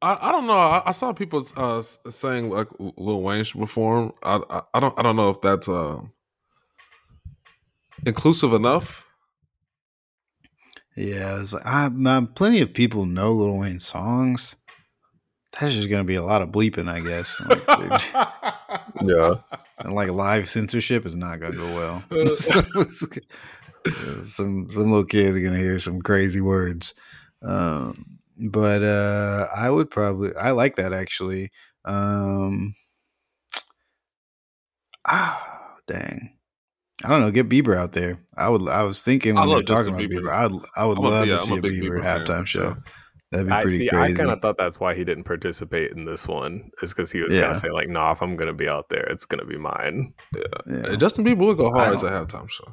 I, 0.00 0.28
I 0.28 0.32
don't 0.32 0.46
know. 0.46 0.52
I, 0.52 0.82
I 0.86 0.92
saw 0.92 1.12
people 1.12 1.44
uh, 1.56 1.82
saying 1.82 2.50
like 2.50 2.68
Lil 2.78 3.22
Wayne 3.22 3.44
should 3.44 3.60
perform. 3.60 4.12
I, 4.22 4.40
I 4.48 4.62
I 4.74 4.80
don't 4.80 4.98
I 4.98 5.02
don't 5.02 5.16
know 5.16 5.30
if 5.30 5.40
that's 5.40 5.68
uh, 5.68 6.00
inclusive 8.06 8.52
enough. 8.52 9.06
Yeah, 10.96 11.40
it's 11.40 11.52
like 11.52 11.66
I, 11.66 11.88
my, 11.88 12.26
plenty 12.34 12.60
of 12.60 12.72
people 12.74 13.06
know 13.06 13.30
Lil 13.30 13.58
Wayne 13.58 13.80
songs. 13.80 14.56
That's 15.58 15.74
just 15.74 15.88
gonna 15.88 16.04
be 16.04 16.14
a 16.16 16.22
lot 16.24 16.42
of 16.42 16.50
bleeping, 16.50 16.88
I 16.88 17.00
guess. 17.00 17.40
Like, 17.46 18.02
Yeah, 19.04 19.34
and 19.78 19.94
like 19.94 20.10
live 20.10 20.48
censorship 20.48 21.06
is 21.06 21.14
not 21.14 21.40
gonna 21.40 21.56
go 21.56 21.74
well. 21.74 22.04
So 22.26 22.60
it's- 22.76 23.08
some 24.34 24.68
some 24.70 24.90
little 24.90 25.04
kids 25.04 25.36
are 25.36 25.40
gonna 25.40 25.56
hear 25.58 25.78
some 25.78 26.02
crazy 26.02 26.40
words. 26.40 26.94
Um, 27.42 28.17
but 28.38 28.82
uh, 28.82 29.46
I 29.56 29.70
would 29.70 29.90
probably 29.90 30.30
I 30.36 30.50
like 30.52 30.76
that 30.76 30.92
actually. 30.92 31.50
Um, 31.84 32.74
ah, 35.06 35.76
dang. 35.86 36.34
I 37.04 37.08
don't 37.08 37.20
know. 37.20 37.30
Get 37.30 37.48
Bieber 37.48 37.76
out 37.76 37.92
there. 37.92 38.20
I 38.36 38.48
would. 38.48 38.68
I 38.68 38.82
was 38.82 39.02
thinking 39.02 39.36
I 39.38 39.40
when 39.42 39.48
we 39.50 39.54
were 39.56 39.62
talking 39.62 39.88
about 39.94 40.00
Bieber. 40.00 40.20
Bieber. 40.22 40.30
I'd, 40.32 40.52
I 40.76 40.84
would 40.84 40.98
I'm 40.98 41.04
a- 41.04 41.08
love 41.08 41.26
yeah, 41.26 41.36
to 41.36 41.40
I'm 41.40 41.46
see 41.46 41.54
a 41.54 41.58
a 41.58 41.60
Bieber, 41.62 42.00
Bieber 42.00 42.02
halftime 42.02 42.46
show. 42.46 42.74
That'd 43.30 43.46
be 43.46 43.52
I 43.52 43.62
pretty 43.62 43.76
see. 43.78 43.88
crazy. 43.88 44.14
I 44.14 44.16
kind 44.16 44.30
of 44.30 44.40
thought 44.40 44.56
that's 44.58 44.80
why 44.80 44.94
he 44.94 45.04
didn't 45.04 45.24
participate 45.24 45.92
in 45.92 46.06
this 46.06 46.26
one, 46.26 46.70
is 46.82 46.94
because 46.94 47.12
he 47.12 47.20
was 47.20 47.32
Yeah. 47.34 47.50
of 47.50 47.58
saying 47.58 47.74
like, 47.74 47.88
"Nah, 47.88 48.12
if 48.12 48.22
I'm 48.22 48.36
gonna 48.36 48.54
be 48.54 48.68
out 48.68 48.88
there, 48.88 49.04
it's 49.04 49.26
gonna 49.26 49.44
be 49.44 49.58
mine." 49.58 50.12
yeah. 50.34 50.82
Hey, 50.90 50.96
Justin 50.96 51.24
Bieber 51.24 51.46
would 51.46 51.58
go 51.58 51.70
hard 51.70 51.94
as 51.94 52.02
a 52.02 52.10
halftime 52.10 52.48
show. 52.50 52.64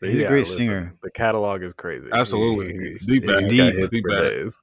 He's 0.00 0.20
a 0.22 0.26
great 0.26 0.40
listen, 0.40 0.58
singer. 0.58 0.94
The 1.02 1.10
catalog 1.10 1.62
is 1.62 1.72
crazy. 1.74 2.08
Absolutely. 2.12 2.72
He- 2.72 2.78
he's- 2.78 3.04
Deep 3.06 3.22
he's 3.24 3.32
back. 3.32 3.48
Deep, 3.48 3.90
deep 3.90 4.04
days. 4.08 4.62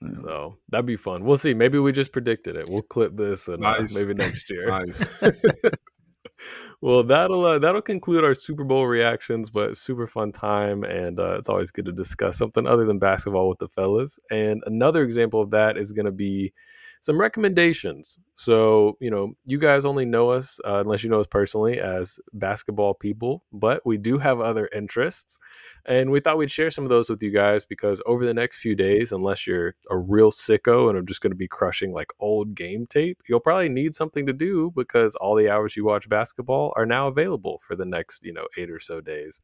Yeah. 0.00 0.14
So 0.22 0.58
that'd 0.68 0.86
be 0.86 0.96
fun. 0.96 1.24
We'll 1.24 1.36
see. 1.36 1.54
Maybe 1.54 1.78
we 1.78 1.92
just 1.92 2.12
predicted 2.12 2.56
it. 2.56 2.68
We'll 2.68 2.82
clip 2.82 3.16
this 3.16 3.48
and 3.48 3.64
uh, 3.64 3.84
maybe 3.94 4.14
next 4.14 4.48
year. 4.50 4.68
Nice. 4.68 5.08
well, 6.80 7.02
that'll 7.02 7.44
uh, 7.44 7.58
that'll 7.58 7.82
conclude 7.82 8.24
our 8.24 8.34
Super 8.34 8.64
Bowl 8.64 8.86
reactions. 8.86 9.50
But 9.50 9.76
super 9.76 10.06
fun 10.06 10.32
time, 10.32 10.84
and 10.84 11.18
uh, 11.18 11.38
it's 11.38 11.48
always 11.48 11.70
good 11.70 11.86
to 11.86 11.92
discuss 11.92 12.38
something 12.38 12.66
other 12.66 12.84
than 12.84 12.98
basketball 12.98 13.48
with 13.48 13.58
the 13.58 13.68
fellas. 13.68 14.18
And 14.30 14.62
another 14.66 15.02
example 15.02 15.40
of 15.40 15.50
that 15.50 15.76
is 15.76 15.92
going 15.92 16.06
to 16.06 16.12
be 16.12 16.52
some 17.00 17.20
recommendations. 17.20 18.18
So 18.36 18.96
you 19.00 19.10
know, 19.10 19.34
you 19.44 19.58
guys 19.58 19.84
only 19.84 20.04
know 20.04 20.30
us 20.30 20.60
uh, 20.66 20.80
unless 20.80 21.02
you 21.02 21.10
know 21.10 21.20
us 21.20 21.26
personally 21.26 21.80
as 21.80 22.18
basketball 22.32 22.94
people, 22.94 23.44
but 23.52 23.84
we 23.84 23.96
do 23.96 24.18
have 24.18 24.40
other 24.40 24.68
interests. 24.74 25.38
And 25.86 26.10
we 26.10 26.20
thought 26.20 26.36
we'd 26.36 26.50
share 26.50 26.70
some 26.70 26.84
of 26.84 26.90
those 26.90 27.08
with 27.08 27.22
you 27.22 27.30
guys 27.30 27.64
because 27.64 28.02
over 28.04 28.26
the 28.26 28.34
next 28.34 28.58
few 28.58 28.74
days, 28.74 29.10
unless 29.10 29.46
you're 29.46 29.74
a 29.90 29.96
real 29.96 30.30
sicko 30.30 30.90
and 30.90 30.98
are 30.98 31.02
just 31.02 31.22
going 31.22 31.30
to 31.30 31.36
be 31.36 31.48
crushing 31.48 31.92
like 31.92 32.12
old 32.20 32.54
game 32.54 32.86
tape, 32.86 33.22
you'll 33.26 33.40
probably 33.40 33.70
need 33.70 33.94
something 33.94 34.26
to 34.26 34.34
do 34.34 34.70
because 34.76 35.14
all 35.14 35.34
the 35.34 35.48
hours 35.48 35.76
you 35.76 35.84
watch 35.84 36.08
basketball 36.08 36.74
are 36.76 36.84
now 36.84 37.08
available 37.08 37.60
for 37.66 37.74
the 37.74 37.86
next, 37.86 38.22
you 38.22 38.34
know, 38.34 38.46
eight 38.58 38.70
or 38.70 38.80
so 38.80 39.00
days. 39.00 39.40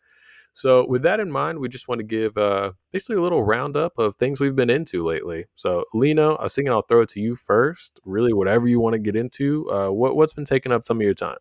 So, 0.54 0.86
with 0.88 1.02
that 1.02 1.20
in 1.20 1.30
mind, 1.30 1.58
we 1.58 1.68
just 1.68 1.88
want 1.88 1.98
to 1.98 2.04
give 2.04 2.38
uh, 2.38 2.72
basically 2.92 3.16
a 3.16 3.20
little 3.20 3.42
roundup 3.42 3.98
of 3.98 4.14
things 4.16 4.40
we've 4.40 4.56
been 4.56 4.70
into 4.70 5.04
lately. 5.04 5.46
So, 5.56 5.84
Lino, 5.92 6.36
I 6.36 6.44
was 6.44 6.54
thinking 6.54 6.72
I'll 6.72 6.82
throw 6.82 7.02
it 7.02 7.08
to 7.10 7.20
you 7.20 7.34
first. 7.34 8.00
Really, 8.04 8.32
whatever 8.32 8.68
you 8.68 8.80
want 8.80 8.94
to 8.94 9.00
get 9.00 9.16
into. 9.16 9.70
Uh, 9.70 9.90
what, 9.90 10.16
what's 10.16 10.32
been 10.32 10.44
taking 10.44 10.72
up 10.72 10.84
some 10.84 10.98
of 10.98 11.02
your 11.02 11.14
time? 11.14 11.38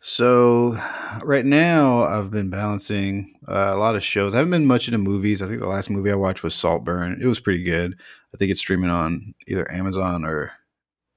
So 0.00 0.78
right 1.24 1.44
now 1.44 2.02
I've 2.02 2.30
been 2.30 2.50
balancing 2.50 3.34
uh, 3.48 3.72
a 3.74 3.76
lot 3.76 3.96
of 3.96 4.04
shows. 4.04 4.32
I 4.32 4.38
haven't 4.38 4.52
been 4.52 4.66
much 4.66 4.86
into 4.86 4.98
movies. 4.98 5.42
I 5.42 5.48
think 5.48 5.60
the 5.60 5.66
last 5.66 5.90
movie 5.90 6.12
I 6.12 6.16
watched 6.16 6.44
was 6.44 6.54
Saltburn. 6.54 7.18
It 7.20 7.26
was 7.26 7.40
pretty 7.40 7.64
good. 7.64 7.98
I 8.32 8.36
think 8.36 8.50
it's 8.50 8.60
streaming 8.60 8.90
on 8.90 9.34
either 9.48 9.70
Amazon 9.72 10.24
or 10.24 10.52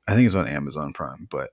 I 0.07 0.15
think 0.15 0.25
it's 0.25 0.35
on 0.35 0.47
Amazon 0.47 0.93
Prime. 0.93 1.27
But 1.29 1.51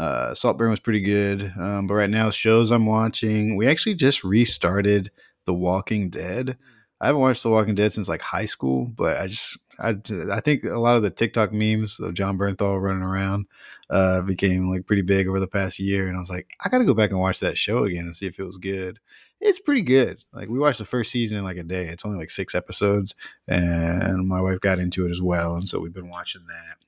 uh, 0.00 0.34
Saltburn 0.34 0.70
was 0.70 0.80
pretty 0.80 1.02
good. 1.02 1.52
Um, 1.58 1.86
but 1.86 1.92
right 1.92 2.08
now 2.08 2.30
shows 2.30 2.70
I'm 2.70 2.86
watching. 2.86 3.54
We 3.56 3.68
actually 3.68 3.96
just 3.96 4.24
restarted 4.24 5.10
The 5.44 5.52
Walking 5.52 6.08
Dead. 6.08 6.56
I 7.02 7.08
haven't 7.08 7.20
watched 7.20 7.42
The 7.42 7.50
Walking 7.50 7.74
Dead 7.74 7.92
since 7.92 8.08
like 8.08 8.22
high 8.22 8.46
school, 8.46 8.90
but 8.96 9.18
I 9.18 9.28
just 9.28 9.58
I, 9.78 9.96
I 10.32 10.40
think 10.40 10.64
a 10.64 10.78
lot 10.78 10.96
of 10.96 11.02
the 11.02 11.10
TikTok 11.10 11.52
memes 11.52 12.00
of 12.00 12.14
Jon 12.14 12.38
Bernthal 12.38 12.80
running 12.80 13.02
around 13.02 13.46
uh, 13.90 14.22
became 14.22 14.70
like 14.70 14.86
pretty 14.86 15.02
big 15.02 15.28
over 15.28 15.38
the 15.38 15.46
past 15.46 15.78
year, 15.78 16.08
and 16.08 16.16
I 16.16 16.20
was 16.20 16.30
like, 16.30 16.48
I 16.64 16.70
got 16.70 16.78
to 16.78 16.86
go 16.86 16.94
back 16.94 17.10
and 17.10 17.20
watch 17.20 17.40
that 17.40 17.58
show 17.58 17.84
again 17.84 18.04
and 18.04 18.16
see 18.16 18.26
if 18.26 18.38
it 18.38 18.44
was 18.44 18.56
good. 18.56 18.98
It's 19.38 19.60
pretty 19.60 19.82
good. 19.82 20.24
Like 20.32 20.48
we 20.48 20.58
watched 20.58 20.78
the 20.78 20.86
first 20.86 21.10
season 21.10 21.36
in 21.36 21.44
like 21.44 21.58
a 21.58 21.62
day. 21.62 21.84
It's 21.88 22.06
only 22.06 22.16
like 22.16 22.30
six 22.30 22.54
episodes, 22.54 23.14
and 23.48 24.26
my 24.26 24.40
wife 24.40 24.60
got 24.60 24.78
into 24.78 25.06
it 25.06 25.10
as 25.10 25.20
well, 25.20 25.56
and 25.56 25.68
so 25.68 25.78
we've 25.78 25.92
been 25.92 26.08
watching 26.08 26.46
that. 26.46 26.78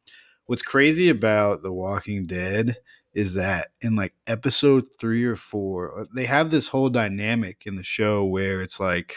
What's 0.46 0.62
crazy 0.62 1.10
about 1.10 1.62
The 1.62 1.72
Walking 1.72 2.24
Dead 2.24 2.76
is 3.14 3.34
that 3.34 3.68
in 3.80 3.94
like 3.94 4.14
episode 4.26 4.84
three 4.98 5.24
or 5.24 5.36
four, 5.36 6.00
uh, 6.00 6.04
they 6.14 6.24
have 6.24 6.50
this 6.50 6.68
whole 6.68 6.88
dynamic 6.88 7.62
in 7.66 7.76
the 7.76 7.84
show 7.84 8.24
where 8.24 8.62
it's 8.62 8.80
like 8.80 9.16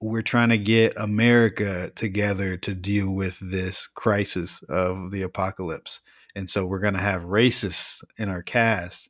we're 0.00 0.22
trying 0.22 0.50
to 0.50 0.58
get 0.58 0.92
America 0.98 1.90
together 1.94 2.56
to 2.58 2.74
deal 2.74 3.14
with 3.14 3.38
this 3.40 3.86
crisis 3.86 4.62
of 4.64 5.10
the 5.10 5.22
apocalypse. 5.22 6.02
And 6.36 6.50
so 6.50 6.66
we're 6.66 6.80
going 6.80 6.94
to 6.94 7.00
have 7.00 7.22
racists 7.22 8.04
in 8.18 8.28
our 8.28 8.42
cast 8.42 9.08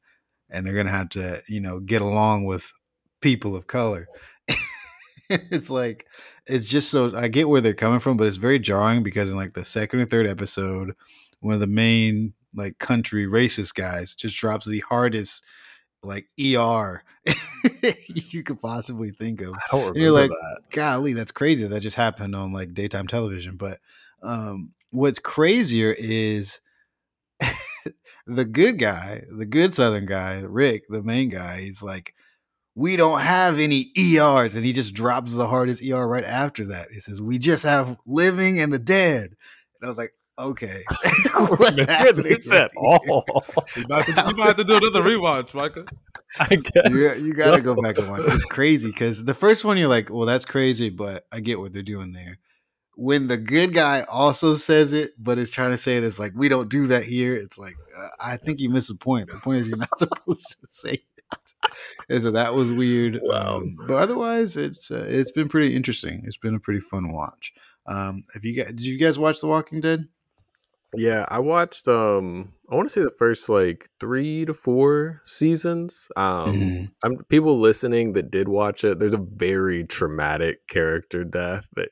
and 0.50 0.64
they're 0.64 0.74
going 0.74 0.86
to 0.86 0.92
have 0.92 1.08
to, 1.10 1.42
you 1.48 1.60
know, 1.60 1.80
get 1.80 2.02
along 2.02 2.44
with 2.44 2.72
people 3.20 3.56
of 3.56 3.66
color. 3.66 4.06
it's 5.28 5.70
like 5.70 6.06
it's 6.46 6.68
just 6.68 6.90
so 6.90 7.16
I 7.16 7.28
get 7.28 7.48
where 7.48 7.60
they're 7.60 7.74
coming 7.74 8.00
from, 8.00 8.16
but 8.16 8.26
it's 8.26 8.36
very 8.36 8.58
jarring 8.58 9.02
because 9.02 9.30
in 9.30 9.36
like 9.36 9.54
the 9.54 9.64
second 9.64 10.00
or 10.00 10.04
third 10.04 10.26
episode, 10.26 10.94
one 11.40 11.54
of 11.54 11.60
the 11.60 11.66
main 11.66 12.34
like 12.54 12.78
country 12.78 13.26
racist 13.26 13.74
guys 13.74 14.14
just 14.14 14.36
drops 14.36 14.66
the 14.66 14.80
hardest 14.80 15.42
like 16.02 16.28
ER 16.38 17.02
you 18.06 18.42
could 18.42 18.60
possibly 18.60 19.10
think 19.10 19.40
of 19.40 19.54
I 19.54 19.60
don't 19.70 19.88
And 19.88 19.96
you're 19.96 20.12
like, 20.12 20.30
that. 20.30 20.70
golly, 20.70 21.12
that's 21.12 21.32
crazy. 21.32 21.66
That 21.66 21.80
just 21.80 21.96
happened 21.96 22.36
on 22.36 22.52
like 22.52 22.74
daytime 22.74 23.06
television. 23.06 23.56
But 23.56 23.78
um, 24.22 24.72
what's 24.90 25.18
crazier 25.18 25.94
is 25.96 26.60
the 28.26 28.44
good 28.44 28.78
guy, 28.78 29.22
the 29.30 29.46
good 29.46 29.74
Southern 29.74 30.06
guy, 30.06 30.40
Rick, 30.40 30.84
the 30.88 31.02
main 31.02 31.30
guy. 31.30 31.60
He's 31.60 31.82
like, 31.82 32.14
we 32.74 32.96
don't 32.96 33.20
have 33.20 33.60
any 33.60 33.92
ERs, 33.96 34.56
and 34.56 34.64
he 34.64 34.72
just 34.72 34.94
drops 34.94 35.34
the 35.34 35.46
hardest 35.46 35.82
ER 35.88 36.06
right 36.06 36.24
after 36.24 36.64
that. 36.66 36.88
He 36.90 37.00
says, 37.00 37.22
we 37.22 37.38
just 37.38 37.62
have 37.62 37.98
living 38.04 38.60
and 38.60 38.72
the 38.72 38.80
dead. 38.80 39.26
And 39.26 39.84
I 39.84 39.88
was 39.88 39.96
like, 39.96 40.12
okay, 40.38 40.82
what's 41.34 41.84
Remember 41.84 41.92
happening 41.92 42.24
this 42.24 42.50
at 42.52 42.70
right 42.76 43.00
here? 43.02 43.04
all? 43.08 43.44
You 43.76 43.84
might, 43.88 44.04
have 44.04 44.26
to, 44.26 44.30
you 44.30 44.36
might 44.36 44.46
have 44.48 44.56
to 44.56 44.64
do 44.64 44.76
another 44.76 45.02
rewatch, 45.02 45.54
Micah. 45.54 45.86
I 46.38 46.56
guess. 46.56 46.90
you, 46.90 47.28
you 47.28 47.34
got 47.34 47.52
to 47.52 47.58
so. 47.58 47.74
go 47.74 47.80
back 47.80 47.98
and 47.98 48.08
watch. 48.10 48.22
It's 48.26 48.44
crazy 48.44 48.90
because 48.90 49.24
the 49.24 49.34
first 49.34 49.64
one 49.64 49.76
you're 49.78 49.88
like, 49.88 50.10
well, 50.10 50.26
that's 50.26 50.44
crazy, 50.44 50.90
but 50.90 51.26
I 51.32 51.40
get 51.40 51.58
what 51.58 51.72
they're 51.72 51.82
doing 51.82 52.12
there. 52.12 52.38
When 52.96 53.26
the 53.26 53.36
good 53.38 53.74
guy 53.74 54.04
also 54.08 54.54
says 54.54 54.92
it, 54.92 55.12
but 55.18 55.38
is 55.38 55.50
trying 55.50 55.72
to 55.72 55.76
say 55.76 55.96
it, 55.96 56.04
it's 56.04 56.18
like 56.20 56.32
we 56.36 56.48
don't 56.48 56.68
do 56.70 56.86
that 56.88 57.02
here. 57.02 57.34
It's 57.34 57.58
like 57.58 57.74
uh, 57.98 58.08
I 58.20 58.36
think 58.36 58.60
you 58.60 58.70
missed 58.70 58.88
the 58.88 58.94
point. 58.94 59.28
The 59.28 59.38
point 59.38 59.62
is 59.62 59.68
you're 59.68 59.76
not 59.76 59.98
supposed 59.98 60.60
to 60.60 60.66
say 60.70 60.92
it. 60.92 61.24
And 62.08 62.22
so 62.22 62.30
that 62.30 62.54
was 62.54 62.70
weird. 62.70 63.18
Wow. 63.22 63.56
Um, 63.56 63.76
but 63.88 63.96
otherwise, 63.96 64.56
it's 64.56 64.90
uh, 64.90 65.06
it's 65.08 65.32
been 65.32 65.48
pretty 65.48 65.74
interesting. 65.74 66.22
It's 66.24 66.36
been 66.36 66.54
a 66.54 66.60
pretty 66.60 66.80
fun 66.80 67.12
watch. 67.12 67.52
Um, 67.86 68.24
have 68.32 68.44
you 68.44 68.54
guys? 68.54 68.68
Did 68.68 68.82
you 68.82 68.98
guys 68.98 69.18
watch 69.18 69.40
The 69.40 69.48
Walking 69.48 69.80
Dead? 69.80 70.06
Yeah, 70.96 71.24
I 71.28 71.38
watched 71.40 71.88
um 71.88 72.52
I 72.70 72.74
want 72.76 72.88
to 72.88 72.92
say 72.92 73.02
the 73.02 73.10
first 73.10 73.48
like 73.48 73.88
3 74.00 74.44
to 74.46 74.54
4 74.54 75.22
seasons. 75.26 76.08
Um 76.16 76.54
Mhm. 76.54 76.92
I'm 77.02 77.16
people 77.24 77.58
listening 77.60 78.12
that 78.14 78.30
did 78.30 78.48
watch 78.48 78.84
it. 78.84 78.98
There's 78.98 79.14
a 79.14 79.18
very 79.18 79.84
traumatic 79.84 80.66
character 80.68 81.24
death 81.24 81.64
that 81.76 81.88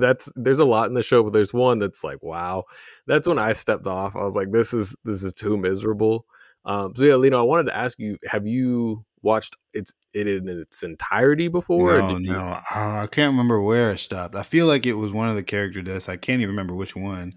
that's 0.00 0.28
there's 0.36 0.58
a 0.58 0.64
lot 0.64 0.88
in 0.88 0.94
the 0.94 1.02
show, 1.02 1.22
but 1.22 1.32
there's 1.32 1.52
one 1.54 1.78
that's 1.78 2.02
like 2.04 2.22
wow. 2.22 2.64
That's 3.06 3.26
when 3.26 3.38
I 3.38 3.52
stepped 3.52 3.86
off. 3.86 4.16
I 4.16 4.22
was 4.24 4.36
like 4.36 4.52
this 4.52 4.72
is 4.72 4.96
this 5.04 5.22
is 5.22 5.34
too 5.34 5.56
miserable. 5.56 6.26
Um 6.66 6.94
so 6.96 7.04
yeah, 7.04 7.14
Lino, 7.16 7.38
I 7.38 7.42
wanted 7.42 7.64
to 7.64 7.76
ask 7.76 7.98
you 7.98 8.18
have 8.26 8.46
you 8.46 9.04
watched 9.22 9.56
its 9.72 9.92
it 10.12 10.28
in 10.28 10.48
its 10.48 10.82
entirety 10.82 11.48
before 11.48 11.96
or 11.96 12.00
No, 12.00 12.18
you 12.18 12.18
no, 12.18 12.38
uh, 12.48 12.62
I 12.70 13.08
can't 13.10 13.30
remember 13.32 13.60
where 13.60 13.92
I 13.92 13.96
stopped. 13.96 14.34
I 14.34 14.42
feel 14.42 14.66
like 14.66 14.86
it 14.86 14.94
was 14.94 15.12
one 15.12 15.28
of 15.28 15.36
the 15.36 15.42
character 15.42 15.82
deaths. 15.82 16.08
I 16.08 16.16
can't 16.16 16.40
even 16.40 16.50
remember 16.54 16.74
which 16.74 16.96
one. 16.96 17.34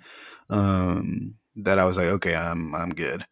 Um, 0.50 1.36
that 1.58 1.78
I 1.78 1.84
was 1.86 1.98
like, 1.98 2.08
okay, 2.08 2.36
I'm 2.36 2.74
I'm 2.74 2.92
good. 2.92 3.26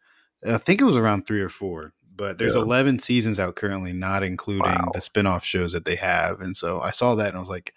I 0.46 0.58
think 0.58 0.80
it 0.80 0.84
was 0.84 0.96
around 0.96 1.26
three 1.26 1.40
or 1.40 1.48
four. 1.48 1.94
But 2.14 2.38
there's 2.38 2.54
Yeah. 2.54 2.62
11 2.62 2.98
seasons 2.98 3.38
out 3.38 3.56
currently, 3.56 3.92
not 3.92 4.22
including 4.22 4.62
Wow. 4.64 4.92
the 4.92 5.00
spin-off 5.00 5.44
shows 5.44 5.72
that 5.72 5.84
they 5.84 5.94
have. 5.96 6.40
And 6.40 6.56
so 6.56 6.80
I 6.80 6.90
saw 6.90 7.14
that 7.14 7.28
and 7.28 7.36
I 7.36 7.40
was 7.40 7.48
like, 7.48 7.72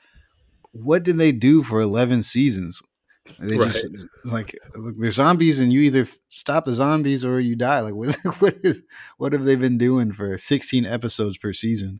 what 0.71 1.03
did 1.03 1.17
they 1.17 1.31
do 1.31 1.63
for 1.63 1.79
11 1.81 2.23
seasons? 2.23 2.81
They 3.39 3.57
just 3.57 3.86
like 4.25 4.55
look, 4.75 4.95
they're 4.97 5.12
zombies, 5.12 5.60
and 5.60 5.71
you 5.71 5.81
either 5.81 6.07
stop 6.29 6.65
the 6.65 6.73
zombies 6.73 7.23
or 7.23 7.39
you 7.39 7.55
die. 7.55 7.81
Like 7.81 7.93
what? 7.95 8.17
What 8.39 8.57
is? 8.63 8.84
What 9.17 9.34
have 9.34 9.45
they 9.45 9.55
been 9.55 9.77
doing 9.77 10.12
for 10.12 10.38
16 10.38 10.86
episodes 10.86 11.38
per 11.38 11.53
season? 11.53 11.99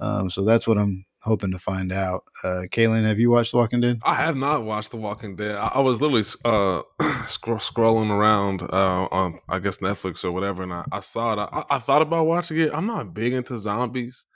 Um, 0.00 0.30
so 0.30 0.44
that's 0.44 0.66
what 0.66 0.78
I'm 0.78 1.04
hoping 1.22 1.52
to 1.52 1.58
find 1.58 1.92
out. 1.92 2.24
Uh, 2.42 2.62
Caelan, 2.70 3.04
have 3.04 3.20
you 3.20 3.30
watched 3.30 3.52
The 3.52 3.58
Walking 3.58 3.80
Dead? 3.80 4.00
I 4.02 4.14
have 4.14 4.36
not 4.36 4.64
watched 4.64 4.90
The 4.90 4.96
Walking 4.96 5.36
Dead. 5.36 5.54
I, 5.54 5.68
I 5.74 5.80
was 5.80 6.00
literally 6.00 6.24
uh, 6.44 6.82
scro- 7.26 7.56
scrolling 7.56 8.10
around 8.10 8.62
uh, 8.62 9.06
on, 9.12 9.38
I 9.48 9.60
guess, 9.60 9.78
Netflix 9.78 10.24
or 10.24 10.32
whatever, 10.32 10.64
and 10.64 10.72
I, 10.72 10.84
I 10.90 11.00
saw 11.00 11.34
it. 11.34 11.38
I, 11.38 11.64
I 11.70 11.78
thought 11.78 12.02
about 12.02 12.26
watching 12.26 12.58
it. 12.58 12.72
I'm 12.74 12.86
not 12.86 13.14
big 13.14 13.32
into 13.32 13.56
zombies. 13.58 14.26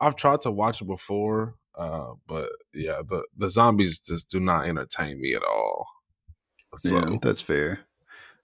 I've 0.00 0.16
tried 0.16 0.42
to 0.42 0.50
watch 0.50 0.82
it 0.82 0.86
before, 0.86 1.54
uh, 1.76 2.12
but 2.26 2.50
yeah, 2.72 3.02
the, 3.06 3.24
the 3.36 3.48
zombies 3.48 3.98
just 3.98 4.30
do 4.30 4.40
not 4.40 4.66
entertain 4.66 5.20
me 5.20 5.34
at 5.34 5.42
all. 5.42 5.86
So, 6.76 6.96
Yeah, 6.96 7.18
that's 7.22 7.40
fair. 7.40 7.80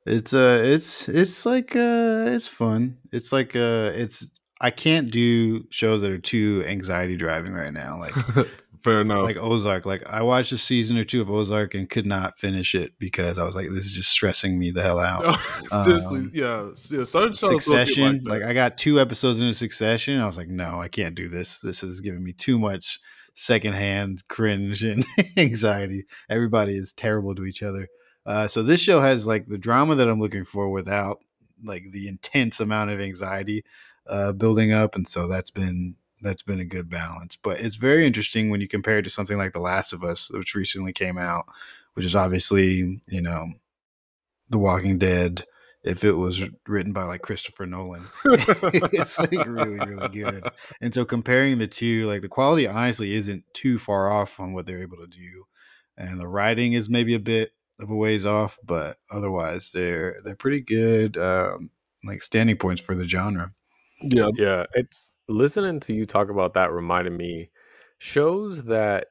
It's 0.07 0.33
uh, 0.33 0.61
it's 0.65 1.09
it's 1.09 1.45
like 1.45 1.77
uh, 1.77 2.25
it's 2.29 2.49
fun. 2.49 2.99
It's 3.13 3.33
like 3.33 3.55
uh, 3.55 3.91
it's 3.95 4.27
I 4.61 4.71
can't 4.71 5.11
do 5.11 5.67
shows 5.71 6.01
that 6.03 6.11
are 6.11 6.19
too 6.19 6.65
anxiety 6.67 7.17
driving 7.17 7.53
right 7.53 7.73
now. 7.73 7.99
Like 7.99 8.15
fair 8.83 9.03
enough. 9.03 9.25
like 9.25 9.37
Ozark. 9.37 9.85
Like 9.85 10.09
I 10.09 10.23
watched 10.23 10.53
a 10.53 10.59
season 10.59 10.97
or 10.97 11.05
two 11.05 11.21
of 11.21 11.31
Ozark 11.31 11.75
and 11.75 11.89
could 11.89 12.07
not 12.07 12.39
finish 12.39 12.75
it 12.75 12.93
because 12.99 13.39
I 13.39 13.45
was 13.45 13.55
like, 13.55 13.69
this 13.69 13.85
is 13.85 13.95
just 13.95 14.11
stressing 14.11 14.59
me 14.59 14.71
the 14.71 14.83
hell 14.83 15.01
out. 15.01 15.39
Seriously, 15.83 16.21
um, 16.21 16.31
yeah, 16.33 16.71
yeah. 16.91 17.05
Certain 17.05 17.35
shows 17.35 17.43
will 17.43 17.51
get 17.51 17.63
Succession, 17.63 18.23
like, 18.25 18.41
like, 18.41 18.51
I 18.51 18.55
got 18.55 18.79
two 18.79 19.01
episodes 19.01 19.41
into 19.41 19.55
Succession. 19.55 20.19
I 20.19 20.27
was 20.27 20.37
like, 20.37 20.49
no, 20.49 20.81
I 20.81 20.89
can't 20.89 21.15
do 21.15 21.29
this. 21.29 21.61
This 21.61 21.83
is 21.83 22.01
giving 22.01 22.25
me 22.25 22.33
too 22.33 22.59
much 22.59 23.01
secondhand 23.35 24.27
cringe 24.29 24.83
and 24.83 25.05
anxiety. 25.37 26.05
Everybody 26.29 26.75
is 26.75 26.93
terrible 26.93 27.35
to 27.35 27.45
each 27.45 27.63
other. 27.63 27.89
Uh, 28.27 28.49
so 28.49 28.63
this 28.63 28.81
show 28.81 29.01
has 29.01 29.27
like 29.27 29.47
the 29.47 29.59
drama 29.59 29.95
that 29.95 30.09
I'm 30.09 30.21
looking 30.21 30.45
for 30.45 30.71
without 30.71 31.19
like 31.65 31.91
the 31.93 32.09
intense 32.09 32.61
amount 32.61 32.91
of 32.91 33.01
anxiety 33.01 33.65
uh, 34.07 34.33
building 34.33 34.73
up, 34.73 34.95
and 34.95 35.07
so 35.07 35.27
that's 35.27 35.51
been 35.51 35.97
that's 36.23 36.43
been 36.43 36.61
a 36.61 36.65
good 36.65 36.91
balance. 36.91 37.37
But 37.37 37.61
it's 37.61 37.77
very 37.77 38.07
interesting 38.07 38.51
when 38.51 38.61
you 38.61 38.69
compare 38.69 38.99
it 38.99 39.03
to 39.03 39.11
something 39.11 39.39
like 39.39 39.53
The 39.53 39.61
Last 39.61 39.93
of 39.93 40.05
Us, 40.05 40.31
which 40.31 40.55
recently 40.55 40.93
came 40.93 41.19
out, 41.19 41.47
which 41.95 42.05
is 42.05 42.15
obviously 42.17 43.01
you 43.07 43.23
know 43.23 43.49
The 44.51 44.59
Walking 44.59 44.99
Dead. 44.99 45.45
If 45.83 46.05
it 46.05 46.13
was 46.13 46.43
written 46.69 46.93
by 46.93 47.05
like 47.05 47.23
Christopher 47.23 47.65
Nolan, 47.65 48.05
it's 48.25 49.19
like 49.19 49.47
really 49.47 49.79
really 49.79 50.09
good. 50.09 50.51
And 50.81 50.93
so 50.93 51.05
comparing 51.05 51.59
the 51.59 51.67
two, 51.67 52.07
like 52.07 52.23
the 52.23 52.29
quality 52.29 52.67
honestly 52.67 53.15
isn't 53.15 53.45
too 53.55 53.79
far 53.79 54.11
off 54.11 54.39
on 54.41 54.53
what 54.53 54.67
they're 54.67 54.83
able 54.83 54.99
to 54.99 55.07
do, 55.07 55.45
and 55.97 56.21
the 56.21 56.29
writing 56.29 56.75
is 56.75 56.91
maybe 56.91 57.15
a 57.15 57.21
bit 57.21 57.53
of 57.81 57.91
a 57.91 57.95
ways 57.97 58.27
off, 58.27 58.59
but 58.65 58.97
otherwise 59.11 59.71
they're 59.73 60.19
they're 60.25 60.37
pretty 60.37 60.61
good 60.61 61.17
um, 61.17 61.71
like 62.05 62.23
standing 62.23 62.57
points 62.57 62.83
for 62.83 62.95
the 62.95 63.09
genre. 63.09 63.53
yeah, 64.03 64.29
Yeah, 64.37 64.65
it's 64.75 65.13
listening 65.29 65.81
to 65.81 65.95
you 65.95 66.05
talk 66.05 66.29
about 66.29 66.55
that 66.55 66.73
reminded 66.73 67.13
me 67.13 67.51
shows 67.99 68.65
that 68.65 69.09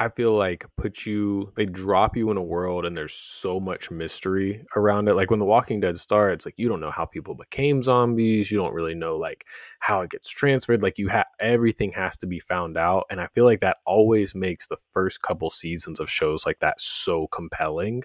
I 0.00 0.08
feel 0.08 0.32
like 0.32 0.64
put 0.78 1.04
you 1.04 1.52
they 1.56 1.66
drop 1.66 2.16
you 2.16 2.30
in 2.30 2.38
a 2.38 2.42
world 2.42 2.86
and 2.86 2.96
there's 2.96 3.12
so 3.12 3.60
much 3.60 3.90
mystery 3.90 4.64
around 4.74 5.08
it. 5.08 5.14
Like 5.14 5.30
when 5.30 5.40
The 5.40 5.44
Walking 5.44 5.78
Dead 5.78 5.98
starts, 5.98 6.46
like 6.46 6.54
you 6.56 6.68
don't 6.70 6.80
know 6.80 6.90
how 6.90 7.04
people 7.04 7.34
became 7.34 7.82
zombies, 7.82 8.50
you 8.50 8.56
don't 8.58 8.72
really 8.72 8.94
know 8.94 9.16
like 9.18 9.44
how 9.80 10.00
it 10.00 10.10
gets 10.10 10.30
transferred. 10.30 10.82
Like 10.82 10.98
you 10.98 11.08
have 11.08 11.26
everything 11.38 11.92
has 11.92 12.16
to 12.18 12.26
be 12.26 12.40
found 12.40 12.78
out. 12.78 13.04
And 13.10 13.20
I 13.20 13.26
feel 13.28 13.44
like 13.44 13.60
that 13.60 13.76
always 13.84 14.34
makes 14.34 14.66
the 14.68 14.78
first 14.92 15.20
couple 15.22 15.50
seasons 15.50 16.00
of 16.00 16.10
shows 16.10 16.46
like 16.46 16.60
that 16.60 16.80
so 16.80 17.26
compelling. 17.28 18.02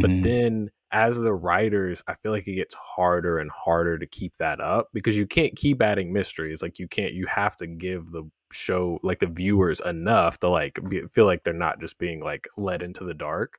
But 0.00 0.12
Mhm. 0.12 0.22
then 0.22 0.70
as 0.92 1.18
the 1.18 1.34
writers, 1.34 2.02
I 2.06 2.14
feel 2.14 2.32
like 2.32 2.48
it 2.48 2.54
gets 2.54 2.74
harder 2.74 3.38
and 3.38 3.50
harder 3.50 3.98
to 3.98 4.06
keep 4.06 4.36
that 4.36 4.60
up 4.60 4.88
because 4.92 5.16
you 5.16 5.26
can't 5.26 5.56
keep 5.56 5.80
adding 5.82 6.12
mysteries. 6.12 6.62
Like 6.62 6.78
you 6.78 6.88
can't, 6.88 7.12
you 7.14 7.26
have 7.26 7.56
to 7.56 7.66
give 7.66 8.10
the 8.10 8.24
show, 8.52 8.98
like 9.02 9.18
the 9.20 9.26
viewers, 9.26 9.80
enough 9.80 10.38
to 10.40 10.48
like 10.48 10.78
be, 10.88 11.02
feel 11.12 11.26
like 11.26 11.44
they're 11.44 11.54
not 11.54 11.80
just 11.80 11.98
being 11.98 12.20
like 12.20 12.48
led 12.56 12.82
into 12.82 13.04
the 13.04 13.14
dark. 13.14 13.58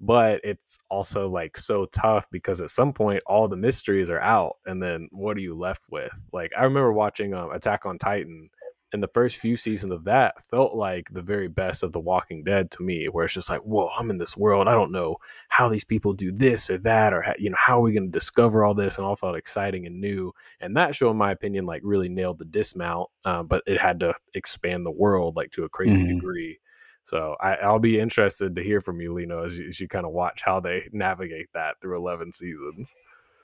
But 0.00 0.40
it's 0.44 0.78
also 0.88 1.28
like 1.28 1.56
so 1.56 1.86
tough 1.86 2.30
because 2.30 2.60
at 2.60 2.70
some 2.70 2.92
point 2.92 3.20
all 3.26 3.48
the 3.48 3.56
mysteries 3.56 4.10
are 4.10 4.20
out, 4.20 4.58
and 4.66 4.82
then 4.82 5.08
what 5.10 5.36
are 5.36 5.40
you 5.40 5.56
left 5.56 5.82
with? 5.90 6.12
Like 6.32 6.52
I 6.56 6.64
remember 6.64 6.92
watching 6.92 7.34
um, 7.34 7.50
Attack 7.50 7.84
on 7.86 7.98
Titan, 7.98 8.50
and 8.92 9.02
the 9.02 9.08
first 9.08 9.36
few 9.36 9.56
seasons 9.56 9.92
of 9.92 10.04
that 10.04 10.42
felt 10.44 10.74
like 10.74 11.12
the 11.12 11.22
very 11.22 11.48
best 11.48 11.82
of 11.82 11.92
The 11.92 12.00
Walking 12.00 12.42
Dead 12.42 12.70
to 12.72 12.82
me, 12.82 13.06
where 13.06 13.24
it's 13.24 13.34
just 13.34 13.50
like, 13.50 13.60
whoa, 13.60 13.88
I'm 13.98 14.10
in 14.10 14.18
this 14.18 14.36
world. 14.36 14.66
I 14.66 14.74
don't 14.74 14.92
know 14.92 15.16
how 15.48 15.68
these 15.68 15.84
people 15.84 16.14
do 16.14 16.32
this 16.32 16.70
or 16.70 16.78
that, 16.78 17.12
or 17.12 17.20
how, 17.22 17.34
you 17.38 17.50
know, 17.50 17.56
how 17.58 17.78
are 17.78 17.82
we 17.82 17.92
going 17.92 18.10
to 18.10 18.18
discover 18.18 18.64
all 18.64 18.74
this? 18.74 18.96
And 18.96 19.04
all 19.06 19.16
felt 19.16 19.36
exciting 19.36 19.86
and 19.86 20.00
new. 20.00 20.32
And 20.60 20.76
that 20.76 20.94
show, 20.94 21.10
in 21.10 21.18
my 21.18 21.32
opinion, 21.32 21.66
like 21.66 21.82
really 21.84 22.08
nailed 22.08 22.38
the 22.38 22.46
dismount, 22.46 23.10
um, 23.24 23.46
but 23.46 23.62
it 23.66 23.78
had 23.80 24.00
to 24.00 24.14
expand 24.34 24.86
the 24.86 24.90
world 24.90 25.36
like 25.36 25.50
to 25.52 25.64
a 25.64 25.68
crazy 25.68 26.04
Mhm. 26.04 26.08
degree. 26.14 26.58
So 27.02 27.36
I, 27.40 27.54
I'll 27.56 27.78
be 27.78 27.98
interested 27.98 28.54
to 28.54 28.62
hear 28.62 28.80
from 28.80 29.00
you, 29.00 29.14
Lino, 29.14 29.42
as 29.42 29.58
you, 29.58 29.68
as 29.68 29.80
you 29.80 29.88
kind 29.88 30.04
of 30.06 30.12
watch 30.12 30.42
how 30.44 30.60
they 30.60 30.88
navigate 30.92 31.48
that 31.54 31.80
through 31.80 31.96
11 31.96 32.32
seasons. 32.32 32.94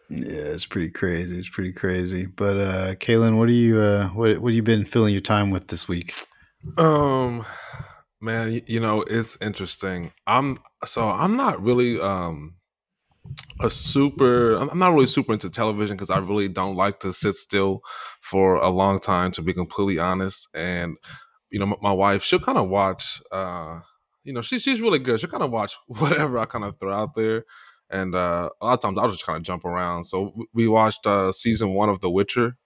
Yeah, 0.08 0.52
it's 0.54 0.66
pretty 0.66 0.90
crazy. 0.90 1.38
It's 1.38 1.48
pretty 1.48 1.72
crazy. 1.72 2.26
But 2.26 2.56
uh 2.58 2.94
Caelan, 2.96 3.38
what 3.38 3.48
are 3.48 3.52
you 3.52 3.80
uh 3.80 4.08
what 4.08 4.38
what 4.38 4.50
have 4.50 4.56
you 4.56 4.62
been 4.62 4.84
filling 4.84 5.12
your 5.12 5.22
time 5.22 5.50
with 5.50 5.68
this 5.68 5.88
week? 5.88 6.14
Um, 6.78 7.44
man, 8.20 8.62
you 8.66 8.80
know 8.80 9.02
it's 9.02 9.36
interesting. 9.40 10.12
I'm 10.26 10.58
so 10.84 11.08
I'm 11.08 11.36
not 11.36 11.62
really 11.62 12.00
um 12.00 12.56
a 13.60 13.70
super. 13.70 14.54
I'm 14.54 14.78
not 14.78 14.92
really 14.92 15.06
super 15.06 15.32
into 15.32 15.50
television 15.50 15.96
because 15.96 16.10
I 16.10 16.18
really 16.18 16.48
don't 16.48 16.76
like 16.76 17.00
to 17.00 17.12
sit 17.12 17.34
still 17.34 17.80
for 18.20 18.56
a 18.56 18.68
long 18.68 18.98
time. 18.98 19.30
To 19.32 19.42
be 19.42 19.52
completely 19.52 19.98
honest, 19.98 20.48
and 20.54 20.96
you 21.50 21.58
know, 21.60 21.66
my, 21.66 21.76
my 21.82 21.92
wife 21.92 22.22
she'll 22.24 22.40
kind 22.40 22.58
of 22.58 22.68
watch. 22.68 23.22
uh 23.32 23.80
You 24.24 24.32
know, 24.32 24.42
she, 24.42 24.58
she's 24.58 24.80
really 24.80 24.98
good. 24.98 25.20
She'll 25.20 25.30
kind 25.30 25.42
of 25.42 25.50
watch 25.50 25.76
whatever 25.86 26.38
I 26.38 26.46
kind 26.46 26.64
of 26.64 26.78
throw 26.78 26.94
out 26.94 27.14
there. 27.14 27.44
And 27.94 28.14
uh, 28.14 28.50
a 28.60 28.66
lot 28.66 28.74
of 28.74 28.80
times 28.80 28.98
I'll 28.98 29.08
just 29.08 29.24
kind 29.24 29.36
of 29.36 29.44
jump 29.44 29.64
around. 29.64 30.04
So 30.04 30.34
we 30.52 30.66
watched 30.66 31.06
uh, 31.06 31.30
season 31.30 31.74
one 31.74 31.88
of 31.88 32.00
The 32.00 32.10
Witcher 32.10 32.56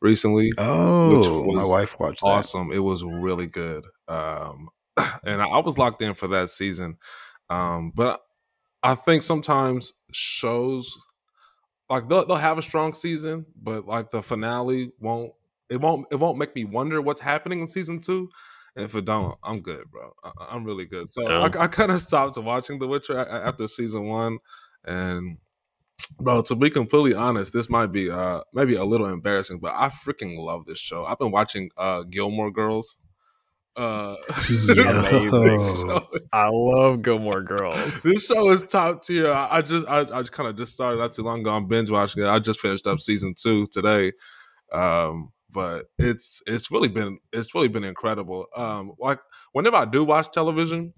recently 0.00 0.50
Oh, 0.58 1.44
my 1.52 1.64
wife 1.64 1.98
watched 2.00 2.20
that. 2.22 2.26
awesome. 2.26 2.72
It 2.72 2.80
was 2.80 3.04
really 3.04 3.46
good. 3.46 3.86
Um, 4.08 4.68
and 5.24 5.40
I, 5.40 5.46
I 5.46 5.58
was 5.60 5.78
locked 5.78 6.02
in 6.02 6.14
for 6.14 6.26
that 6.28 6.50
season. 6.50 6.98
Um, 7.48 7.92
but 7.94 8.20
I 8.82 8.96
think 8.96 9.22
sometimes 9.22 9.92
shows 10.12 10.92
like 11.88 12.08
they'll, 12.08 12.26
they'll 12.26 12.36
have 12.36 12.58
a 12.58 12.62
strong 12.62 12.92
season, 12.92 13.46
but 13.60 13.86
like 13.86 14.10
the 14.10 14.22
finale 14.22 14.90
won't. 15.00 15.32
It 15.68 15.80
won't. 15.80 16.06
It 16.12 16.16
won't 16.16 16.38
make 16.38 16.54
me 16.54 16.64
wonder 16.64 17.00
what's 17.00 17.20
happening 17.20 17.60
in 17.60 17.66
season 17.66 18.00
two. 18.00 18.28
And 18.76 18.84
if 18.84 18.94
it 18.94 19.06
don't, 19.06 19.36
I'm 19.42 19.60
good, 19.60 19.90
bro. 19.90 20.12
I, 20.22 20.30
I'm 20.50 20.64
really 20.64 20.84
good. 20.84 21.08
So 21.10 21.22
Yeah. 21.28 21.48
I, 21.54 21.64
I 21.64 21.66
kind 21.66 21.90
of 21.90 22.00
stopped 22.00 22.36
watching 22.36 22.78
The 22.78 22.86
Witcher 22.86 23.18
after 23.18 23.66
season 23.66 24.06
one, 24.06 24.38
and 24.84 25.38
bro, 26.20 26.42
to 26.42 26.54
be 26.54 26.68
completely 26.70 27.14
honest, 27.14 27.52
this 27.54 27.70
might 27.70 27.86
be 27.86 28.10
uh 28.10 28.40
maybe 28.52 28.74
a 28.74 28.84
little 28.84 29.06
embarrassing, 29.06 29.58
but 29.60 29.72
I 29.74 29.88
freaking 29.88 30.36
love 30.38 30.66
this 30.66 30.78
show. 30.78 31.04
I've 31.06 31.18
been 31.18 31.30
watching 31.30 31.70
uh 31.76 32.02
Gilmore 32.02 32.50
Girls. 32.50 32.98
Uh, 33.76 34.16
Amazing. 34.48 35.30
Yo. 35.88 36.00
I 36.32 36.48
love 36.50 37.02
Gilmore 37.02 37.42
Girls. 37.42 38.02
this 38.02 38.24
show 38.26 38.50
is 38.50 38.62
top 38.62 39.02
tier. 39.04 39.30
I, 39.30 39.58
I 39.58 39.62
just 39.62 39.86
I, 39.86 40.00
I 40.00 40.22
kind 40.22 40.48
of 40.48 40.56
just 40.56 40.72
started 40.72 40.98
not 40.98 41.12
too 41.12 41.22
long 41.22 41.40
ago. 41.40 41.50
I'm 41.50 41.66
binge 41.66 41.90
watching 41.90 42.22
it. 42.22 42.26
I 42.28 42.38
just 42.38 42.60
finished 42.60 42.86
up 42.86 43.00
season 43.00 43.34
two 43.34 43.66
today. 43.66 44.12
Um, 44.72 45.30
but 45.56 45.86
it's 45.98 46.42
it's 46.46 46.70
really 46.70 46.88
been 46.88 47.18
it's 47.32 47.54
really 47.54 47.68
been 47.68 47.82
incredible. 47.82 48.44
Um, 48.54 48.92
like 48.98 49.18
whenever 49.52 49.78
I 49.78 49.86
do 49.86 50.04
watch 50.04 50.30
television, 50.30 50.92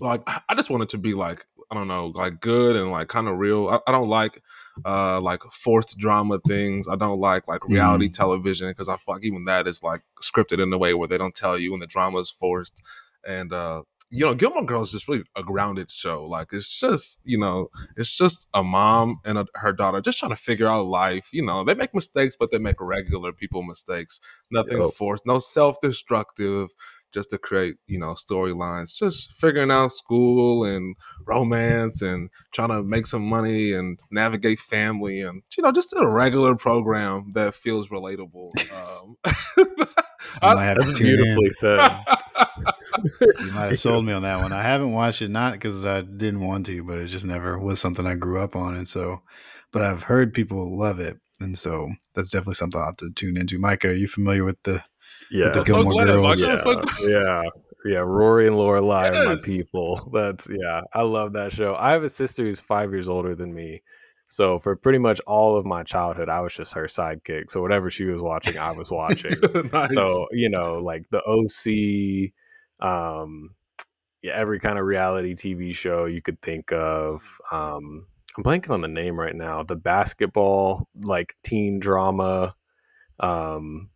like 0.00 0.22
I 0.26 0.56
just 0.56 0.70
want 0.70 0.82
it 0.82 0.88
to 0.88 0.98
be 0.98 1.14
like 1.14 1.46
I 1.70 1.76
don't 1.76 1.86
know, 1.86 2.08
like 2.08 2.40
good 2.40 2.74
and 2.74 2.90
like 2.90 3.06
kind 3.06 3.28
of 3.28 3.38
real. 3.38 3.68
I, 3.68 3.78
I, 3.86 3.92
don't 3.92 4.08
like 4.08 4.42
uh 4.84 5.20
like 5.20 5.44
forced 5.52 5.96
drama 5.98 6.40
things. 6.44 6.88
I 6.88 6.96
don't 6.96 7.20
like 7.20 7.46
like 7.46 7.64
reality 7.68 8.08
mm. 8.08 8.12
television 8.12 8.68
because 8.70 8.88
I 8.88 8.96
feel 8.96 9.14
like 9.14 9.24
even 9.24 9.44
that 9.44 9.68
is 9.68 9.84
like 9.84 10.00
scripted 10.20 10.60
in 10.60 10.72
a 10.72 10.78
way 10.78 10.92
where 10.92 11.06
they 11.06 11.16
don't 11.16 11.36
tell 11.36 11.56
you 11.56 11.70
when 11.70 11.78
the 11.78 11.86
drama 11.86 12.18
is 12.18 12.28
forced. 12.28 12.82
And 13.24 13.52
uh 13.52 13.82
you 14.10 14.24
know, 14.24 14.34
Gilmore 14.34 14.64
Girls 14.64 14.88
is 14.88 14.92
just 14.92 15.08
really 15.08 15.22
a 15.36 15.42
grounded 15.42 15.90
show. 15.90 16.26
Like 16.26 16.52
it's 16.52 16.68
just, 16.68 17.20
you 17.24 17.38
know, 17.38 17.68
it's 17.96 18.14
just 18.14 18.48
a 18.52 18.62
mom 18.62 19.20
and 19.24 19.38
a, 19.38 19.46
her 19.54 19.72
daughter 19.72 20.00
just 20.00 20.18
trying 20.18 20.30
to 20.30 20.36
figure 20.36 20.66
out 20.66 20.86
life. 20.86 21.28
You 21.32 21.44
know, 21.44 21.62
they 21.62 21.74
make 21.74 21.94
mistakes, 21.94 22.36
but 22.38 22.50
they 22.50 22.58
make 22.58 22.80
regular 22.80 23.32
people 23.32 23.62
mistakes. 23.62 24.20
Nothing 24.50 24.86
forced, 24.88 25.26
no 25.26 25.38
self 25.38 25.80
destructive, 25.80 26.70
just 27.12 27.30
to 27.30 27.38
create, 27.38 27.76
you 27.86 27.98
know, 27.98 28.14
storylines. 28.14 28.94
Just 28.94 29.32
figuring 29.32 29.70
out 29.70 29.92
school 29.92 30.64
and 30.64 30.96
romance 31.24 32.02
and 32.02 32.30
trying 32.52 32.70
to 32.70 32.82
make 32.82 33.06
some 33.06 33.22
money 33.22 33.72
and 33.72 33.98
navigate 34.10 34.58
family 34.58 35.20
and 35.20 35.42
you 35.56 35.62
know, 35.62 35.72
just 35.72 35.92
a 35.92 36.08
regular 36.08 36.56
program 36.56 37.32
that 37.34 37.54
feels 37.54 37.88
relatable. 37.88 38.50
Um, 38.72 39.86
I 40.42 40.54
might 40.54 40.64
have 40.64 40.78
to 40.78 40.94
tune 40.94 41.16
beautifully 41.16 41.46
in. 41.46 41.52
said. 41.52 41.78
you 43.20 43.52
might 43.52 43.68
have 43.68 43.78
sold 43.78 44.04
me 44.04 44.12
on 44.12 44.22
that 44.22 44.40
one. 44.40 44.52
I 44.52 44.62
haven't 44.62 44.92
watched 44.92 45.22
it 45.22 45.30
not 45.30 45.52
because 45.52 45.84
I 45.84 46.02
didn't 46.02 46.46
want 46.46 46.66
to, 46.66 46.82
but 46.84 46.98
it 46.98 47.06
just 47.06 47.26
never 47.26 47.58
was 47.58 47.80
something 47.80 48.06
I 48.06 48.14
grew 48.14 48.40
up 48.40 48.56
on, 48.56 48.76
and 48.76 48.86
so. 48.86 49.22
But 49.72 49.82
I've 49.82 50.02
heard 50.02 50.34
people 50.34 50.76
love 50.76 50.98
it, 50.98 51.18
and 51.40 51.56
so 51.56 51.88
that's 52.14 52.28
definitely 52.28 52.54
something 52.54 52.80
I'll 52.80 52.86
have 52.86 52.96
to 52.98 53.10
tune 53.14 53.36
into. 53.36 53.58
Micah, 53.58 53.88
are 53.88 53.94
you 53.94 54.08
familiar 54.08 54.44
with 54.44 54.62
the 54.64 54.82
yeah 55.30 55.44
with 55.44 55.54
the 55.54 55.64
Gilmore 55.64 56.04
so 56.04 56.04
Girls? 56.04 56.40
Yeah, 56.40 56.56
so 56.56 56.82
yeah, 57.02 57.42
yeah. 57.84 57.98
Rory 57.98 58.46
and 58.46 58.56
Lorelai 58.56 59.12
yes. 59.12 59.16
are 59.16 59.26
my 59.26 59.40
people. 59.44 60.10
That's 60.12 60.48
yeah. 60.50 60.82
I 60.92 61.02
love 61.02 61.34
that 61.34 61.52
show. 61.52 61.76
I 61.76 61.92
have 61.92 62.02
a 62.02 62.08
sister 62.08 62.42
who's 62.42 62.60
five 62.60 62.90
years 62.90 63.08
older 63.08 63.34
than 63.34 63.54
me, 63.54 63.82
so 64.30 64.60
for 64.60 64.76
pretty 64.76 65.00
much 65.00 65.20
all 65.26 65.56
of 65.56 65.66
my 65.66 65.82
childhood, 65.82 66.28
I 66.28 66.40
was 66.40 66.54
just 66.54 66.74
her 66.74 66.84
sidekick. 66.84 67.50
So 67.50 67.60
whatever 67.60 67.90
she 67.90 68.04
was 68.04 68.22
watching, 68.22 68.56
I 68.56 68.70
was 68.70 68.88
watching. 68.88 69.34
nice. 69.72 69.92
So 69.92 70.28
you 70.30 70.48
know, 70.48 70.74
like 70.74 71.10
the 71.10 71.20
OC, 71.26 72.30
um, 72.88 73.56
yeah, 74.22 74.38
every 74.40 74.60
kind 74.60 74.78
of 74.78 74.84
reality 74.84 75.34
TV 75.34 75.74
show 75.74 76.04
you 76.04 76.22
could 76.22 76.40
think 76.42 76.70
of. 76.70 77.40
Um, 77.50 78.06
I'm 78.36 78.44
blanking 78.44 78.70
on 78.70 78.82
the 78.82 78.88
name 78.88 79.18
right 79.18 79.34
now. 79.34 79.64
The 79.64 79.74
basketball 79.74 80.88
like 81.02 81.34
teen 81.42 81.80
drama. 81.80 82.54
Um, 83.18 83.90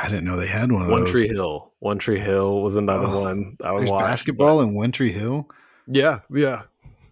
I 0.00 0.08
didn't 0.08 0.24
know 0.24 0.38
they 0.38 0.46
had 0.46 0.72
one 0.72 0.80
of 0.80 0.88
One 0.88 1.00
those. 1.00 1.10
Tree 1.10 1.28
Hill. 1.28 1.74
One 1.78 1.98
Tree 1.98 2.20
Hill 2.20 2.62
was 2.62 2.76
another 2.76 3.08
oh, 3.08 3.20
one 3.20 3.58
I 3.62 3.72
was 3.72 3.84
watching. 3.90 4.06
Basketball 4.06 4.62
in 4.62 4.74
One 4.74 4.92
Tree 4.92 5.12
Hill. 5.12 5.46
Yeah, 5.86 6.20
yeah. 6.30 6.62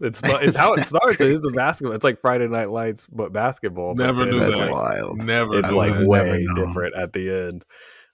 It's 0.03 0.21
it's 0.25 0.57
how 0.57 0.75
it 0.75 0.83
starts. 0.85 1.21
it 1.21 1.31
is 1.31 1.45
a 1.45 1.51
basketball. 1.51 1.95
It's 1.95 2.05
like 2.05 2.21
Friday 2.21 2.49
Night 2.49 2.71
Lights, 2.71 3.07
but 3.07 3.33
basketball. 3.33 3.95
Never 3.95 4.27
knew 4.27 4.39
that's 4.39 4.59
that. 4.59 4.71
wild. 4.71 5.25
Never. 5.25 5.59
It's 5.59 5.73
like 5.73 5.95
way 6.01 6.45
different 6.57 6.97
at 6.97 7.13
the 7.13 7.31
end. 7.49 7.65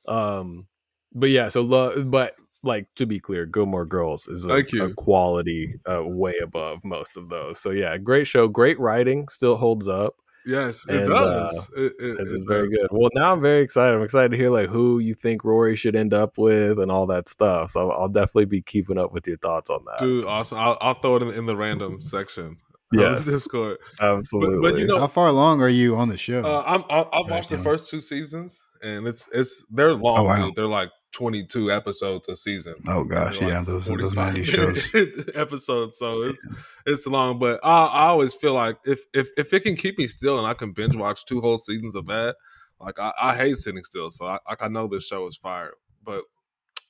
Um, 0.07 0.67
but 1.15 1.31
yeah. 1.31 1.49
So 1.49 1.63
love, 1.63 2.11
but 2.11 2.35
like 2.63 2.87
to 2.97 3.07
be 3.07 3.19
clear, 3.21 3.47
Gilmore 3.47 3.87
Girls 3.87 4.29
is 4.29 4.47
a, 4.47 4.53
a 4.53 4.95
quality 4.95 5.75
uh, 5.91 6.05
way 6.05 6.35
above 6.43 6.85
most 6.85 7.17
of 7.17 7.29
those. 7.31 7.59
So 7.59 7.71
yeah, 7.71 7.97
great 7.97 8.27
show, 8.27 8.49
great 8.49 8.79
writing, 8.79 9.29
still 9.29 9.57
holds 9.57 9.89
up. 9.89 10.15
Yes, 10.49 10.87
it 10.89 10.97
and, 10.97 11.07
does. 11.09 11.71
Uh, 11.77 11.83
it, 11.83 11.93
it, 12.01 12.21
it's 12.21 12.33
it 12.33 12.43
very 12.49 12.71
does. 12.71 12.81
good. 12.81 12.89
Well, 12.91 13.11
now 13.15 13.35
I'm 13.35 13.43
very 13.43 13.63
excited. 13.63 13.95
I'm 13.95 14.03
excited 14.03 14.31
to 14.31 14.37
hear 14.39 14.49
like 14.49 14.71
who 14.71 14.99
you 14.99 15.13
think 15.13 15.45
Rory 15.45 15.77
should 15.77 15.95
end 15.95 16.15
up 16.15 16.39
with 16.39 16.79
and 16.79 16.91
all 16.91 17.07
that 17.09 17.29
stuff. 17.29 17.73
So 17.73 17.91
I'll, 17.91 18.03
I'll 18.03 18.09
definitely 18.09 18.47
be 18.47 18.63
keeping 18.63 18.97
up 18.97 19.13
with 19.13 19.27
your 19.27 19.37
thoughts 19.37 19.69
on 19.69 19.85
that. 19.85 19.99
Dude, 19.99 20.25
awesome. 20.25 20.57
I'll, 20.57 20.79
I'll 20.81 20.95
throw 20.95 21.17
it 21.17 21.23
in, 21.23 21.31
in, 21.33 21.45
the 21.45 21.55
random 21.55 22.01
section. 22.01 22.57
Yes, 22.93 23.27
Discord. 23.27 23.77
Absolutely. 24.01 24.57
But, 24.63 24.73
but, 24.73 24.81
you 24.81 24.87
know, 24.87 24.99
how 24.99 25.07
far 25.07 25.27
along 25.27 25.61
are 25.61 25.69
you 25.69 25.97
on 25.97 26.09
the 26.09 26.17
show? 26.17 26.41
Uh, 26.41 26.63
I'm, 26.67 26.83
I, 26.89 27.19
have 27.19 27.31
watched 27.31 27.51
the 27.51 27.59
first 27.59 27.91
two 27.91 28.01
seasons, 28.01 28.67
and 28.83 29.07
it's 29.07 29.29
it's 29.35 29.67
they're 29.71 29.93
long. 29.93 30.21
Oh, 30.21 30.23
wow. 30.23 30.51
They're 30.57 30.67
like 30.67 30.91
22 31.19 31.73
episodes 31.73 32.29
a 32.29 32.37
season. 32.37 32.75
Oh 32.87 33.03
gosh, 33.03 33.41
yeah, 33.41 33.61
those 33.67 33.91
are 33.91 33.97
those 33.97 34.15
90 34.15 34.45
shows 34.45 34.89
episodes. 35.35 35.99
So 35.99 36.23
it's 36.23 36.47
it's 36.87 37.07
long, 37.09 37.41
but 37.41 37.59
I, 37.65 37.87
I 37.87 38.07
always 38.07 38.35
feel 38.35 38.55
like 38.55 38.77
if 38.85 39.01
if 39.13 39.29
if 39.37 39.53
it 39.53 39.65
can 39.65 39.75
keep 39.75 39.99
me 39.99 40.07
still 40.07 40.39
and 40.39 40.47
I 40.47 40.55
can 40.55 40.71
binge 40.71 40.95
watch 40.95 41.25
two 41.25 41.41
whole 41.41 41.57
seasons 41.57 41.97
of 41.97 42.07
that, 42.07 42.37
like 42.81 43.01
I, 43.01 43.13
I 43.21 43.35
hate 43.35 43.57
sitting 43.57 43.83
still. 43.83 44.13
So 44.13 44.27
I 44.27 44.39
like 44.49 44.63
I 44.63 44.69
know 44.69 44.87
this 44.87 45.09
show 45.09 45.27
is 45.27 45.37
fire. 45.37 45.73
But 46.05 46.23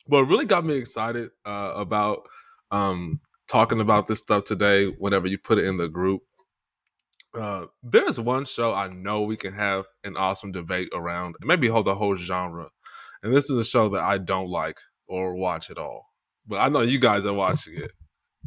what 0.05 0.29
really 0.29 0.45
got 0.45 0.63
me 0.63 0.75
excited 0.75 1.31
uh, 1.47 1.73
about 1.75 2.29
um 2.71 3.21
talking 3.49 3.81
about 3.81 4.09
this 4.09 4.19
stuff 4.19 4.45
today, 4.45 4.89
whenever 4.89 5.27
you 5.27 5.39
put 5.39 5.57
it 5.57 5.65
in 5.65 5.79
the 5.79 5.89
group, 5.89 6.21
uh, 7.35 7.65
there's 7.83 8.21
one 8.21 8.45
show 8.45 8.75
I 8.75 8.89
know 8.89 9.23
we 9.23 9.39
can 9.39 9.55
have 9.55 9.87
an 10.05 10.19
awesome 10.19 10.53
debate 10.53 10.91
around, 10.93 11.37
maybe 11.41 11.69
hold 11.69 11.87
the 11.87 11.95
whole 11.95 12.15
genre 12.15 12.69
and 13.23 13.33
this 13.33 13.51
is 13.51 13.57
a 13.57 13.65
show 13.65 13.89
that 13.91 14.03
I 14.03 14.19
don't 14.19 14.49
like 14.49 14.79
or 15.07 15.35
watch 15.35 15.71
at 15.71 15.79
all. 15.79 16.07
But 16.47 16.61
I 16.61 16.69
know 16.69 16.81
you 16.81 16.99
guys 16.99 17.27
are 17.27 17.35
watching 17.35 17.75
it, 17.77 17.91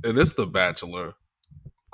and 0.04 0.18
it's 0.18 0.34
The 0.34 0.48
Bachelor. 0.48 1.14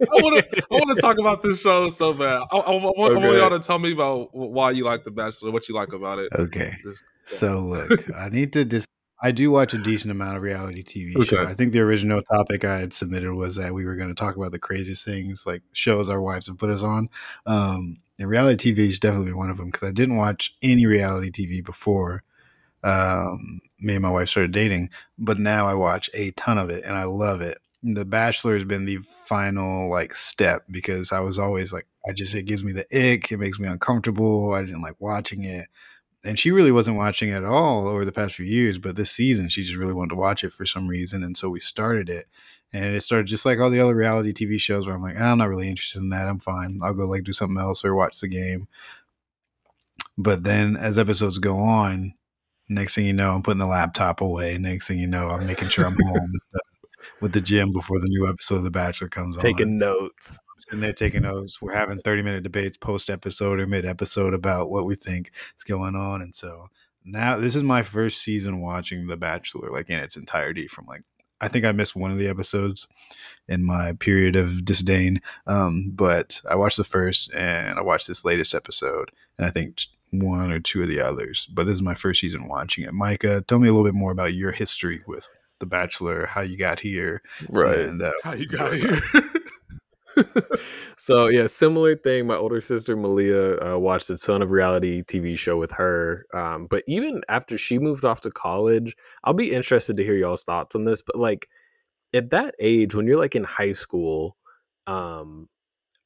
I 0.00 0.22
want 0.22 0.50
to 0.50 0.62
I 0.70 0.74
want 0.74 0.96
to 0.96 1.00
talk 1.00 1.18
about 1.18 1.42
this 1.42 1.60
show 1.60 1.90
so 1.90 2.12
bad. 2.12 2.42
I, 2.52 2.56
I, 2.56 2.60
I, 2.60 2.70
want, 2.70 2.98
okay. 2.98 3.14
I, 3.14 3.26
want, 3.26 3.38
y'all 3.38 3.50
to 3.50 3.58
tell 3.58 3.78
me 3.78 3.92
about 3.92 4.34
why 4.34 4.70
you 4.70 4.84
like 4.84 5.02
The 5.02 5.10
Bachelor, 5.10 5.50
what 5.50 5.68
you 5.68 5.74
like 5.74 5.92
about 5.92 6.18
it. 6.18 6.28
Okay. 6.38 6.72
Just, 6.84 7.04
yeah. 7.30 7.36
So 7.36 7.60
look, 7.60 8.16
I 8.16 8.28
need 8.28 8.52
to 8.52 8.64
just. 8.64 8.88
I 9.20 9.32
do 9.32 9.50
watch 9.50 9.74
a 9.74 9.78
decent 9.78 10.12
amount 10.12 10.36
of 10.36 10.44
reality 10.44 10.84
TV 10.84 11.16
okay. 11.16 11.24
show. 11.24 11.44
I 11.44 11.52
think 11.52 11.72
the 11.72 11.80
original 11.80 12.22
topic 12.22 12.64
I 12.64 12.78
had 12.78 12.94
submitted 12.94 13.32
was 13.32 13.56
that 13.56 13.74
we 13.74 13.84
were 13.84 13.96
going 13.96 14.10
to 14.10 14.14
talk 14.14 14.36
about 14.36 14.52
the 14.52 14.60
craziest 14.60 15.04
things, 15.04 15.44
like 15.44 15.62
shows 15.72 16.08
our 16.08 16.22
wives 16.22 16.46
have 16.46 16.58
put 16.58 16.70
us 16.70 16.84
on. 16.84 17.08
Um, 17.44 17.98
and 18.18 18.28
reality 18.28 18.72
TV 18.72 18.78
is 18.78 18.98
definitely 18.98 19.32
one 19.32 19.50
of 19.50 19.56
them 19.56 19.70
because 19.70 19.88
I 19.88 19.92
didn't 19.92 20.16
watch 20.16 20.54
any 20.62 20.86
reality 20.86 21.30
TV 21.30 21.64
before 21.64 22.22
um, 22.82 23.60
me 23.80 23.94
and 23.94 24.02
my 24.02 24.10
wife 24.10 24.28
started 24.28 24.52
dating, 24.52 24.90
but 25.18 25.38
now 25.38 25.66
I 25.66 25.74
watch 25.74 26.10
a 26.14 26.32
ton 26.32 26.58
of 26.58 26.70
it 26.70 26.84
and 26.84 26.96
I 26.96 27.04
love 27.04 27.40
it. 27.40 27.58
The 27.82 28.04
Bachelor 28.04 28.54
has 28.54 28.64
been 28.64 28.86
the 28.86 28.98
final 29.26 29.88
like 29.88 30.14
step 30.14 30.64
because 30.70 31.12
I 31.12 31.20
was 31.20 31.38
always 31.38 31.72
like, 31.72 31.86
I 32.08 32.12
just 32.12 32.34
it 32.34 32.44
gives 32.44 32.64
me 32.64 32.72
the 32.72 32.86
ick, 32.92 33.30
it 33.30 33.38
makes 33.38 33.60
me 33.60 33.68
uncomfortable. 33.68 34.52
I 34.52 34.62
didn't 34.62 34.82
like 34.82 34.96
watching 34.98 35.44
it, 35.44 35.68
and 36.24 36.38
she 36.38 36.50
really 36.50 36.72
wasn't 36.72 36.96
watching 36.96 37.30
it 37.30 37.34
at 37.34 37.44
all 37.44 37.86
over 37.86 38.04
the 38.04 38.12
past 38.12 38.34
few 38.34 38.46
years. 38.46 38.78
But 38.78 38.96
this 38.96 39.12
season, 39.12 39.48
she 39.48 39.62
just 39.62 39.76
really 39.76 39.94
wanted 39.94 40.10
to 40.10 40.16
watch 40.16 40.42
it 40.42 40.52
for 40.52 40.66
some 40.66 40.88
reason, 40.88 41.22
and 41.22 41.36
so 41.36 41.50
we 41.50 41.60
started 41.60 42.08
it 42.08 42.26
and 42.72 42.94
it 42.94 43.02
started 43.02 43.26
just 43.26 43.46
like 43.46 43.58
all 43.58 43.70
the 43.70 43.80
other 43.80 43.94
reality 43.94 44.32
TV 44.32 44.60
shows 44.60 44.86
where 44.86 44.94
I'm 44.94 45.02
like, 45.02 45.16
ah, 45.18 45.32
I'm 45.32 45.38
not 45.38 45.48
really 45.48 45.68
interested 45.68 46.00
in 46.00 46.10
that. 46.10 46.28
I'm 46.28 46.38
fine. 46.38 46.80
I'll 46.82 46.94
go 46.94 47.06
like 47.06 47.24
do 47.24 47.32
something 47.32 47.58
else 47.58 47.84
or 47.84 47.94
watch 47.94 48.20
the 48.20 48.28
game. 48.28 48.68
But 50.18 50.44
then 50.44 50.76
as 50.76 50.98
episodes 50.98 51.38
go 51.38 51.58
on, 51.58 52.14
next 52.68 52.94
thing 52.94 53.06
you 53.06 53.12
know, 53.12 53.32
I'm 53.32 53.42
putting 53.42 53.58
the 53.58 53.66
laptop 53.66 54.20
away. 54.20 54.58
Next 54.58 54.88
thing 54.88 54.98
you 54.98 55.06
know, 55.06 55.28
I'm 55.28 55.46
making 55.46 55.68
sure 55.68 55.86
I'm 55.86 55.96
home 56.06 56.32
with, 57.20 57.32
the, 57.32 57.40
gym 57.40 57.72
before 57.72 57.98
the 58.00 58.08
new 58.08 58.28
episode 58.28 58.56
of 58.56 58.64
The 58.64 58.70
Bachelor 58.70 59.08
comes 59.08 59.36
taking 59.38 59.50
on. 59.50 59.56
Taking 59.56 59.78
notes. 59.78 60.38
And 60.70 60.82
they're 60.82 60.92
taking 60.92 61.22
notes. 61.22 61.62
We're 61.62 61.72
having 61.72 61.98
30 61.98 62.22
minute 62.22 62.42
debates 62.42 62.76
post 62.76 63.08
episode 63.08 63.60
or 63.60 63.66
mid 63.66 63.86
episode 63.86 64.34
about 64.34 64.70
what 64.70 64.84
we 64.84 64.96
think 64.96 65.30
is 65.56 65.64
going 65.64 65.94
on. 65.94 66.20
And 66.20 66.34
so 66.34 66.68
now 67.04 67.38
this 67.38 67.56
is 67.56 67.62
my 67.62 67.82
first 67.82 68.20
season 68.20 68.60
watching 68.60 69.06
The 69.06 69.16
Bachelor, 69.16 69.70
like 69.70 69.88
in 69.88 69.98
its 70.00 70.16
entirety 70.16 70.66
from 70.66 70.86
like 70.86 71.02
I 71.40 71.48
think 71.48 71.64
I 71.64 71.72
missed 71.72 71.96
one 71.96 72.10
of 72.10 72.18
the 72.18 72.28
episodes 72.28 72.86
in 73.46 73.64
my 73.64 73.92
period 73.92 74.36
of 74.36 74.64
disdain. 74.64 75.20
Um, 75.46 75.92
but 75.94 76.40
I 76.48 76.56
watched 76.56 76.76
the 76.76 76.84
first 76.84 77.32
and 77.34 77.78
I 77.78 77.82
watched 77.82 78.08
this 78.08 78.24
latest 78.24 78.54
episode, 78.54 79.10
and 79.36 79.46
I 79.46 79.50
think 79.50 79.80
one 80.10 80.50
or 80.50 80.60
two 80.60 80.82
of 80.82 80.88
the 80.88 81.00
others. 81.00 81.46
But 81.52 81.64
this 81.64 81.74
is 81.74 81.82
my 81.82 81.94
first 81.94 82.20
season 82.20 82.48
watching 82.48 82.84
it. 82.84 82.92
Micah, 82.92 83.42
tell 83.42 83.58
me 83.58 83.68
a 83.68 83.72
little 83.72 83.86
bit 83.86 83.94
more 83.94 84.12
about 84.12 84.34
your 84.34 84.52
history 84.52 85.02
with 85.06 85.28
The 85.58 85.66
Bachelor, 85.66 86.26
how 86.26 86.40
you 86.40 86.56
got 86.56 86.80
here, 86.80 87.22
right? 87.48 87.78
And 87.80 88.02
uh, 88.02 88.12
how 88.24 88.32
you 88.32 88.46
got 88.46 88.72
here. 88.72 89.00
so 90.96 91.28
yeah, 91.28 91.46
similar 91.46 91.96
thing. 91.96 92.26
My 92.26 92.36
older 92.36 92.60
sister 92.60 92.96
Malia 92.96 93.56
uh, 93.58 93.78
watched 93.78 94.10
a 94.10 94.16
ton 94.16 94.42
of 94.42 94.50
reality 94.50 95.02
TV 95.02 95.38
show 95.38 95.56
with 95.56 95.72
her. 95.72 96.26
Um, 96.34 96.66
but 96.66 96.84
even 96.86 97.22
after 97.28 97.58
she 97.58 97.78
moved 97.78 98.04
off 98.04 98.20
to 98.22 98.30
college, 98.30 98.96
I'll 99.24 99.34
be 99.34 99.52
interested 99.52 99.96
to 99.96 100.04
hear 100.04 100.14
y'all's 100.14 100.44
thoughts 100.44 100.74
on 100.74 100.84
this. 100.84 101.02
But 101.02 101.16
like 101.16 101.48
at 102.14 102.30
that 102.30 102.54
age, 102.60 102.94
when 102.94 103.06
you're 103.06 103.18
like 103.18 103.36
in 103.36 103.44
high 103.44 103.72
school, 103.72 104.36
um, 104.86 105.48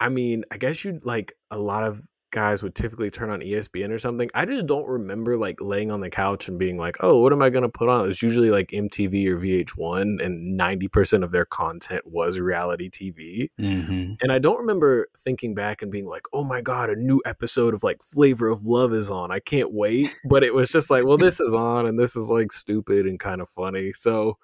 I 0.00 0.08
mean, 0.08 0.44
I 0.50 0.56
guess 0.58 0.84
you'd 0.84 1.04
like 1.04 1.32
a 1.50 1.58
lot 1.58 1.84
of 1.84 2.02
guys 2.32 2.62
would 2.62 2.74
typically 2.74 3.10
turn 3.10 3.30
on 3.30 3.40
ESPN 3.40 3.90
or 3.90 3.98
something. 3.98 4.28
I 4.34 4.44
just 4.44 4.66
don't 4.66 4.88
remember 4.88 5.36
like 5.36 5.60
laying 5.60 5.92
on 5.92 6.00
the 6.00 6.10
couch 6.10 6.48
and 6.48 6.58
being 6.58 6.76
like, 6.76 6.96
"Oh, 7.00 7.20
what 7.20 7.32
am 7.32 7.42
I 7.42 7.50
going 7.50 7.62
to 7.62 7.68
put 7.68 7.88
on?" 7.88 8.04
It 8.04 8.08
was 8.08 8.22
usually 8.22 8.50
like 8.50 8.70
MTV 8.70 9.28
or 9.28 9.38
VH1 9.38 10.24
and 10.24 10.58
90% 10.58 11.22
of 11.22 11.30
their 11.30 11.44
content 11.44 12.02
was 12.06 12.40
reality 12.40 12.90
TV. 12.90 13.50
Mm-hmm. 13.60 14.14
And 14.20 14.32
I 14.32 14.40
don't 14.40 14.58
remember 14.58 15.08
thinking 15.18 15.54
back 15.54 15.82
and 15.82 15.92
being 15.92 16.06
like, 16.06 16.26
"Oh 16.32 16.42
my 16.42 16.60
god, 16.60 16.90
a 16.90 16.96
new 16.96 17.22
episode 17.24 17.74
of 17.74 17.84
like 17.84 18.02
Flavor 18.02 18.48
of 18.48 18.64
Love 18.64 18.92
is 18.92 19.10
on. 19.10 19.30
I 19.30 19.38
can't 19.38 19.72
wait." 19.72 20.12
But 20.24 20.42
it 20.42 20.54
was 20.54 20.70
just 20.70 20.90
like, 20.90 21.04
"Well, 21.04 21.18
this 21.18 21.40
is 21.40 21.54
on 21.54 21.86
and 21.86 21.98
this 21.98 22.16
is 22.16 22.28
like 22.28 22.52
stupid 22.52 23.06
and 23.06 23.20
kind 23.20 23.40
of 23.40 23.48
funny." 23.48 23.92
So 23.92 24.38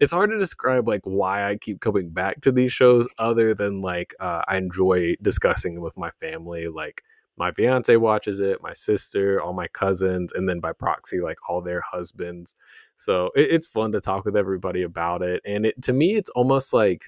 it's 0.00 0.12
hard 0.12 0.30
to 0.30 0.38
describe 0.38 0.88
like 0.88 1.02
why 1.04 1.48
I 1.48 1.56
keep 1.56 1.80
coming 1.80 2.10
back 2.10 2.40
to 2.42 2.52
these 2.52 2.72
shows 2.72 3.08
other 3.18 3.54
than 3.54 3.80
like 3.80 4.14
uh, 4.20 4.42
I 4.46 4.56
enjoy 4.56 5.14
discussing 5.22 5.74
them 5.74 5.84
with 5.84 5.96
my 5.96 6.10
family 6.10 6.68
like 6.68 7.02
my 7.36 7.52
fiance 7.52 7.94
watches 7.96 8.40
it, 8.40 8.62
my 8.62 8.72
sister, 8.72 9.40
all 9.40 9.52
my 9.52 9.68
cousins, 9.68 10.32
and 10.34 10.48
then 10.48 10.60
by 10.60 10.72
proxy, 10.72 11.20
like 11.20 11.38
all 11.48 11.60
their 11.60 11.82
husbands. 11.90 12.54
So 12.96 13.30
it, 13.34 13.50
it's 13.50 13.66
fun 13.66 13.92
to 13.92 14.00
talk 14.00 14.24
with 14.24 14.36
everybody 14.36 14.82
about 14.82 15.22
it. 15.22 15.42
And 15.44 15.66
it 15.66 15.82
to 15.82 15.92
me, 15.92 16.16
it's 16.16 16.30
almost 16.30 16.72
like 16.72 17.04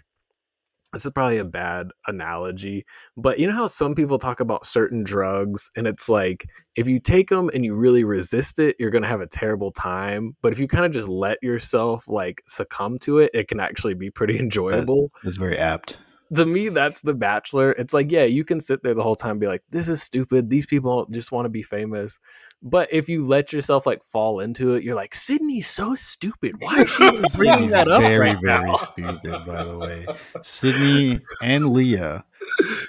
this 0.92 1.04
is 1.04 1.12
probably 1.12 1.38
a 1.38 1.44
bad 1.44 1.90
analogy, 2.06 2.86
but 3.16 3.38
you 3.38 3.46
know 3.46 3.52
how 3.52 3.66
some 3.66 3.94
people 3.94 4.18
talk 4.18 4.40
about 4.40 4.64
certain 4.64 5.04
drugs, 5.04 5.70
and 5.76 5.86
it's 5.86 6.08
like 6.08 6.46
if 6.74 6.86
you 6.88 7.00
take 7.00 7.28
them 7.28 7.50
and 7.52 7.64
you 7.64 7.74
really 7.74 8.04
resist 8.04 8.58
it, 8.58 8.76
you're 8.78 8.90
gonna 8.90 9.08
have 9.08 9.20
a 9.20 9.26
terrible 9.26 9.72
time. 9.72 10.36
But 10.42 10.52
if 10.52 10.58
you 10.58 10.68
kind 10.68 10.86
of 10.86 10.92
just 10.92 11.08
let 11.08 11.38
yourself 11.42 12.08
like 12.08 12.42
succumb 12.48 12.98
to 13.00 13.18
it, 13.18 13.30
it 13.34 13.48
can 13.48 13.60
actually 13.60 13.94
be 13.94 14.10
pretty 14.10 14.38
enjoyable. 14.40 15.10
That's 15.22 15.36
very 15.36 15.58
apt 15.58 15.98
to 16.34 16.44
me 16.44 16.68
that's 16.68 17.00
the 17.02 17.14
bachelor 17.14 17.72
it's 17.72 17.94
like 17.94 18.10
yeah 18.10 18.24
you 18.24 18.44
can 18.44 18.60
sit 18.60 18.82
there 18.82 18.94
the 18.94 19.02
whole 19.02 19.14
time 19.14 19.32
and 19.32 19.40
be 19.40 19.46
like 19.46 19.62
this 19.70 19.88
is 19.88 20.02
stupid 20.02 20.50
these 20.50 20.66
people 20.66 21.06
just 21.10 21.30
want 21.32 21.44
to 21.44 21.48
be 21.50 21.62
famous 21.62 22.18
but 22.62 22.88
if 22.92 23.08
you 23.08 23.24
let 23.24 23.52
yourself 23.52 23.86
like 23.86 24.02
fall 24.02 24.40
into 24.40 24.74
it 24.74 24.82
you're 24.82 24.94
like 24.94 25.14
sydney's 25.14 25.66
so 25.68 25.94
stupid 25.94 26.54
why 26.60 26.80
is 26.82 26.90
she 26.90 27.28
bringing 27.36 27.70
that 27.70 27.88
up 27.88 28.00
very 28.00 28.18
right 28.18 28.38
very 28.42 28.68
now? 28.70 28.76
stupid 28.76 29.46
by 29.46 29.62
the 29.64 29.78
way 29.78 30.06
sydney 30.42 31.20
and 31.42 31.68
leah 31.70 32.24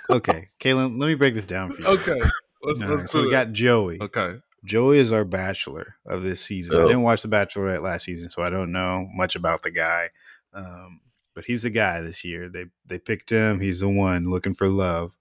okay 0.10 0.50
Caelan 0.60 1.00
let 1.00 1.08
me 1.08 1.16
break 1.16 1.34
this 1.34 1.46
down 1.46 1.70
for 1.72 1.82
you 1.82 1.88
Okay. 1.88 2.20
Let's, 2.64 2.82
All 2.82 2.88
let's 2.88 3.02
right, 3.02 3.10
so 3.10 3.20
do 3.20 3.24
we 3.24 3.30
it. 3.30 3.32
got 3.32 3.52
joey 3.52 4.02
Okay. 4.02 4.36
joey 4.66 4.98
is 5.00 5.12
our 5.12 5.26
bachelor 5.26 5.96
of 6.08 6.24
this 6.24 6.42
season 6.42 6.76
i 6.76 6.80
Oh. 6.82 6.88
didn't 6.88 7.04
watch 7.04 7.22
the 7.22 7.28
bachelorette 7.28 7.82
last 7.84 8.06
season 8.06 8.30
so 8.30 8.42
i 8.42 8.50
don't 8.50 8.72
know 8.72 9.08
much 9.14 9.36
about 9.36 9.62
the 9.62 9.72
guy 9.72 10.10
um, 10.54 11.02
but 11.38 11.46
he's 11.46 11.62
the 11.62 11.70
guy 11.70 12.02
this 12.02 12.26
year. 12.26 12.50
They 12.50 12.66
they 12.88 12.98
picked 12.98 13.30
him. 13.30 13.60
He's 13.60 13.82
the 13.82 13.88
one 13.88 14.32
looking 14.32 14.56
for 14.56 14.68
love. 14.68 15.16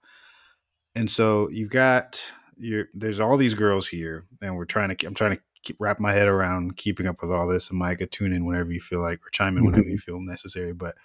And 0.95 1.11
so 1.11 1.47
you've 1.51 1.69
got 1.69 2.19
your 2.57 2.87
there's 2.95 3.19
all 3.19 3.37
these 3.37 3.53
girls 3.53 3.87
here 3.87 4.25
and 4.41 4.55
we're 4.55 4.65
trying 4.65 4.95
to 4.95 5.05
i'm 5.05 5.13
trying 5.13 5.35
to 5.35 5.41
keep, 5.61 5.75
wrap 5.79 5.99
my 5.99 6.11
head 6.11 6.27
around 6.27 6.75
keeping 6.75 7.05
up 7.05 7.21
with 7.21 7.31
all 7.31 7.47
this. 7.47 7.69
And 7.69 7.77
micah 7.77 8.07
tune 8.07 8.33
in 8.33 8.47
whenever 8.47 8.71
you 8.71 8.79
feel 8.79 8.99
like 8.99 9.19
or 9.19 9.29
chime 9.31 9.59
in 9.59 9.65
whenever 9.65 9.87
you 9.87 9.99
feel 9.99 10.19
necessary. 10.19 10.73
But 10.73 10.95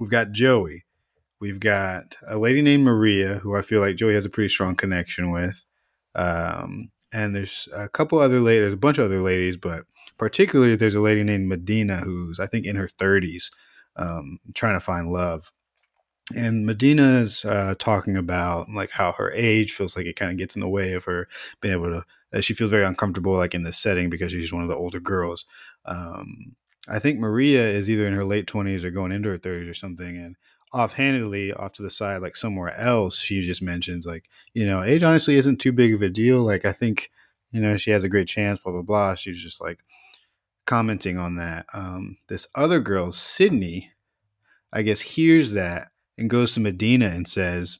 we've 0.00 0.10
got 0.10 0.32
joey. 0.32 0.84
We've 1.38 1.60
got 1.60 2.16
a 2.26 2.36
lady 2.36 2.60
named 2.60 2.82
maria 2.82 3.36
who 3.36 3.54
i 3.54 3.62
feel 3.62 3.80
like 3.80 3.94
joey 3.94 4.14
has 4.14 4.26
a 4.26 4.30
pretty 4.30 4.48
strong 4.48 4.74
connection 4.74 5.30
with. 5.30 5.64
Um, 6.16 6.90
and 7.12 7.36
there's 7.36 7.68
a 7.72 7.88
couple 7.88 8.18
other 8.18 8.40
ladies 8.40 8.62
there's 8.62 8.72
a 8.72 8.78
bunch 8.78 8.98
of 8.98 9.04
other 9.04 9.20
ladies 9.20 9.56
but 9.56 9.84
particularly 10.18 10.74
there's 10.74 10.96
a 10.96 11.00
lady 11.00 11.22
named 11.22 11.48
Madina 11.48 12.02
who's 12.02 12.40
i 12.40 12.46
think 12.46 12.66
in 12.66 12.74
her 12.74 12.88
30s 12.88 13.50
um, 13.96 14.38
trying 14.54 14.74
to 14.74 14.80
find 14.80 15.10
love 15.10 15.52
and 16.34 16.66
Madina 16.66 17.22
is 17.22 17.44
uh, 17.44 17.74
talking 17.78 18.16
about 18.16 18.68
like 18.70 18.90
how 18.90 19.12
her 19.12 19.30
age 19.32 19.72
feels 19.72 19.96
like 19.96 20.06
it 20.06 20.16
kind 20.16 20.32
of 20.32 20.38
gets 20.38 20.56
in 20.56 20.60
the 20.60 20.68
way 20.68 20.92
of 20.92 21.04
her 21.04 21.28
being 21.60 21.74
able 21.74 21.90
to. 21.90 22.04
Uh, 22.32 22.40
she 22.40 22.54
feels 22.54 22.70
very 22.70 22.84
uncomfortable 22.84 23.34
like 23.34 23.54
in 23.54 23.62
this 23.62 23.78
setting 23.78 24.10
because 24.10 24.32
she's 24.32 24.52
one 24.52 24.62
of 24.62 24.68
the 24.68 24.74
older 24.74 24.98
girls. 24.98 25.46
Um, 25.84 26.56
I 26.88 26.98
think 26.98 27.20
Maria 27.20 27.64
is 27.68 27.88
either 27.88 28.06
in 28.08 28.14
her 28.14 28.24
late 28.24 28.48
twenties 28.48 28.82
or 28.82 28.90
going 28.90 29.12
into 29.12 29.28
her 29.28 29.38
thirties 29.38 29.68
or 29.68 29.74
something. 29.74 30.16
And 30.16 30.36
offhandedly, 30.74 31.52
off 31.52 31.74
to 31.74 31.82
the 31.82 31.90
side, 31.90 32.22
like 32.22 32.34
somewhere 32.34 32.76
else, 32.76 33.18
she 33.18 33.42
just 33.42 33.62
mentions 33.62 34.04
like 34.04 34.28
you 34.52 34.66
know 34.66 34.82
age 34.82 35.04
honestly 35.04 35.36
isn't 35.36 35.58
too 35.58 35.72
big 35.72 35.94
of 35.94 36.02
a 36.02 36.08
deal. 36.08 36.42
Like 36.42 36.64
I 36.64 36.72
think 36.72 37.10
you 37.52 37.60
know 37.60 37.76
she 37.76 37.92
has 37.92 38.02
a 38.02 38.08
great 38.08 38.26
chance. 38.26 38.58
Blah 38.58 38.72
blah 38.72 38.82
blah. 38.82 39.14
She's 39.14 39.40
just 39.40 39.60
like 39.60 39.78
commenting 40.66 41.18
on 41.18 41.36
that. 41.36 41.66
Um, 41.72 42.18
this 42.28 42.46
other 42.54 42.80
girl, 42.80 43.12
Sydney, 43.12 43.92
I 44.72 44.82
guess 44.82 45.00
hears 45.00 45.52
that 45.52 45.88
and 46.18 46.30
goes 46.30 46.54
to 46.54 46.60
Madina 46.60 47.14
and 47.14 47.26
says, 47.26 47.78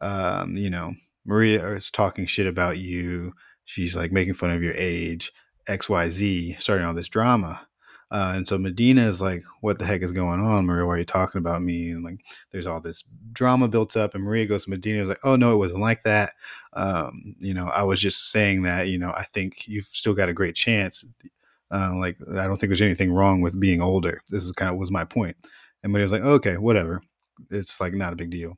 um, 0.00 0.56
you 0.56 0.70
know, 0.70 0.94
Maria 1.24 1.66
is 1.74 1.90
talking 1.90 2.26
shit 2.26 2.46
about 2.46 2.78
you. 2.78 3.32
She's 3.64 3.96
like 3.96 4.12
making 4.12 4.34
fun 4.34 4.50
of 4.50 4.62
your 4.62 4.74
age, 4.76 5.32
XYZ, 5.68 6.60
starting 6.60 6.86
all 6.86 6.94
this 6.94 7.08
drama. 7.08 7.66
Uh, 8.12 8.32
and 8.34 8.48
so 8.48 8.58
Madina 8.58 9.06
is 9.06 9.22
like, 9.22 9.44
what 9.60 9.78
the 9.78 9.84
heck 9.84 10.02
is 10.02 10.10
going 10.10 10.40
on, 10.40 10.66
Maria? 10.66 10.84
Why 10.84 10.94
are 10.94 10.98
you 10.98 11.04
talking 11.04 11.38
about 11.38 11.62
me? 11.62 11.90
And 11.90 12.02
like, 12.02 12.18
there's 12.50 12.66
all 12.66 12.80
this 12.80 13.04
drama 13.32 13.68
built 13.68 13.96
up. 13.96 14.16
And 14.16 14.24
Maria 14.24 14.46
goes 14.46 14.64
to 14.64 14.70
Madina 14.70 15.00
is 15.00 15.08
like, 15.08 15.20
oh, 15.22 15.36
no, 15.36 15.52
it 15.52 15.58
wasn't 15.58 15.82
like 15.82 16.02
that. 16.02 16.30
Um, 16.72 17.36
you 17.38 17.54
know, 17.54 17.66
I 17.66 17.84
was 17.84 18.00
just 18.00 18.32
saying 18.32 18.62
that, 18.62 18.88
you 18.88 18.98
know, 18.98 19.12
I 19.16 19.22
think 19.22 19.68
you've 19.68 19.84
still 19.84 20.14
got 20.14 20.28
a 20.28 20.34
great 20.34 20.56
chance. 20.56 21.04
Uh, 21.72 21.94
like, 21.96 22.16
I 22.30 22.46
don't 22.46 22.56
think 22.56 22.70
there's 22.70 22.82
anything 22.82 23.12
wrong 23.12 23.40
with 23.40 23.58
being 23.60 23.80
older. 23.80 24.20
This 24.28 24.44
is 24.44 24.52
kind 24.52 24.70
of 24.70 24.76
was 24.76 24.90
my 24.90 25.04
point. 25.04 25.36
And 25.82 25.92
Maria 25.92 26.04
was 26.04 26.12
like, 26.12 26.22
okay, 26.22 26.56
whatever 26.56 27.00
it's 27.50 27.80
like 27.80 27.94
not 27.94 28.12
a 28.12 28.16
big 28.16 28.30
deal. 28.30 28.54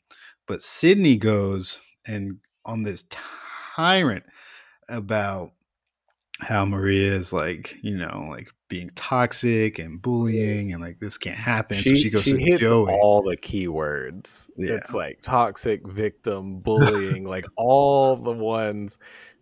But 0.47 0.63
Sydney 0.63 1.17
goes 1.17 1.79
and 2.07 2.39
on 2.65 2.83
this 2.83 3.05
tyrant 3.77 4.25
about 4.89 5.53
how 6.41 6.65
Maria 6.65 7.13
is 7.13 7.33
like, 7.33 7.77
you 7.83 7.97
know, 7.97 8.27
like 8.29 8.49
being 8.69 8.91
toxic 8.95 9.79
and 9.79 10.03
bullying 10.03 10.73
and 10.73 10.83
like 10.83 10.99
this 10.99 11.17
can't 11.17 11.37
happen. 11.37 11.77
She, 11.77 11.91
so 11.91 11.95
she 11.95 12.11
goes 12.11 12.25
she 12.25 12.33
to 12.33 12.39
hits 12.39 12.61
Joey. 12.61 12.93
all 12.93 13.23
the 13.23 13.37
keywords. 13.37 14.49
Yeah. 14.57 14.75
It's 14.75 14.95
like 14.95 15.21
toxic, 15.23 15.87
victim, 15.87 16.59
bullying, 16.59 17.25
like 17.25 17.47
all 17.57 18.17
the 18.17 18.33
ones. 18.33 18.99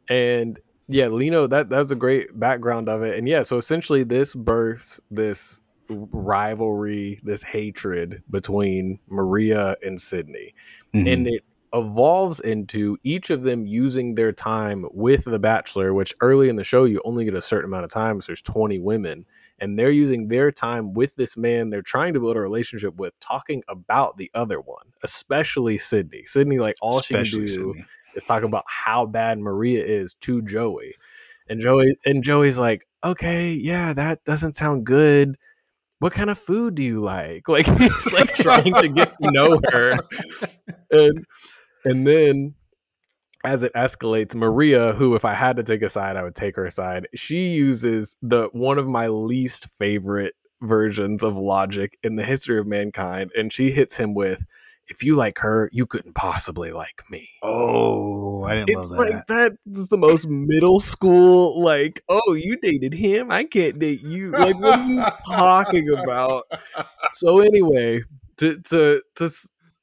And 0.08 0.58
yeah, 0.90 1.06
Lino, 1.08 1.46
that 1.46 1.68
that's 1.68 1.90
a 1.90 1.96
great 1.96 2.38
background 2.38 2.88
of 2.88 3.02
it. 3.02 3.18
And 3.18 3.28
yeah, 3.28 3.42
so 3.42 3.56
essentially 3.56 4.02
this 4.02 4.34
births 4.34 5.00
this 5.10 5.60
rivalry, 5.88 7.20
this 7.22 7.42
hatred 7.42 8.22
between 8.30 8.98
Maria 9.08 9.76
and 9.82 10.00
Sydney. 10.00 10.54
Mhm. 10.94 11.12
And 11.12 11.26
it 11.28 11.44
evolves 11.72 12.40
into 12.40 12.96
each 13.04 13.30
of 13.30 13.42
them 13.42 13.66
using 13.66 14.14
their 14.14 14.32
time 14.32 14.86
with 14.92 15.24
the 15.24 15.38
bachelor, 15.38 15.94
which 15.94 16.14
early 16.20 16.48
in 16.48 16.56
the 16.56 16.64
show 16.64 16.84
you 16.84 17.00
only 17.04 17.24
get 17.24 17.34
a 17.34 17.42
certain 17.42 17.70
amount 17.70 17.84
of 17.84 17.90
time, 17.90 18.20
so 18.20 18.26
there's 18.26 18.42
20 18.42 18.78
women. 18.78 19.24
And 19.60 19.78
they're 19.78 19.90
using 19.90 20.28
their 20.28 20.50
time 20.50 20.94
with 20.94 21.14
this 21.16 21.36
man 21.36 21.70
they're 21.70 21.82
trying 21.82 22.14
to 22.14 22.20
build 22.20 22.36
a 22.36 22.40
relationship 22.40 22.96
with, 22.96 23.12
talking 23.20 23.62
about 23.68 24.16
the 24.16 24.30
other 24.34 24.60
one, 24.60 24.86
especially 25.02 25.76
Sydney. 25.76 26.24
Sydney, 26.26 26.58
like 26.58 26.76
all 26.80 27.02
she 27.02 27.14
can 27.14 27.24
do 27.24 27.46
Sydney. 27.46 27.84
Is 28.14 28.24
talking 28.24 28.48
about 28.48 28.64
how 28.66 29.06
bad 29.06 29.38
Maria 29.38 29.84
is 29.84 30.14
to 30.14 30.42
Joey. 30.42 30.94
And 31.48 31.60
Joey 31.60 31.96
and 32.04 32.22
Joey's 32.22 32.58
like, 32.58 32.86
okay, 33.04 33.52
yeah, 33.52 33.92
that 33.92 34.24
doesn't 34.24 34.56
sound 34.56 34.84
good. 34.86 35.36
What 35.98 36.12
kind 36.12 36.30
of 36.30 36.38
food 36.38 36.74
do 36.76 36.82
you 36.82 37.00
like? 37.00 37.42
Like 37.48 37.66
he's 37.66 38.12
like 38.12 38.32
trying 38.34 38.74
to 38.74 38.88
get 38.88 39.14
to 39.22 39.30
know 39.30 39.60
her. 39.72 39.92
And 40.90 41.26
and 41.84 42.06
then 42.06 42.54
as 43.44 43.62
it 43.62 43.72
escalates, 43.74 44.34
Maria, 44.34 44.92
who 44.92 45.14
if 45.14 45.24
I 45.24 45.34
had 45.34 45.56
to 45.56 45.62
take 45.62 45.82
a 45.82 45.88
side, 45.88 46.16
I 46.16 46.22
would 46.22 46.34
take 46.34 46.56
her 46.56 46.70
side. 46.70 47.08
She 47.14 47.48
uses 47.48 48.16
the 48.22 48.48
one 48.52 48.78
of 48.78 48.86
my 48.86 49.08
least 49.08 49.68
favorite 49.78 50.34
versions 50.62 51.22
of 51.22 51.36
logic 51.36 51.98
in 52.02 52.16
the 52.16 52.24
history 52.24 52.58
of 52.58 52.66
mankind, 52.66 53.30
and 53.36 53.52
she 53.52 53.70
hits 53.70 53.96
him 53.96 54.14
with, 54.14 54.44
"If 54.90 55.02
you 55.02 55.14
like 55.14 55.38
her, 55.38 55.70
you 55.72 55.86
couldn't 55.86 56.14
possibly 56.14 56.72
like 56.72 57.02
me." 57.10 57.28
Oh, 57.42 58.44
I 58.44 58.54
didn't 58.54 58.70
It's 58.70 58.90
love 58.90 58.98
like 58.98 59.26
that. 59.28 59.52
that's 59.66 59.88
the 59.88 59.96
most 59.96 60.26
middle 60.28 60.80
school. 60.80 61.62
Like, 61.62 62.02
oh, 62.08 62.34
you 62.34 62.56
dated 62.60 62.92
him, 62.94 63.30
I 63.30 63.44
can't 63.44 63.78
date 63.78 64.02
you. 64.02 64.30
Like, 64.30 64.58
what 64.58 64.78
are 64.78 64.84
you 64.86 65.04
talking 65.26 65.88
about? 65.90 66.44
So 67.12 67.40
anyway, 67.40 68.02
to 68.38 68.60
to 68.60 69.02
to 69.16 69.30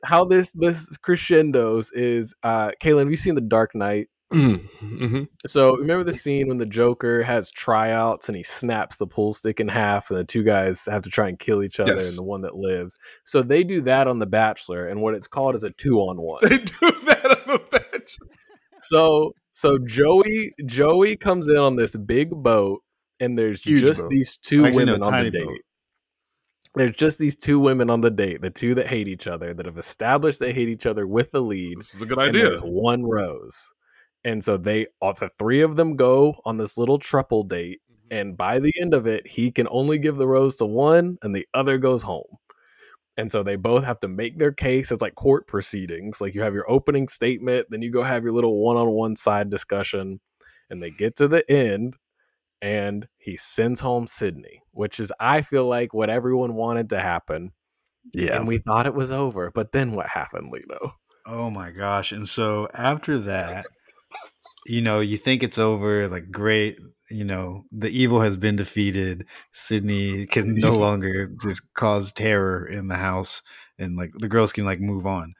how 0.03 0.23
this 0.25 0.51
this 0.53 0.95
crescendos 0.97 1.91
is, 1.91 2.33
uh, 2.43 2.71
Caelan, 2.81 2.99
have 2.99 3.09
you 3.09 3.15
seen 3.17 3.35
The 3.35 3.41
Dark 3.41 3.75
Knight? 3.75 4.07
Mm-hmm. 4.33 5.23
So 5.45 5.75
remember 5.77 6.03
the 6.03 6.11
scene 6.13 6.47
when 6.47 6.57
the 6.57 6.65
Joker 6.65 7.23
has 7.23 7.49
tryouts 7.51 8.27
and 8.29 8.35
he 8.35 8.43
snaps 8.43 8.97
the 8.97 9.07
pool 9.07 9.33
stick 9.33 9.59
in 9.59 9.67
half, 9.67 10.09
and 10.09 10.19
the 10.19 10.23
two 10.25 10.43
guys 10.43 10.85
have 10.85 11.01
to 11.03 11.09
try 11.09 11.27
and 11.29 11.39
kill 11.39 11.63
each 11.63 11.79
other, 11.79 11.95
Yes. 11.95 12.09
and 12.09 12.17
the 12.17 12.23
one 12.23 12.41
that 12.41 12.55
lives. 12.55 12.97
So 13.23 13.41
they 13.41 13.63
do 13.63 13.81
that 13.81 14.07
on 14.07 14.19
The 14.19 14.25
Bachelor, 14.25 14.87
and 14.87 15.01
what 15.01 15.13
it's 15.13 15.27
called 15.27 15.55
is 15.55 15.63
a 15.63 15.69
two 15.71 15.99
on 15.99 16.17
one. 16.21 16.39
They 16.41 16.57
do 16.57 16.73
that 17.05 17.43
on 17.47 17.53
the 17.53 17.79
bench. 17.91 18.17
So 18.79 19.33
so 19.53 19.77
Joey 19.79 20.53
Joey 20.65 21.15
comes 21.15 21.47
in 21.49 21.57
on 21.57 21.75
this 21.77 21.95
big 21.95 22.29
boat, 22.31 22.81
and 23.19 23.37
there's 23.37 23.63
Huge 23.63 23.81
just 23.81 24.01
boat. 24.01 24.09
these 24.09 24.37
two 24.37 24.65
Actually, 24.65 24.85
no, 24.85 24.91
women 24.93 25.07
on 25.07 25.13
tiny 25.13 25.29
the 25.29 25.39
date. 25.39 25.45
boat. 25.47 25.57
There's 26.75 26.95
just 26.95 27.17
these 27.17 27.35
two 27.35 27.59
women 27.59 27.89
on 27.89 28.01
the 28.01 28.11
date, 28.11 28.41
the 28.41 28.51
two 28.51 28.75
that 28.75 28.85
hate 28.87 29.07
each 29.07 29.25
other, 29.25 29.51
that 29.51 29.65
have 29.65 29.79
established 29.79 30.39
they 30.39 30.53
hate 30.53 30.69
each 30.69 30.85
other 30.85 31.07
with 31.07 31.31
the 31.31 31.41
lead. 31.41 31.79
This 31.79 31.95
is 31.95 32.03
a 32.03 32.05
good 32.05 32.19
idea. 32.19 32.59
one 32.59 33.03
rose. 33.03 33.71
And 34.27 34.43
so 34.43 34.57
they 34.57 34.87
all 34.99 35.13
the 35.13 35.29
three 35.29 35.61
of 35.61 35.77
them 35.77 35.95
go 35.95 36.35
on 36.43 36.57
this 36.57 36.77
little 36.77 36.97
triple 36.97 37.43
date, 37.43 37.79
mm-hmm. 37.89 38.17
and 38.17 38.37
by 38.37 38.59
the 38.59 38.73
end 38.77 38.93
of 38.93 39.07
it, 39.07 39.25
he 39.25 39.53
can 39.53 39.69
only 39.71 39.97
give 39.97 40.17
the 40.17 40.27
rose 40.27 40.57
to 40.57 40.65
one, 40.65 41.17
and 41.21 41.33
the 41.33 41.47
other 41.53 41.77
goes 41.77 42.03
home. 42.03 42.35
And 43.15 43.31
so 43.31 43.41
they 43.41 43.55
both 43.55 43.85
have 43.85 44.01
to 44.01 44.09
make 44.09 44.37
their 44.37 44.51
case. 44.51 44.91
It's 44.91 45.01
like 45.01 45.15
court 45.15 45.47
proceedings. 45.47 46.19
Like 46.19 46.35
you 46.35 46.41
have 46.41 46.53
your 46.53 46.69
opening 46.69 47.07
statement, 47.07 47.67
then 47.69 47.81
you 47.81 47.89
go 47.89 48.03
have 48.03 48.23
your 48.23 48.33
little 48.33 48.61
one-on-one 48.61 49.15
side 49.15 49.49
discussion, 49.49 50.19
and 50.69 50.83
they 50.83 50.91
get 50.91 51.15
to 51.15 51.29
the 51.29 51.49
end, 51.49 51.95
and 52.61 53.07
he 53.17 53.37
sends 53.37 53.79
home 53.79 54.07
Sydney, 54.07 54.61
which 54.71 54.99
is 54.99 55.13
I 55.21 55.41
feel 55.41 55.67
like 55.67 55.93
what 55.93 56.09
everyone 56.09 56.53
wanted 56.53 56.89
to 56.89 56.99
happen. 56.99 57.53
Yeah. 58.13 58.37
And 58.37 58.45
we 58.47 58.57
thought 58.57 58.87
it 58.87 58.93
was 58.93 59.13
over, 59.13 59.51
but 59.51 59.71
then 59.71 59.93
what 59.93 60.07
happened, 60.07 60.51
Lino? 60.51 60.95
Oh 61.25 61.49
my 61.49 61.71
gosh. 61.71 62.11
And 62.11 62.27
so 62.27 62.67
after 62.73 63.17
that, 63.19 63.65
you 64.67 64.81
know, 64.81 64.99
you 64.99 65.17
think 65.17 65.43
it's 65.43 65.57
over, 65.57 66.07
like 66.07 66.29
great, 66.31 66.79
you 67.09 67.23
know, 67.23 67.63
the 67.71 67.89
evil 67.89 68.21
has 68.21 68.37
been 68.37 68.55
defeated. 68.55 69.25
Sydney 69.53 70.25
can 70.31 70.55
no 70.55 70.77
longer 70.77 71.27
just 71.41 71.61
cause 71.73 72.11
terror 72.13 72.65
in 72.65 72.87
the 72.87 72.95
house 72.95 73.41
and 73.79 73.95
like 73.95 74.11
the 74.13 74.27
girls 74.27 74.51
can 74.51 74.65
like 74.65 74.79
move 74.79 75.05
on. 75.05 75.33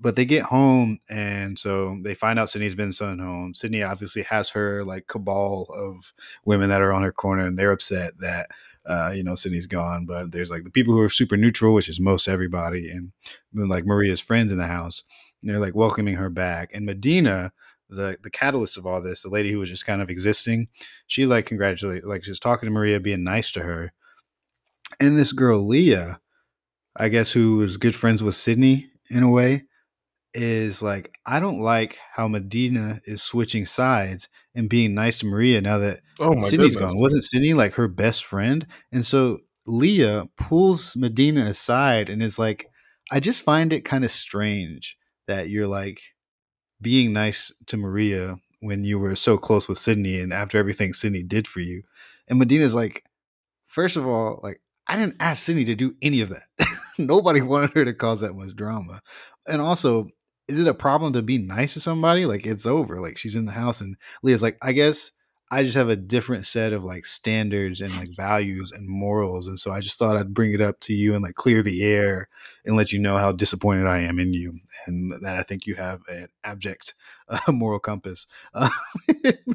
But 0.00 0.14
they 0.14 0.24
get 0.24 0.44
home 0.44 0.98
and 1.10 1.58
so 1.58 1.98
they 2.04 2.14
find 2.14 2.38
out 2.38 2.50
Sydney's 2.50 2.76
been 2.76 2.92
sent 2.92 3.20
home. 3.20 3.52
Sydney 3.52 3.82
obviously 3.82 4.22
has 4.22 4.48
her 4.50 4.84
like 4.84 5.08
cabal 5.08 5.66
of 5.74 6.12
women 6.44 6.68
that 6.68 6.82
are 6.82 6.92
on 6.92 7.02
her 7.02 7.12
corner 7.12 7.44
and 7.44 7.58
they're 7.58 7.72
upset 7.72 8.12
that 8.20 8.48
uh, 8.88 9.12
you 9.14 9.22
know, 9.22 9.34
Sydney's 9.34 9.66
gone, 9.66 10.06
but 10.06 10.32
there's 10.32 10.50
like 10.50 10.64
the 10.64 10.70
people 10.70 10.94
who 10.94 11.02
are 11.02 11.10
super 11.10 11.36
neutral, 11.36 11.74
which 11.74 11.90
is 11.90 12.00
most 12.00 12.26
everybody, 12.26 12.88
and 12.88 13.12
like 13.52 13.84
Maria's 13.84 14.20
friends 14.20 14.50
in 14.50 14.56
the 14.56 14.66
house. 14.66 15.02
And 15.42 15.50
they're 15.50 15.58
like 15.58 15.74
welcoming 15.74 16.14
her 16.14 16.30
back. 16.30 16.70
And 16.72 16.88
Madina, 16.88 17.50
the 17.88 18.16
the 18.22 18.30
catalyst 18.30 18.76
of 18.76 18.86
all 18.86 19.00
this, 19.00 19.22
the 19.22 19.28
lady 19.28 19.50
who 19.50 19.58
was 19.58 19.70
just 19.70 19.86
kind 19.86 20.02
of 20.02 20.10
existing, 20.10 20.68
she 21.06 21.26
like 21.26 21.46
congratulated, 21.46 22.04
like 22.04 22.24
she 22.24 22.30
was 22.30 22.40
talking 22.40 22.66
to 22.66 22.72
Maria, 22.72 23.00
being 23.00 23.24
nice 23.24 23.50
to 23.52 23.60
her. 23.60 23.92
And 25.00 25.18
this 25.18 25.32
girl 25.32 25.66
Leah, 25.66 26.20
I 26.96 27.08
guess, 27.08 27.32
who 27.32 27.56
was 27.58 27.76
good 27.76 27.94
friends 27.94 28.22
with 28.22 28.34
Sydney 28.34 28.90
in 29.10 29.22
a 29.22 29.30
way, 29.30 29.64
is 30.34 30.82
like, 30.82 31.12
I 31.26 31.40
don't 31.40 31.60
like 31.60 31.98
how 32.12 32.28
Madina 32.28 33.00
is 33.04 33.22
switching 33.22 33.66
sides 33.66 34.28
and 34.54 34.68
being 34.68 34.94
nice 34.94 35.18
to 35.18 35.26
Maria 35.26 35.60
now 35.60 35.78
that 35.78 36.00
Oh 36.20 36.38
Sydney's 36.40 36.74
goodness. 36.74 36.92
gone. 36.92 37.00
Wasn't 37.00 37.24
Sydney 37.24 37.54
like 37.54 37.74
her 37.74 37.88
best 37.88 38.24
friend? 38.24 38.66
And 38.92 39.04
so 39.04 39.38
Leah 39.66 40.26
pulls 40.36 40.94
Madina 40.94 41.48
aside 41.48 42.08
and 42.10 42.22
is 42.22 42.38
like, 42.38 42.66
I 43.10 43.20
just 43.20 43.44
find 43.44 43.72
it 43.72 43.84
kind 43.84 44.04
of 44.04 44.10
strange 44.10 44.96
that 45.26 45.48
you're 45.48 45.66
like 45.66 46.00
being 46.80 47.12
nice 47.12 47.52
to 47.66 47.76
Maria 47.76 48.36
when 48.60 48.84
you 48.84 48.98
were 48.98 49.16
so 49.16 49.38
close 49.38 49.68
with 49.68 49.78
Sydney 49.78 50.20
and 50.20 50.32
after 50.32 50.58
everything 50.58 50.92
Sydney 50.92 51.22
did 51.22 51.46
for 51.46 51.60
you. 51.60 51.82
And 52.28 52.38
Madina's 52.38 52.74
like, 52.74 53.04
first 53.66 53.96
of 53.96 54.06
all, 54.06 54.40
like, 54.42 54.60
I 54.86 54.96
didn't 54.96 55.16
ask 55.20 55.42
Sydney 55.42 55.64
to 55.66 55.74
do 55.74 55.94
any 56.02 56.20
of 56.20 56.30
that. 56.30 56.66
Nobody 56.98 57.40
wanted 57.40 57.72
her 57.74 57.84
to 57.84 57.92
cause 57.92 58.20
that 58.20 58.34
much 58.34 58.56
drama. 58.56 59.00
And 59.46 59.60
also, 59.60 60.08
is 60.48 60.58
it 60.58 60.66
a 60.66 60.74
problem 60.74 61.12
to 61.12 61.22
be 61.22 61.38
nice 61.38 61.74
to 61.74 61.80
somebody? 61.80 62.24
Like 62.24 62.46
it's 62.46 62.66
over. 62.66 63.00
Like 63.00 63.18
she's 63.18 63.34
in 63.34 63.44
the 63.44 63.52
house 63.52 63.80
and 63.80 63.96
Leah's 64.22 64.42
like, 64.42 64.56
I 64.62 64.72
guess 64.72 65.12
I 65.50 65.62
just 65.62 65.76
have 65.76 65.88
a 65.88 65.96
different 65.96 66.44
set 66.44 66.74
of 66.74 66.84
like 66.84 67.06
standards 67.06 67.80
and 67.80 67.94
like 67.96 68.14
values 68.14 68.70
and 68.70 68.86
morals. 68.86 69.48
And 69.48 69.58
so 69.58 69.70
I 69.70 69.80
just 69.80 69.98
thought 69.98 70.16
I'd 70.16 70.34
bring 70.34 70.52
it 70.52 70.60
up 70.60 70.78
to 70.80 70.92
you 70.92 71.14
and 71.14 71.22
like 71.22 71.36
clear 71.36 71.62
the 71.62 71.82
air 71.84 72.28
and 72.66 72.76
let 72.76 72.92
you 72.92 72.98
know 72.98 73.16
how 73.16 73.32
disappointed 73.32 73.86
I 73.86 74.00
am 74.00 74.18
in 74.18 74.34
you 74.34 74.60
and 74.86 75.12
that 75.22 75.36
I 75.36 75.42
think 75.42 75.66
you 75.66 75.74
have 75.76 76.00
an 76.08 76.28
abject 76.44 76.94
uh, 77.28 77.50
moral 77.50 77.80
compass. 77.80 78.26
Uh, 78.54 78.68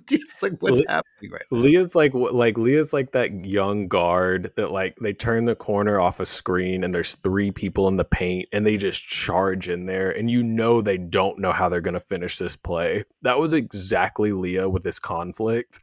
it's 0.10 0.42
like 0.44 0.54
what's 0.60 0.82
Le- 0.82 0.86
happening 0.88 1.32
right 1.32 1.42
now? 1.52 1.58
Leah's 1.58 1.96
like 1.96 2.14
like 2.14 2.58
Leah's 2.58 2.94
like 2.94 3.12
that 3.12 3.46
young 3.46 3.88
guard 3.88 4.52
that 4.56 4.72
like 4.72 4.96
they 4.98 5.14
turn 5.14 5.46
the 5.46 5.56
corner 5.56 6.00
off 6.00 6.20
a 6.20 6.26
screen 6.26 6.84
and 6.84 6.94
there's 6.94 7.16
three 7.16 7.52
people 7.52 7.88
in 7.88 7.98
the 7.98 8.06
paint 8.06 8.48
and 8.54 8.66
they 8.66 8.78
just 8.78 9.04
charge 9.04 9.68
in 9.68 9.86
there 9.86 10.12
and 10.12 10.30
you 10.32 10.44
know 10.44 10.82
they 10.82 10.98
don't 10.98 11.40
know 11.40 11.52
how 11.52 11.68
they're 11.68 11.82
gonna 11.82 12.00
finish 12.00 12.38
this 12.38 12.56
play. 12.56 13.04
That 13.24 13.40
was 13.40 13.54
exactly 13.54 14.32
Leah 14.32 14.70
with 14.70 14.84
this 14.84 15.00
conflict. 15.00 15.80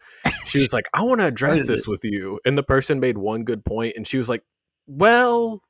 She 0.46 0.58
was 0.58 0.72
like, 0.72 0.86
"I 0.94 1.02
want 1.02 1.20
to 1.20 1.26
address 1.26 1.66
this 1.66 1.86
with 1.86 2.04
you," 2.04 2.40
and 2.44 2.56
the 2.58 2.62
person 2.62 3.00
made 3.00 3.18
one 3.18 3.44
good 3.44 3.64
point, 3.64 3.94
and 3.96 4.06
she 4.06 4.18
was 4.18 4.28
like, 4.28 4.42
"Well." 4.86 5.62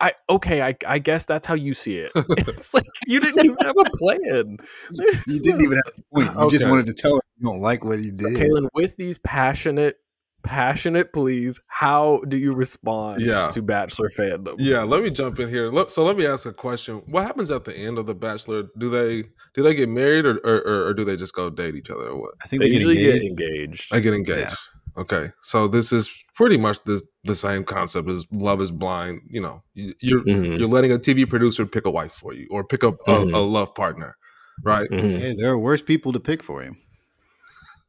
I 0.00 0.14
okay, 0.28 0.62
I 0.62 0.76
I 0.84 0.98
guess 0.98 1.26
that's 1.26 1.46
how 1.46 1.54
you 1.54 1.72
see 1.72 1.98
it. 1.98 2.10
It's 2.48 2.74
like 2.74 2.84
you 3.06 3.20
didn't 3.20 3.44
even 3.44 3.56
have 3.62 3.76
a 3.78 3.84
plan. 3.96 4.58
You 4.90 5.40
didn't 5.40 5.62
even 5.62 5.78
have 5.84 5.94
a 5.96 6.14
point. 6.14 6.40
You 6.40 6.50
just 6.50 6.68
wanted 6.68 6.86
to 6.86 6.92
tell 6.92 7.14
her 7.14 7.20
you 7.38 7.46
don't 7.46 7.60
like 7.60 7.84
what 7.84 8.00
you 8.00 8.10
did. 8.10 8.36
Caelan, 8.36 8.68
with 8.74 8.96
these 8.96 9.18
passionate, 9.18 9.98
passionate 10.46 11.12
pleas, 11.12 11.60
how 11.66 12.22
do 12.28 12.38
you 12.38 12.54
respond 12.54 13.20
Yeah. 13.22 13.48
to 13.48 13.62
Bachelor 13.62 14.08
fandom? 14.16 14.54
Yeah, 14.58 14.82
let 14.82 15.02
me 15.02 15.10
jump 15.10 15.38
in 15.40 15.48
here. 15.48 15.70
So 15.88 16.04
let 16.04 16.16
me 16.16 16.26
ask 16.26 16.46
a 16.46 16.52
question. 16.52 17.02
What 17.06 17.24
happens 17.24 17.50
at 17.50 17.64
the 17.64 17.76
end 17.76 17.98
of 17.98 18.06
the 18.06 18.14
Bachelor? 18.14 18.64
Do 18.78 18.88
they 18.88 19.24
do 19.54 19.62
they 19.62 19.74
get 19.74 19.88
married 19.88 20.24
or 20.24 20.38
or, 20.44 20.56
or, 20.66 20.86
or 20.88 20.94
do 20.94 21.04
they 21.04 21.16
just 21.16 21.34
go 21.34 21.50
date 21.50 21.74
each 21.74 21.90
other 21.90 22.08
or 22.08 22.20
what? 22.20 22.30
I 22.42 22.46
think 22.48 22.62
They 22.62 22.68
they, 22.68 22.72
get 22.72 22.82
usually 22.82 22.96
engaged. 23.04 23.36
get 23.38 23.48
engaged. 23.52 23.94
I 23.94 24.00
get 24.00 24.14
engaged. 24.14 24.56
Okay, 24.98 25.30
so 25.42 25.68
this 25.68 25.92
is 25.92 26.10
pretty 26.34 26.56
much 26.56 26.82
the 26.84 27.02
the 27.24 27.34
same 27.34 27.64
concept 27.64 28.08
as 28.08 28.26
Love 28.32 28.62
Is 28.62 28.70
Blind. 28.70 29.20
You 29.28 29.42
know, 29.42 29.62
you, 29.74 29.92
you're 30.00 30.24
Mhm, 30.24 30.58
you're 30.58 30.68
letting 30.68 30.92
a 30.92 30.98
TV 30.98 31.28
producer 31.28 31.66
pick 31.66 31.84
a 31.84 31.90
wife 31.90 32.12
for 32.12 32.32
you 32.32 32.46
or 32.50 32.64
pick 32.64 32.82
up 32.82 32.94
a, 33.06 33.12
Mhm. 33.12 33.34
a 33.34 33.38
love 33.40 33.74
partner, 33.74 34.16
right? 34.64 34.88
mhm. 34.90 35.18
Hey, 35.20 35.34
there 35.36 35.50
are 35.50 35.58
worse 35.58 35.82
people 35.82 36.12
to 36.12 36.20
pick 36.20 36.42
for 36.42 36.64
you. 36.64 36.74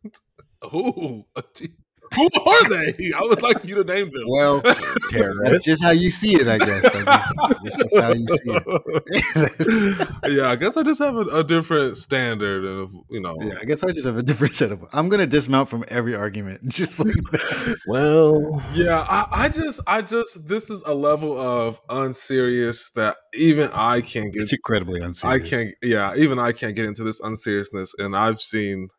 Who 0.71 1.23
a 1.35 1.41
t- 1.41 1.69
who 2.15 2.25
are 2.45 2.69
they? 2.69 3.11
I 3.15 3.21
would 3.21 3.41
like 3.41 3.63
you 3.65 3.75
to 3.75 3.83
name 3.83 4.09
them. 4.09 4.23
Well, 4.27 4.61
that's 4.61 5.11
Terrorist. 5.11 5.65
just 5.65 5.83
how 5.83 5.91
you 5.91 6.09
see 6.09 6.35
it, 6.35 6.47
I 6.47 6.57
guess. 6.57 6.85
I 6.93 7.03
just, 7.03 7.29
that's 7.77 7.97
how 7.99 8.11
you 8.13 8.27
see 8.27 8.41
it. 8.45 10.09
yeah, 10.37 10.49
I 10.49 10.55
guess 10.55 10.77
I 10.77 10.83
just 10.83 11.01
have 11.01 11.15
a, 11.15 11.21
a 11.27 11.43
different 11.43 11.97
standard 11.97 12.65
of 12.65 12.93
you 13.09 13.19
know. 13.21 13.37
yeah, 13.41 13.53
I 13.61 13.65
guess 13.65 13.83
I 13.83 13.87
just 13.91 14.05
have 14.05 14.17
a 14.17 14.23
different 14.23 14.55
set 14.55 14.71
of. 14.71 14.83
I'm 14.93 15.09
gonna 15.09 15.27
dismount 15.27 15.69
from 15.69 15.83
every 15.89 16.15
argument, 16.15 16.67
just 16.69 16.99
like 16.99 17.13
that. 17.31 17.77
well, 17.87 18.63
Yeah, 18.73 19.05
I, 19.09 19.45
I 19.45 19.49
just, 19.49 19.79
I 19.87 20.01
just, 20.01 20.47
this 20.47 20.69
is 20.69 20.83
a 20.85 20.93
level 20.93 21.39
of 21.39 21.79
unserious 21.89 22.89
that 22.91 23.17
even 23.33 23.69
I 23.73 24.01
can't 24.01 24.33
get. 24.33 24.43
It's 24.43 24.53
incredibly 24.53 25.01
unserious. 25.01 25.45
I 25.45 25.47
can't, 25.47 25.73
yeah, 25.81 26.15
even 26.15 26.39
I 26.39 26.51
can't 26.51 26.75
get 26.75 26.85
into 26.85 27.03
this 27.03 27.19
unseriousness, 27.19 27.93
and 27.97 28.15
I've 28.15 28.39
seen 28.39 28.89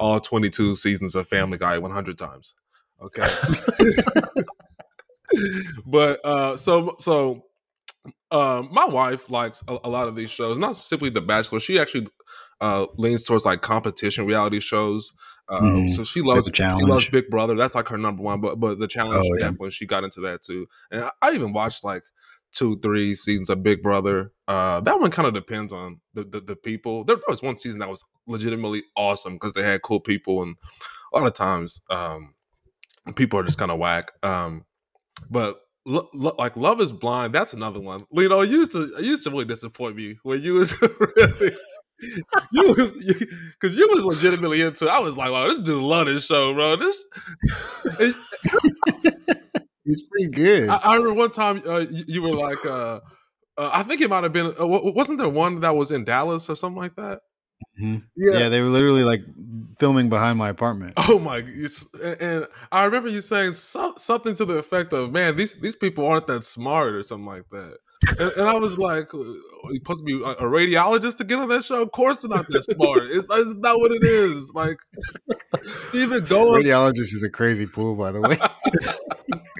all 0.00 0.18
22 0.18 0.74
seasons 0.74 1.14
of 1.14 1.28
Family 1.28 1.58
Guy 1.58 1.78
100 1.78 2.18
times. 2.18 2.54
Okay, 3.00 3.26
but 5.86 6.20
uh, 6.24 6.56
so 6.56 6.94
so, 6.98 7.44
um, 8.30 8.68
my 8.72 8.84
wife 8.84 9.30
likes 9.30 9.62
a, 9.68 9.78
a 9.84 9.88
lot 9.88 10.08
of 10.08 10.16
these 10.16 10.30
shows, 10.30 10.58
not 10.58 10.76
specifically 10.76 11.10
The 11.10 11.20
Bachelor. 11.20 11.60
She 11.60 11.78
actually 11.78 12.08
uh 12.60 12.86
leans 12.98 13.24
towards 13.24 13.44
like 13.46 13.62
competition 13.62 14.26
reality 14.26 14.60
shows. 14.60 15.12
Uh, 15.48 15.60
Mhm. 15.60 15.94
So 15.94 16.04
she 16.04 16.20
loves 16.20 16.48
she 16.54 16.62
loves. 16.84 17.08
Big 17.08 17.28
Brother. 17.30 17.54
That's 17.56 17.74
like 17.74 17.88
her 17.88 17.98
number 17.98 18.22
one. 18.22 18.40
But 18.40 18.60
but 18.60 18.78
the 18.78 18.86
challenge 18.86 19.14
Oh, 19.18 19.34
yeah. 19.36 19.44
definitely 19.46 19.70
she 19.70 19.86
got 19.86 20.04
into 20.04 20.20
that 20.22 20.42
too. 20.42 20.66
And 20.90 21.04
I, 21.04 21.10
I 21.22 21.32
even 21.32 21.52
watched 21.52 21.82
like 21.84 22.02
two 22.52 22.76
three 22.76 23.14
seasons 23.14 23.50
of 23.50 23.62
Big 23.62 23.82
Brother. 23.82 24.32
Uh, 24.48 24.80
that 24.80 25.00
one 25.00 25.10
kind 25.10 25.28
of 25.28 25.34
depends 25.34 25.72
on 25.72 26.00
the, 26.14 26.24
the 26.24 26.40
the 26.40 26.56
people. 26.56 27.04
There 27.04 27.16
was 27.28 27.42
one 27.42 27.56
season 27.56 27.80
that 27.80 27.88
was 27.88 28.04
legitimately 28.26 28.84
awesome 28.96 29.34
because 29.34 29.52
they 29.52 29.62
had 29.62 29.82
cool 29.82 30.00
people, 30.00 30.42
and 30.42 30.56
a 31.12 31.18
lot 31.18 31.26
of 31.26 31.34
times 31.34 31.80
um, 31.90 32.34
people 33.14 33.38
are 33.38 33.44
just 33.44 33.58
kind 33.58 33.70
of 33.70 33.78
whack. 33.78 34.12
Um, 34.22 34.64
but 35.30 35.60
lo- 35.86 36.08
lo- 36.14 36.36
like 36.38 36.56
Love 36.56 36.80
Is 36.80 36.92
Blind, 36.92 37.34
that's 37.34 37.52
another 37.52 37.80
one. 37.80 38.00
You 38.12 38.28
know, 38.28 38.42
used 38.42 38.72
to 38.72 38.92
used 39.00 39.24
to 39.24 39.30
really 39.30 39.44
disappoint 39.44 39.96
me 39.96 40.18
when 40.22 40.42
you 40.42 40.54
was 40.54 40.74
really. 41.16 41.52
You 42.50 42.68
was 42.68 42.94
because 42.94 43.76
you, 43.76 43.86
was 43.92 44.04
legitimately 44.06 44.62
into. 44.62 44.88
I 44.88 45.00
was 45.00 45.18
like, 45.18 45.30
"Wow, 45.30 45.48
this 45.48 45.58
dude 45.58 45.82
love 45.82 46.06
this 46.06 46.24
show, 46.24 46.54
bro." 46.54 46.76
This, 46.76 47.04
He's 49.90 50.08
pretty 50.08 50.28
good. 50.28 50.68
I, 50.68 50.76
I 50.76 50.94
remember 50.94 51.14
one 51.14 51.30
time 51.32 51.60
uh, 51.66 51.78
you, 51.78 52.04
you 52.06 52.22
were 52.22 52.34
like, 52.34 52.64
uh, 52.64 53.00
uh, 53.58 53.70
I 53.72 53.82
think 53.82 54.00
it 54.00 54.08
might 54.08 54.22
have 54.22 54.32
been. 54.32 54.54
Uh, 54.58 54.66
wasn't 54.66 55.18
there 55.18 55.28
one 55.28 55.60
that 55.60 55.74
was 55.74 55.90
in 55.90 56.04
Dallas 56.04 56.48
or 56.48 56.54
something 56.54 56.80
like 56.80 56.94
that? 56.94 57.20
Mhm. 57.82 58.04
yeah. 58.16 58.48
they 58.48 58.60
were 58.60 58.68
literally 58.68 59.04
like 59.04 59.22
filming 59.78 60.08
behind 60.08 60.38
my 60.38 60.48
apartment. 60.48 60.94
Oh 60.96 61.18
my! 61.18 61.38
And, 62.02 62.46
I 62.70 62.84
remember 62.84 63.08
you 63.08 63.20
saying 63.20 63.54
so, 63.54 63.94
something 63.96 64.34
to 64.36 64.44
the 64.44 64.54
effect 64.54 64.92
of, 64.92 65.10
"Man, 65.10 65.36
these 65.36 65.54
these 65.54 65.76
people 65.76 66.06
aren't 66.06 66.26
that 66.28 66.44
smart" 66.44 66.94
or 66.94 67.02
something 67.02 67.26
like 67.26 67.48
that. 67.50 67.78
And, 68.18 68.32
and 68.32 68.48
I 68.48 68.54
was 68.54 68.78
like, 68.78 69.12
"Uh, 69.12 69.18
"You 69.18 69.80
supposed 69.82 70.00
to 70.00 70.04
be 70.04 70.14
a, 70.14 70.46
radiologist 70.46 71.16
to 71.16 71.24
get 71.24 71.38
on 71.38 71.48
that 71.48 71.64
show? 71.64 71.82
Of 71.82 71.90
course, 71.90 72.18
they're 72.18 72.30
not 72.30 72.46
that 72.48 72.64
smart. 72.64 73.10
It's, 73.10 73.26
it's 73.30 73.54
not 73.56 73.78
what 73.78 73.90
it 73.92 74.04
is. 74.04 74.52
Like, 74.54 74.78
even 75.94 76.24
go 76.24 76.54
on 76.54 76.62
Radiologist 76.62 77.12
is 77.12 77.22
a 77.22 77.30
crazy 77.30 77.66
pool, 77.66 77.94
by 77.96 78.12
the 78.12 78.22
way. 78.22 78.38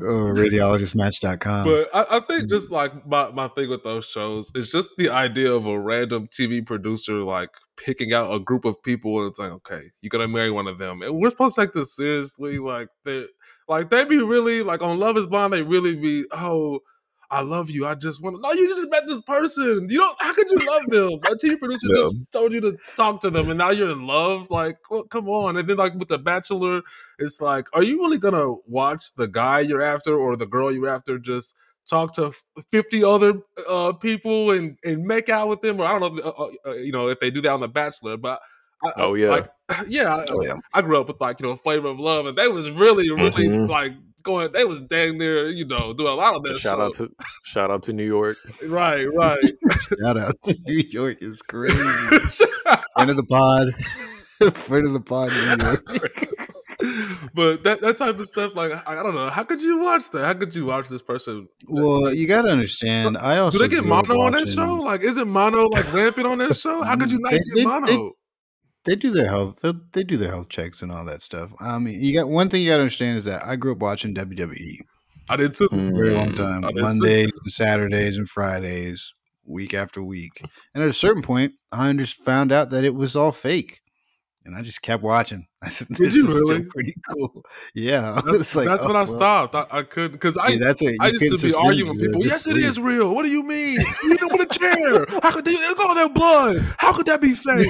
oh, 0.00 0.32
radiologistmatch.com. 0.34 1.66
But 1.66 1.88
I, 1.94 2.16
I 2.16 2.20
think 2.20 2.44
mm-hmm. 2.44 2.46
just 2.48 2.70
like 2.70 3.06
my, 3.06 3.30
my 3.30 3.48
thing 3.48 3.68
with 3.68 3.84
those 3.84 4.06
shows 4.06 4.50
is 4.54 4.70
just 4.70 4.88
the 4.98 5.10
idea 5.10 5.52
of 5.52 5.66
a 5.66 5.78
random 5.78 6.28
TV 6.28 6.64
producer 6.64 7.22
like 7.22 7.50
picking 7.76 8.12
out 8.12 8.32
a 8.32 8.40
group 8.40 8.64
of 8.64 8.82
people 8.82 9.20
and 9.20 9.30
it's 9.30 9.38
like, 9.38 9.52
okay, 9.52 9.82
you're 10.00 10.10
gonna 10.10 10.28
marry 10.28 10.50
one 10.50 10.66
of 10.66 10.78
them. 10.78 11.02
And 11.02 11.18
we're 11.18 11.30
supposed 11.30 11.54
to 11.56 11.62
take 11.62 11.72
this 11.72 11.94
seriously. 11.94 12.58
Like 12.58 12.88
they 13.04 13.26
like 13.68 13.90
they 13.90 14.04
be 14.04 14.22
really 14.22 14.62
like 14.62 14.82
on 14.82 14.98
Love 14.98 15.16
is 15.16 15.26
Blind, 15.26 15.52
they 15.52 15.62
really 15.62 15.96
be, 15.96 16.24
oh, 16.32 16.80
I 17.30 17.42
love 17.42 17.68
you. 17.70 17.86
I 17.86 17.94
just 17.94 18.22
want 18.22 18.36
to. 18.36 18.40
No, 18.42 18.52
you 18.52 18.66
just 18.68 18.88
met 18.90 19.06
this 19.06 19.20
person. 19.20 19.86
You 19.90 19.98
don't. 19.98 20.16
How 20.20 20.32
could 20.32 20.50
you 20.50 20.58
love 20.66 20.82
them? 20.86 21.20
A 21.30 21.36
TV 21.36 21.58
producer 21.58 21.86
Yeah. 21.90 22.02
just 22.04 22.16
told 22.32 22.52
you 22.54 22.60
to 22.62 22.76
talk 22.96 23.20
to 23.20 23.30
them, 23.30 23.50
and 23.50 23.58
now 23.58 23.70
you're 23.70 23.90
in 23.92 24.06
love. 24.06 24.50
Like, 24.50 24.78
well, 24.90 25.04
come 25.04 25.28
on. 25.28 25.56
And 25.58 25.68
then 25.68 25.76
like 25.76 25.94
with 25.94 26.08
the 26.08 26.18
Bachelor, 26.18 26.80
it's 27.18 27.40
like, 27.40 27.66
are 27.74 27.82
you 27.82 27.98
really 28.00 28.18
gonna 28.18 28.54
watch 28.66 29.14
the 29.16 29.28
guy 29.28 29.60
you're 29.60 29.82
after 29.82 30.18
or 30.18 30.36
the 30.36 30.46
girl 30.46 30.72
you're 30.72 30.88
after 30.88 31.18
just 31.18 31.54
talk 31.88 32.14
to 32.14 32.32
50 32.70 33.04
other 33.04 33.34
uh, 33.68 33.92
people 33.92 34.50
and 34.52 34.78
and 34.84 35.04
make 35.04 35.28
out 35.28 35.48
with 35.48 35.60
them? 35.60 35.80
Or 35.80 35.84
I 35.84 35.98
don't 35.98 36.00
know, 36.14 36.18
if, 36.18 36.24
uh, 36.26 36.70
uh, 36.70 36.74
you 36.76 36.92
know, 36.92 37.08
if 37.08 37.20
they 37.20 37.30
do 37.30 37.42
that 37.42 37.50
on 37.52 37.60
the 37.60 37.68
Bachelor, 37.68 38.16
but. 38.16 38.40
I, 38.84 38.92
Oh, 38.98 39.14
yeah. 39.14 39.28
like, 39.30 39.50
yeah. 39.88 40.14
I- 40.16 40.26
Oh 40.30 40.40
yeah. 40.44 40.54
I 40.72 40.82
grew 40.82 41.00
up 41.00 41.08
with 41.08 41.20
like 41.20 41.40
you 41.40 41.48
know 41.48 41.56
flavor 41.56 41.88
of 41.88 41.98
love, 41.98 42.26
and 42.26 42.38
they 42.38 42.46
was 42.46 42.70
really, 42.70 43.10
really 43.10 43.44
Mhm. 43.48 43.68
like 43.68 43.92
going. 44.28 44.52
They 44.52 44.64
was 44.64 44.80
dang 44.82 45.18
near 45.18 45.48
you 45.48 45.64
know 45.64 45.92
doing 45.92 46.12
a 46.12 46.14
lot 46.14 46.36
of 46.36 46.42
that. 46.44 46.58
Shout 46.58 46.80
out 46.80 46.94
to 46.94 47.10
shout 47.44 47.70
out 47.70 47.82
to 47.84 47.92
New 47.92 48.04
York. 48.06 48.36
right, 48.66 49.06
right. 49.14 49.38
Shout 49.80 50.16
out 50.18 50.34
to 50.44 50.56
New 50.66 50.84
York 50.90 51.18
is 51.20 51.42
crazy. 51.42 51.74
Friend 52.96 53.10
of 53.10 53.16
the 53.16 53.24
pod. 53.28 53.68
Friend 54.54 54.86
of 54.86 54.92
the 54.92 55.00
pod, 55.00 55.30
New 55.30 55.64
York. 55.64 55.84
but 57.34 57.64
that 57.64 57.80
that 57.80 57.98
type 57.98 58.18
of 58.18 58.26
stuff, 58.26 58.54
like 58.54 58.70
I, 58.86 59.00
I 59.00 59.02
don't 59.02 59.14
know, 59.14 59.30
how 59.30 59.42
could 59.42 59.60
you 59.60 59.80
watch 59.80 60.10
that? 60.10 60.24
How 60.24 60.34
could 60.34 60.54
you 60.54 60.66
watch 60.66 60.88
this 60.88 61.02
person? 61.02 61.48
Well, 61.66 62.14
you 62.14 62.28
got 62.28 62.42
to 62.42 62.50
understand. 62.50 63.18
I 63.18 63.38
also 63.38 63.58
Do 63.58 63.64
they 63.66 63.74
get 63.74 63.82
grew 63.82 63.94
up 63.94 64.06
mono 64.08 64.20
on 64.20 64.32
that 64.32 64.46
show? 64.48 64.74
Like, 64.74 65.02
is 65.02 65.16
it 65.16 65.26
mono 65.26 65.66
like 65.68 65.92
rampant 65.92 66.26
on 66.26 66.38
that 66.38 66.56
show? 66.56 66.82
How 66.82 66.94
could 66.96 67.08
mm, 67.08 67.12
you 67.12 67.18
not 67.20 67.32
They- 67.32 67.38
get 67.38 67.54
they- 67.56 67.64
mono? 67.64 68.12
They- 68.88 68.94
They 68.94 68.96
do 68.96 69.10
their 69.10 69.28
health. 69.28 69.60
They, 69.62 69.72
they 69.92 70.04
do 70.04 70.16
their 70.16 70.30
health 70.30 70.48
checks 70.48 70.82
and 70.82 70.90
all 70.90 71.04
that 71.04 71.22
stuff. 71.22 71.50
I 71.60 71.78
mean, 71.78 72.00
you 72.02 72.14
got 72.14 72.28
one 72.28 72.48
thing 72.48 72.62
you 72.62 72.68
got 72.70 72.76
to 72.76 72.82
understand 72.82 73.18
is 73.18 73.24
that 73.26 73.42
I 73.44 73.56
grew 73.56 73.72
up 73.72 73.78
watching 73.78 74.14
WWE 74.14 74.78
I 75.30 75.36
did 75.36 75.54
too. 75.54 75.68
for 75.68 75.76
a 75.76 75.90
very 75.92 76.10
long 76.14 76.30
Mm. 76.32 76.36
time, 76.36 76.64
I 76.64 76.68
did 76.68 76.76
too. 76.76 76.82
Mondays, 76.82 77.30
and 77.44 77.52
Saturdays, 77.52 78.16
and 78.16 78.28
Fridays, 78.28 79.12
week 79.44 79.74
after 79.74 80.02
week. 80.02 80.40
And 80.74 80.82
at 80.82 80.88
a 80.88 80.92
certain 80.94 81.22
point, 81.22 81.52
I 81.72 81.92
just 81.92 82.22
found 82.24 82.50
out 82.52 82.70
that 82.70 82.84
it 82.84 82.94
was 82.94 83.14
all 83.16 83.32
fake, 83.32 83.80
and 84.46 84.56
I 84.56 84.62
just 84.62 84.80
kept 84.82 85.02
watching. 85.02 85.46
I 85.62 85.68
said, 85.70 85.88
Did 85.88 85.98
"This 85.98 86.14
you 86.14 86.26
is 86.28 86.34
still 86.34 86.48
really? 86.48 86.64
pretty 86.64 86.94
cool." 87.10 87.42
Yeah, 87.74 88.12
That's, 88.24 88.26
was 88.26 88.56
like, 88.56 88.66
that's 88.68 88.84
"Oh, 88.84 88.86
when 88.88 88.96
I 88.96 89.00
well." 89.00 89.06
stopped. 89.08 89.54
I, 89.54 89.66
I 89.70 89.82
couldn't 89.82 90.12
because 90.12 90.36
I 90.38 90.48
Yeah, 90.48 90.58
that's 90.60 90.80
it. 90.80 90.96
I 91.00 91.08
used 91.08 91.40
to 91.40 91.46
be 91.48 91.54
arguing 91.54 91.90
with 91.96 92.06
people. 92.06 92.24
Yes, 92.26 92.46
it 92.46 92.54
leave. 92.54 92.64
is 92.64 92.78
real. 92.80 93.14
What 93.14 93.24
do 93.24 93.28
you 93.30 93.42
mean? 93.42 93.80
You 94.04 94.08
hit 94.10 94.20
them 94.20 94.28
with 94.32 94.50
a 94.50 94.58
chair. 94.58 95.20
How 95.22 95.32
could 95.32 95.44
they 95.44 95.52
look 95.52 95.78
at 95.80 95.86
all 95.86 95.94
that 95.96 96.14
blood? 96.14 96.56
How 96.78 96.92
could 96.94 97.06
that 97.06 97.20
be 97.20 97.34
fake? 97.34 97.66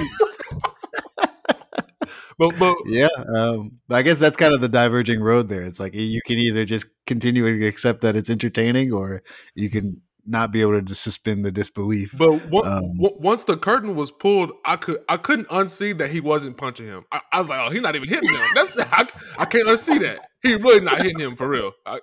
But 2.39 2.57
but 2.57 2.75
Yeah, 2.85 3.07
um, 3.35 3.79
I 3.91 4.01
guess 4.01 4.17
that's 4.19 4.37
kind 4.37 4.53
of 4.53 4.61
the 4.61 4.69
diverging 4.69 5.21
road 5.21 5.49
there. 5.49 5.61
It's 5.63 5.79
like 5.79 5.93
you 5.93 6.21
can 6.25 6.39
either 6.39 6.65
just 6.65 6.87
continue 7.05 7.43
to 7.59 7.67
accept 7.67 8.01
that 8.01 8.15
it's 8.15 8.29
entertaining, 8.31 8.91
or 8.93 9.21
you 9.53 9.69
can 9.69 10.01
not 10.25 10.51
be 10.51 10.61
able 10.61 10.81
to 10.81 10.95
suspend 10.95 11.43
the 11.43 11.51
disbelief. 11.51 12.13
but 12.17 12.31
Um, 12.31 12.83
on- 12.99 13.19
once 13.19 13.43
the 13.43 13.57
curtain 13.57 13.95
was 13.95 14.11
pulled, 14.11 14.51
I 14.65 14.75
could 14.75 14.99
I 15.09 15.17
couldn't 15.17 15.47
unsee 15.49 15.97
that 15.97 16.09
he 16.09 16.21
wasn't 16.21 16.57
punching 16.57 16.85
him. 16.85 17.05
I, 17.11 17.21
I 17.33 17.39
was 17.39 17.49
like, 17.49 17.59
oh, 17.67 17.71
he's 17.71 17.81
not 17.81 17.95
even 17.95 18.07
hitting 18.07 18.29
him. 18.29 18.41
That's 18.55 18.77
I, 18.91 19.05
I 19.37 19.45
can't 19.45 19.67
unsee 19.67 19.99
that. 20.01 20.27
He 20.41 20.55
really 20.55 20.79
not 20.81 20.97
hitting 21.01 21.19
him 21.19 21.35
for 21.35 21.47
real. 21.49 21.73
I, 21.85 21.99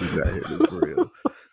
You 0.00 0.18
got 0.18 0.32
hit 0.32 0.68
for 0.68 0.80
real. 0.80 1.10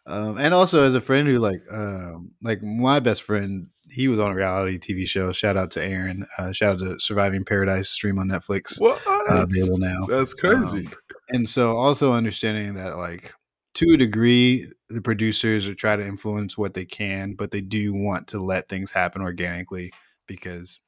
Um, 0.07 0.37
and 0.39 0.55
also 0.55 0.83
as 0.83 0.95
a 0.95 1.01
friend 1.01 1.27
who 1.27 1.37
like 1.37 1.61
um, 1.71 2.31
like 2.41 2.63
my 2.63 2.99
best 2.99 3.21
friend, 3.21 3.67
he 3.91 4.07
was 4.07 4.19
on 4.19 4.31
a 4.31 4.35
reality 4.35 4.77
TV 4.77 5.07
show. 5.07 5.31
Shout 5.31 5.57
out 5.57 5.71
to 5.71 5.83
Aaron. 5.83 6.25
Uh, 6.37 6.51
shout 6.51 6.73
out 6.73 6.79
to 6.79 6.99
Surviving 6.99 7.45
Paradise 7.45 7.89
stream 7.89 8.19
on 8.19 8.27
Netflix. 8.27 8.79
what? 8.79 9.01
Uh, 9.07 9.43
available 9.43 9.77
now. 9.79 10.05
That's 10.07 10.33
crazy. 10.33 10.87
Um, 10.87 10.93
and 11.29 11.49
so 11.49 11.77
also 11.77 12.13
understanding 12.13 12.73
that 12.75 12.97
like 12.97 13.33
to 13.75 13.93
a 13.93 13.97
degree 13.97 14.65
the 14.89 15.01
producers 15.01 15.67
are 15.67 15.75
trying 15.75 15.99
to 15.99 16.07
influence 16.07 16.57
what 16.57 16.73
they 16.73 16.85
can 16.85 17.33
but 17.33 17.51
they 17.51 17.61
do 17.61 17.93
want 17.93 18.27
to 18.27 18.39
let 18.39 18.67
things 18.67 18.91
happen 18.91 19.21
organically 19.21 19.91
because 20.27 20.79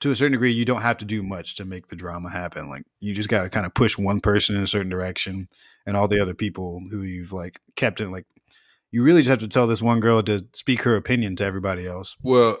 to 0.00 0.10
a 0.10 0.16
certain 0.16 0.32
degree 0.32 0.52
you 0.52 0.64
don't 0.64 0.82
have 0.82 0.96
to 0.96 1.04
do 1.04 1.22
much 1.22 1.56
to 1.56 1.64
make 1.64 1.88
the 1.88 1.96
drama 1.96 2.30
happen 2.30 2.68
like 2.68 2.84
you 3.00 3.14
just 3.14 3.28
got 3.28 3.42
to 3.42 3.50
kind 3.50 3.66
of 3.66 3.74
push 3.74 3.98
one 3.98 4.20
person 4.20 4.56
in 4.56 4.62
a 4.62 4.68
certain 4.68 4.88
direction 4.88 5.48
and 5.86 5.96
all 5.96 6.08
the 6.08 6.20
other 6.20 6.34
people 6.34 6.80
who 6.90 7.02
you've 7.02 7.32
like 7.32 7.60
kept 7.76 8.00
in 8.00 8.10
like 8.10 8.26
you 8.92 9.04
really 9.04 9.20
just 9.20 9.30
have 9.30 9.38
to 9.38 9.48
tell 9.48 9.66
this 9.66 9.82
one 9.82 10.00
girl 10.00 10.22
to 10.22 10.44
speak 10.54 10.82
her 10.82 10.96
opinion 10.96 11.36
to 11.36 11.44
everybody 11.44 11.86
else 11.86 12.16
well, 12.22 12.58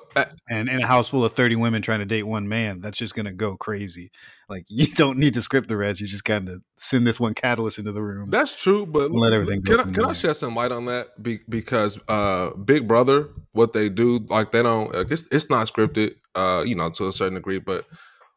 and 0.48 0.68
in 0.68 0.82
a 0.82 0.86
house 0.86 1.08
full 1.10 1.24
of 1.24 1.32
30 1.32 1.56
women 1.56 1.82
trying 1.82 1.98
to 2.00 2.04
date 2.04 2.22
one 2.24 2.48
man 2.48 2.80
that's 2.80 2.98
just 2.98 3.14
going 3.14 3.26
to 3.26 3.32
go 3.32 3.56
crazy 3.56 4.10
like 4.48 4.64
you 4.68 4.86
don't 4.86 5.18
need 5.18 5.34
to 5.34 5.42
script 5.42 5.68
the 5.68 5.76
rest 5.76 6.00
you 6.00 6.06
just 6.06 6.24
kind 6.24 6.48
of 6.48 6.62
send 6.76 7.06
this 7.06 7.18
one 7.20 7.34
catalyst 7.34 7.78
into 7.78 7.92
the 7.92 8.02
room 8.02 8.30
That's 8.30 8.54
true, 8.60 8.86
but 8.86 9.10
Let 9.10 9.32
everything 9.32 9.60
go 9.62 9.76
Can 9.76 9.80
I, 9.80 9.92
can 9.92 10.04
I 10.04 10.12
shed 10.12 10.36
some 10.36 10.54
light 10.54 10.72
on 10.72 10.86
that? 10.86 11.22
Be, 11.22 11.40
because 11.48 11.98
uh, 12.08 12.50
Big 12.50 12.86
Brother, 12.88 13.28
what 13.52 13.72
they 13.72 13.88
do, 13.88 14.20
like 14.28 14.52
they 14.52 14.62
don't. 14.62 14.92
Like 14.94 15.10
it's 15.10 15.26
it's 15.30 15.50
not 15.50 15.66
scripted, 15.66 16.14
uh, 16.34 16.62
you 16.66 16.74
know, 16.74 16.90
to 16.90 17.08
a 17.08 17.12
certain 17.12 17.34
degree. 17.34 17.58
But 17.58 17.86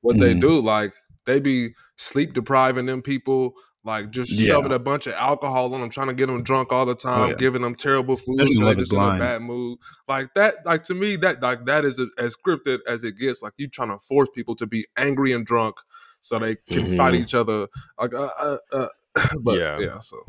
what 0.02 0.18
they 0.20 0.34
Mhm. 0.34 0.42
do, 0.42 0.60
like 0.62 0.94
they 1.26 1.40
be 1.40 1.74
sleep 1.98 2.34
depriving 2.34 2.86
them 2.88 3.02
people, 3.02 3.54
like 3.86 4.12
just 4.12 4.32
Yeah. 4.32 4.54
shoving 4.54 4.72
a 4.72 4.80
bunch 4.80 5.08
of 5.08 5.14
alcohol 5.14 5.74
on 5.74 5.82
them, 5.82 5.90
trying 5.90 6.08
to 6.08 6.14
get 6.14 6.28
them 6.28 6.42
drunk 6.44 6.72
all 6.72 6.86
the 6.86 6.96
time, 6.96 7.22
Oh, 7.24 7.28
yeah. 7.30 7.36
giving 7.36 7.62
them 7.62 7.76
terrible 7.76 8.16
food, 8.16 8.40
Especially 8.42 8.54
so 8.56 8.60
they 8.62 8.66
Love 8.68 8.78
just 8.78 8.94
in 8.94 9.00
a 9.00 9.18
bad 9.20 9.42
mood. 9.42 9.80
Like 10.08 10.34
that, 10.36 10.66
like 10.66 10.84
to 10.84 10.94
me, 10.94 11.16
that 11.18 11.42
like 11.42 11.66
that 11.66 11.84
is 11.86 12.00
as 12.18 12.36
scripted 12.36 12.80
as 12.88 13.04
it 13.04 13.18
gets. 13.18 13.42
Like 13.42 13.54
you 13.58 13.68
trying 13.68 13.90
to 13.90 14.00
force 14.00 14.30
people 14.34 14.56
to 14.58 14.66
be 14.66 14.88
angry 14.98 15.34
and 15.34 15.46
drunk 15.46 15.76
so 16.22 16.40
they 16.40 16.56
can 16.72 16.88
fight 16.88 17.14
Mhm. 17.14 17.20
each 17.20 17.34
other. 17.34 17.68
Like, 18.00 18.14
uh, 18.14 18.30
uh, 18.40 18.58
uh, 18.72 18.88
but 19.42 19.58
Yeah. 19.60 19.80
yeah, 19.80 20.00
so. 20.00 20.24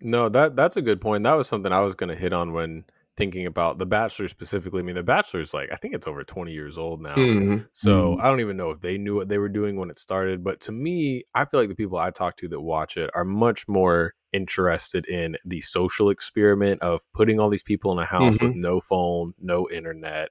No, 0.00 0.28
that 0.28 0.56
that's 0.56 0.76
a 0.76 0.82
good 0.82 1.00
point. 1.00 1.24
That 1.24 1.34
was 1.34 1.46
something 1.48 1.72
I 1.72 1.80
was 1.80 1.94
going 1.94 2.08
to 2.08 2.16
hit 2.16 2.32
on 2.32 2.52
when 2.52 2.84
thinking 3.16 3.46
about 3.46 3.78
The 3.78 3.86
Bachelor 3.86 4.28
specifically. 4.28 4.80
I 4.80 4.82
mean, 4.84 4.94
The 4.94 5.02
Bachelor's 5.02 5.52
like 5.54 5.70
I 5.72 5.76
think 5.76 5.94
it's 5.94 6.06
over 6.06 6.24
20 6.24 6.52
years 6.52 6.78
old 6.78 7.00
now. 7.02 7.14
Mhm. 7.16 7.68
So 7.72 8.16
Mhm. 8.16 8.20
I 8.22 8.30
don't 8.30 8.40
even 8.40 8.56
know 8.56 8.70
if 8.70 8.80
they 8.80 8.98
knew 8.98 9.14
what 9.14 9.28
they 9.28 9.38
were 9.38 9.48
doing 9.48 9.76
when 9.76 9.90
it 9.90 9.98
started. 9.98 10.42
But 10.44 10.60
to 10.62 10.72
me, 10.72 11.24
I 11.34 11.44
feel 11.44 11.60
like 11.60 11.68
the 11.68 11.74
people 11.74 11.98
I 11.98 12.10
talk 12.10 12.36
to 12.38 12.48
that 12.48 12.60
watch 12.60 12.96
it 12.96 13.10
are 13.14 13.24
much 13.24 13.68
more 13.68 14.14
interested 14.32 15.06
in 15.08 15.36
the 15.44 15.60
social 15.60 16.08
experiment 16.10 16.80
of 16.82 17.02
putting 17.12 17.38
all 17.38 17.50
these 17.50 17.62
people 17.62 17.92
in 17.92 17.98
a 17.98 18.06
house 18.06 18.40
with 18.40 18.54
no 18.54 18.80
phone, 18.80 19.34
no 19.38 19.68
internet. 19.70 20.30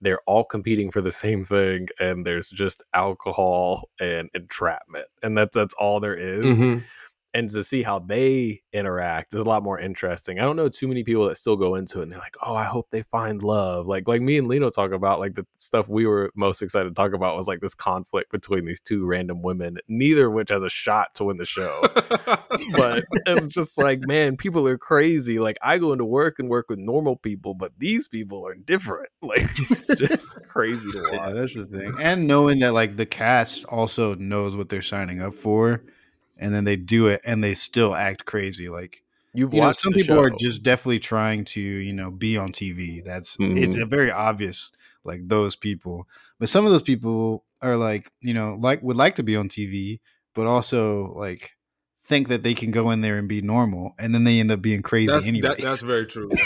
They're 0.00 0.20
all 0.26 0.44
competing 0.44 0.90
for 0.90 1.02
the 1.02 1.10
same 1.12 1.44
thing, 1.44 1.88
and 1.98 2.24
there's 2.24 2.48
just 2.48 2.82
alcohol 2.94 3.90
and 4.00 4.30
entrapment, 4.34 5.06
and 5.22 5.36
that's 5.36 5.54
that's 5.54 5.74
all 5.74 6.00
there 6.00 6.14
is 6.16 6.44
Mhm. 6.44 6.82
And 7.32 7.48
to 7.48 7.62
see 7.62 7.82
how 7.82 7.98
they 7.98 8.62
interact 8.72 9.34
is 9.34 9.40
a 9.40 9.44
lot 9.44 9.62
more 9.62 9.78
interesting. 9.78 10.38
I 10.38 10.42
don't 10.42 10.56
know 10.56 10.68
too 10.68 10.88
many 10.88 11.04
people 11.04 11.28
that 11.28 11.36
still 11.36 11.56
go 11.56 11.76
into 11.76 12.00
it 12.00 12.04
and 12.04 12.12
they're 12.12 12.18
like, 12.18 12.36
"Oh, 12.44 12.54
I 12.54 12.64
hope 12.64 12.88
they 12.90 13.02
find 13.02 13.42
love." 13.42 13.86
Like 13.86 14.08
like 14.08 14.20
me 14.20 14.38
and 14.38 14.48
Lino 14.48 14.70
talk 14.70 14.92
about 14.92 15.20
like 15.20 15.34
the 15.34 15.46
stuff 15.56 15.88
we 15.88 16.06
were 16.06 16.30
most 16.34 16.62
excited 16.62 16.88
to 16.88 16.94
talk 16.94 17.12
about 17.12 17.36
was 17.36 17.46
like 17.46 17.60
this 17.60 17.74
conflict 17.74 18.32
between 18.32 18.64
these 18.64 18.80
two 18.80 19.06
random 19.06 19.42
women, 19.42 19.78
neither 19.88 20.26
of 20.26 20.32
which 20.32 20.50
has 20.50 20.62
a 20.62 20.68
shot 20.68 21.14
to 21.14 21.24
win 21.24 21.36
the 21.36 21.44
show. 21.44 21.80
but 22.76 23.04
it's 23.26 23.46
just 23.46 23.78
like, 23.78 24.00
man, 24.06 24.36
people 24.36 24.66
are 24.66 24.78
crazy. 24.78 25.38
Like 25.38 25.56
I 25.62 25.78
go 25.78 25.92
into 25.92 26.04
work 26.04 26.38
and 26.38 26.48
work 26.48 26.68
with 26.68 26.78
normal 26.78 27.16
people, 27.16 27.54
but 27.54 27.72
these 27.78 28.08
people 28.08 28.46
are 28.46 28.54
different. 28.54 29.08
Like 29.22 29.42
it's 29.42 29.94
just 29.96 30.42
crazy 30.48 30.90
to 30.90 31.08
yeah, 31.12 31.18
watch. 31.18 31.34
that's 31.34 31.54
the 31.54 31.64
thing 31.64 31.92
and 32.00 32.26
knowing 32.26 32.58
that 32.60 32.74
like 32.74 32.96
the 32.96 33.06
cast 33.06 33.64
also 33.66 34.16
knows 34.16 34.56
what 34.56 34.68
they're 34.68 34.82
signing 34.82 35.22
up 35.22 35.34
for 35.34 35.84
and 36.40 36.52
then 36.52 36.64
they 36.64 36.74
do 36.74 37.06
it 37.06 37.20
and 37.24 37.44
they 37.44 37.54
still 37.54 37.94
act 37.94 38.24
crazy 38.24 38.68
like 38.68 39.04
You've 39.32 39.54
you 39.54 39.60
know 39.60 39.68
watched 39.68 39.80
some 39.80 39.92
people 39.92 40.18
are 40.18 40.30
just 40.30 40.64
definitely 40.64 40.98
trying 40.98 41.44
to 41.44 41.60
you 41.60 41.92
know 41.92 42.10
be 42.10 42.36
on 42.36 42.50
tv 42.50 43.04
that's 43.04 43.36
Mhm. 43.36 43.56
it's 43.56 43.76
a 43.76 43.86
very 43.86 44.10
obvious 44.10 44.72
like 45.04 45.28
those 45.28 45.54
people 45.54 46.08
but 46.40 46.48
some 46.48 46.64
of 46.64 46.72
those 46.72 46.82
people 46.82 47.44
are 47.62 47.76
like 47.76 48.10
you 48.20 48.34
know 48.34 48.56
like 48.58 48.82
would 48.82 48.96
like 48.96 49.14
to 49.16 49.22
be 49.22 49.36
on 49.36 49.48
tv 49.48 50.00
but 50.34 50.46
also 50.46 51.12
like 51.12 51.52
think 52.02 52.26
that 52.28 52.42
they 52.42 52.54
can 52.54 52.72
go 52.72 52.90
in 52.90 53.02
there 53.02 53.18
and 53.18 53.28
be 53.28 53.40
normal 53.40 53.94
and 54.00 54.12
then 54.12 54.24
they 54.24 54.40
end 54.40 54.50
up 54.50 54.60
being 54.60 54.82
crazy 54.82 55.12
that's, 55.12 55.28
anyways 55.28 55.56
that, 55.58 55.62
that's 55.62 55.82
very 55.82 56.06
true. 56.06 56.28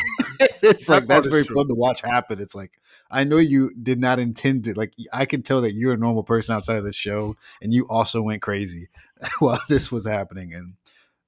it's 0.62 0.86
that 0.86 0.92
like 0.92 1.06
that's 1.06 1.26
very 1.26 1.44
true. 1.44 1.56
fun 1.56 1.68
to 1.68 1.74
watch 1.74 2.02
happen. 2.02 2.40
It's 2.40 2.54
like 2.54 2.72
I 3.10 3.24
know 3.24 3.38
you 3.38 3.70
did 3.82 4.00
not 4.00 4.18
intend 4.18 4.64
to. 4.64 4.74
Like 4.74 4.92
I 5.12 5.24
can 5.24 5.42
tell 5.42 5.60
that 5.62 5.72
you're 5.72 5.94
a 5.94 5.96
normal 5.98 6.22
person 6.22 6.54
outside 6.54 6.76
of 6.76 6.84
the 6.84 6.92
show, 6.92 7.36
and 7.62 7.72
you 7.72 7.86
also 7.88 8.22
went 8.22 8.42
crazy 8.42 8.88
while 9.38 9.60
this 9.68 9.90
was 9.92 10.06
happening, 10.06 10.54
and 10.54 10.74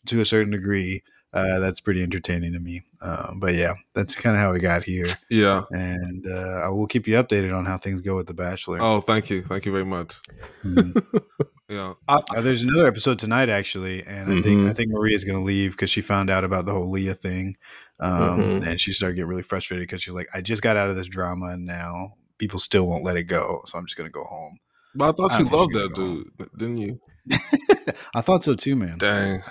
to 0.06 0.20
a 0.20 0.24
certain 0.26 0.52
degree, 0.52 1.02
uh, 1.32 1.58
that's 1.58 1.80
pretty 1.80 2.02
entertaining 2.02 2.52
to 2.52 2.58
me. 2.60 2.82
Um, 3.02 3.38
but 3.40 3.54
yeah, 3.54 3.72
that's 3.94 4.14
kind 4.14 4.36
of 4.36 4.40
how 4.40 4.52
we 4.52 4.58
got 4.60 4.82
here, 4.84 5.06
Yeah. 5.30 5.62
and 5.70 6.26
uh, 6.26 6.62
I 6.64 6.68
will 6.68 6.86
keep 6.86 7.06
you 7.06 7.14
updated 7.14 7.56
on 7.56 7.66
how 7.66 7.76
things 7.78 8.00
go 8.00 8.16
with 8.16 8.26
the 8.26 8.34
Bachelor. 8.34 8.80
Oh, 8.80 9.00
thank 9.00 9.28
you. 9.30 9.42
Thank 9.42 9.66
you 9.66 9.72
very 9.72 9.84
much. 9.84 10.16
Mhm. 10.64 11.02
Yeah. 11.68 11.94
I, 12.06 12.18
Uh, 12.36 12.40
there's 12.42 12.62
another 12.62 12.86
episode 12.86 13.18
tonight 13.18 13.48
actually, 13.48 14.04
and 14.04 14.30
I 14.30 14.40
think 14.40 14.68
I 14.68 14.70
Mhm. 14.70 14.76
think 14.76 14.90
Maria's 14.92 15.24
gonna 15.24 15.42
leave 15.42 15.72
because 15.72 15.90
she 15.90 16.00
found 16.00 16.30
out 16.30 16.44
about 16.44 16.64
the 16.64 16.70
whole 16.70 16.88
Leah 16.88 17.14
thing, 17.14 17.56
um, 17.98 18.38
Mhm. 18.38 18.66
and 18.68 18.80
she 18.80 18.92
started 18.92 19.16
getting 19.16 19.28
really 19.28 19.42
frustrated 19.42 19.82
because 19.82 20.00
she's 20.00 20.14
like, 20.14 20.28
I 20.32 20.42
just 20.42 20.62
got 20.62 20.76
out 20.76 20.90
of 20.90 20.94
this 20.94 21.08
drama, 21.08 21.46
and 21.46 21.66
now 21.66 22.12
people 22.38 22.60
still 22.60 22.86
won't 22.86 23.02
let 23.02 23.16
it 23.16 23.24
go, 23.24 23.62
so 23.66 23.78
I'm 23.78 23.84
just 23.86 23.96
gonna 23.96 24.10
go 24.10 24.22
home. 24.22 24.58
but 24.94 25.08
I 25.08 25.12
thought 25.12 25.32
I 25.32 25.38
you 25.40 25.44
loved 25.46 25.72
that 25.74 25.92
go. 25.94 26.04
dude, 26.22 26.30
didn't 26.56 26.78
you? 26.78 27.00
I 28.14 28.20
thought 28.20 28.42
so 28.42 28.54
too, 28.54 28.76
man. 28.76 28.98
Dang. 28.98 29.42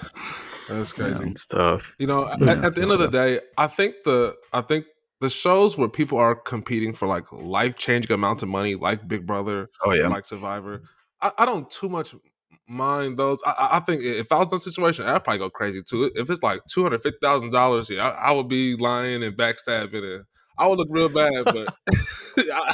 That's 0.70 0.94
crazy. 0.94 1.30
It's 1.30 1.46
tough. 1.46 1.96
You 2.00 2.08
know, 2.08 2.28
Yeah, 2.40 2.52
at, 2.52 2.66
at 2.66 2.76
the 2.76 2.82
end 2.82 2.92
of 2.92 3.00
the 3.00 3.08
day, 3.10 3.40
I 3.58 3.68
think 3.68 3.96
the 4.04 4.36
I 4.54 4.62
think 4.62 4.86
the 5.22 5.30
shows 5.30 5.78
where 5.78 5.88
people 5.90 6.18
are 6.18 6.36
competing 6.36 6.94
for 6.94 7.08
like 7.08 7.32
life 7.32 7.78
changing 7.78 8.12
amounts 8.12 8.44
of 8.44 8.50
money, 8.50 8.76
like 8.76 9.08
Big 9.08 9.26
Brother, 9.26 9.70
Oh 9.84 9.94
yeah. 9.94 10.08
like 10.08 10.26
Survivor, 10.26 10.82
I, 11.22 11.32
I 11.38 11.46
don't 11.46 11.70
too 11.70 11.90
much 11.90 12.16
mind 12.68 13.18
those. 13.18 13.40
I- 13.46 13.56
I, 13.72 13.78
I 13.78 13.80
think 13.80 14.04
if 14.04 14.32
I 14.32 14.38
was 14.38 14.48
in 14.48 14.56
that 14.56 14.60
situation, 14.62 15.06
I'd 15.06 15.24
probably 15.24 15.40
go 15.40 15.50
crazy 15.50 15.82
too. 15.88 16.12
If 16.16 16.30
it's 16.30 16.44
like 16.44 16.62
two 16.72 16.84
hundred 16.84 17.04
fifty 17.04 17.20
thousand 17.22 17.52
dollars, 17.52 17.90
yeah, 17.90 18.08
I, 18.10 18.30
I 18.30 18.32
would 18.32 18.48
be 18.50 18.76
lying 18.76 19.24
and 19.24 19.38
backstabbing, 19.38 20.16
and 20.16 20.24
I 20.58 20.68
would 20.68 20.78
look 20.80 20.88
real 20.90 21.10
bad. 21.10 21.46
But 21.46 21.74
I- 22.38 22.74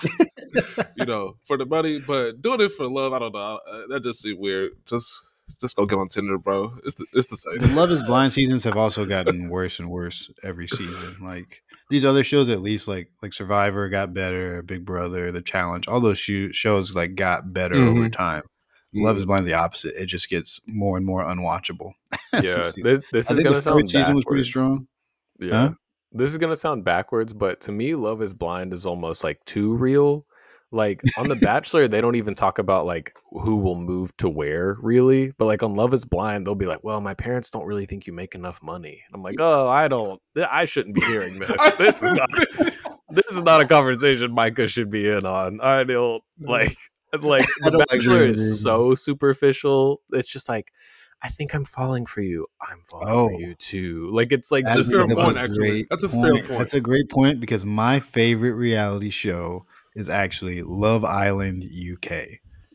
you 1.02 1.06
know, 1.06 1.36
for 1.46 1.58
the 1.58 1.66
money, 1.66 2.00
but 2.00 2.42
doing 2.42 2.62
it 2.62 2.72
for 2.72 2.88
love, 2.88 3.14
I 3.14 3.20
don't 3.20 3.34
know. 3.34 3.60
Uh, 3.70 3.82
That 3.90 4.04
just 4.04 4.22
seems 4.22 4.38
weird. 4.40 4.72
Just 4.86 5.14
just 5.60 5.76
go 5.76 5.86
get 5.86 6.00
on 6.00 6.08
Tinder, 6.08 6.38
bro. 6.38 6.74
It's 6.86 6.96
the 6.96 7.06
it's 7.14 7.28
the 7.28 7.58
The 7.60 7.68
same. 7.68 7.76
Love 7.76 7.92
is 7.92 8.04
Blind 8.04 8.32
seasons 8.34 8.64
have 8.64 8.78
also 8.78 9.06
gotten 9.06 9.50
worse 9.50 9.80
and 9.80 9.90
worse 9.90 10.30
every 10.44 10.68
season. 10.68 11.18
Like 11.22 11.62
these 11.90 12.06
other 12.06 12.24
shows, 12.24 12.48
at 12.50 12.62
least 12.62 12.88
like 12.88 13.10
like 13.22 13.34
Survivor 13.34 13.90
got 13.90 14.14
better, 14.14 14.62
Big 14.64 14.86
Brother, 14.86 15.32
The 15.32 15.42
Challenge, 15.42 15.88
all 15.88 16.00
those 16.00 16.20
sho- 16.20 16.52
shows 16.54 16.96
like 16.96 17.16
got 17.16 17.52
better 17.54 17.76
over 17.76 18.08
Mhm. 18.08 18.14
time. 18.14 18.44
Love 18.94 19.18
is 19.18 19.26
Blind 19.26 19.46
the 19.48 19.54
opposite. 19.54 19.94
It 19.96 20.08
just 20.08 20.30
gets 20.30 20.60
more 20.68 20.98
and 20.98 21.06
more 21.06 21.24
unwatchable. 21.26 21.92
Yeah, 22.34 22.72
this, 22.82 23.00
this 23.12 23.30
I 23.30 23.34
is 23.34 23.44
gonna 23.44 23.56
the 23.58 23.62
sound 23.62 23.90
season 23.90 24.16
was 24.16 24.24
pretty 24.24 24.40
backwards. 24.44 24.48
strong. 24.50 24.88
Yeah. 25.40 25.52
Huh? 25.52 25.72
This 26.14 26.30
is 26.30 26.38
gonna 26.38 26.56
sound 26.56 26.86
backwards, 26.86 27.34
but 27.34 27.60
to 27.62 27.72
me, 27.74 27.94
Love 27.96 28.22
is 28.22 28.34
Blind 28.34 28.74
is 28.74 28.86
almost 28.86 29.24
like 29.24 29.44
too 29.46 29.76
real. 29.76 30.26
Like 30.74 31.02
on 31.18 31.28
The 31.28 31.36
Bachelor, 31.36 31.90
they 31.90 32.00
don't 32.00 32.16
even 32.16 32.34
talk 32.34 32.58
about 32.58 32.86
like 32.86 33.14
who 33.32 33.58
will 33.58 33.76
move 33.76 34.16
to 34.18 34.30
where, 34.30 34.78
really. 34.82 35.32
But 35.38 35.46
like 35.46 35.64
on 35.64 35.74
Love 35.76 35.94
is 35.94 36.06
Blind, 36.06 36.48
they'll 36.48 36.56
be 36.56 36.66
like, 36.66 36.82
Well, 36.82 37.02
my 37.02 37.14
parents 37.14 37.50
don't 37.50 37.66
really 37.66 37.86
think 37.86 38.08
you 38.08 38.14
make 38.14 38.36
enough 38.36 38.64
money. 38.64 39.04
I'm 39.14 39.22
like, 39.22 39.36
Oh, 39.40 39.68
I 39.68 39.90
don't 39.90 40.22
I 40.50 40.64
shouldn't 40.66 40.96
be 40.96 41.02
hearing 41.02 41.38
this. 41.40 41.74
this 41.78 42.02
is 42.02 42.14
not 42.14 42.30
this 43.10 43.26
is 43.36 43.42
not 43.44 43.60
a 43.60 43.66
conversation 43.68 44.32
Micah 44.32 44.68
should 44.68 44.90
be 44.90 45.10
in 45.10 45.26
on. 45.26 45.60
I 45.60 45.84
don't 45.84 46.24
like 46.40 46.78
like 47.22 47.46
The 47.64 47.86
Bachelor 47.90 48.28
is 48.28 48.64
so 48.64 48.96
superficial. 48.96 50.02
It's 50.14 50.30
just 50.30 50.48
like 50.48 50.72
I 51.22 51.28
think 51.28 51.54
I'm 51.54 51.66
falling 51.66 52.06
for 52.06 52.22
you. 52.22 52.48
I'm 52.62 52.82
falling 52.86 53.08
Oh. 53.10 53.28
for 53.28 53.40
you 53.42 53.56
too. 53.56 54.10
Like 54.14 54.32
it's 54.32 54.52
like 54.52 54.64
That 54.64 54.76
That's 54.78 54.90
just 54.90 54.94
a 54.94 55.06
fair 55.06 55.20
a 55.20 55.24
point, 55.26 55.42
actually. 55.42 55.86
That's 55.90 56.04
a 56.04 56.10
fair 56.10 56.32
point. 56.32 56.46
point. 56.48 56.58
That's 56.60 56.74
a 56.74 56.80
great 56.82 57.10
point 57.10 57.42
because 57.42 57.66
my 57.66 58.00
favorite 58.00 58.54
reality 58.54 59.10
show 59.10 59.66
is 59.96 60.10
actually 60.10 60.62
Love 60.64 61.04
Island 61.06 61.64
UK. 61.64 62.24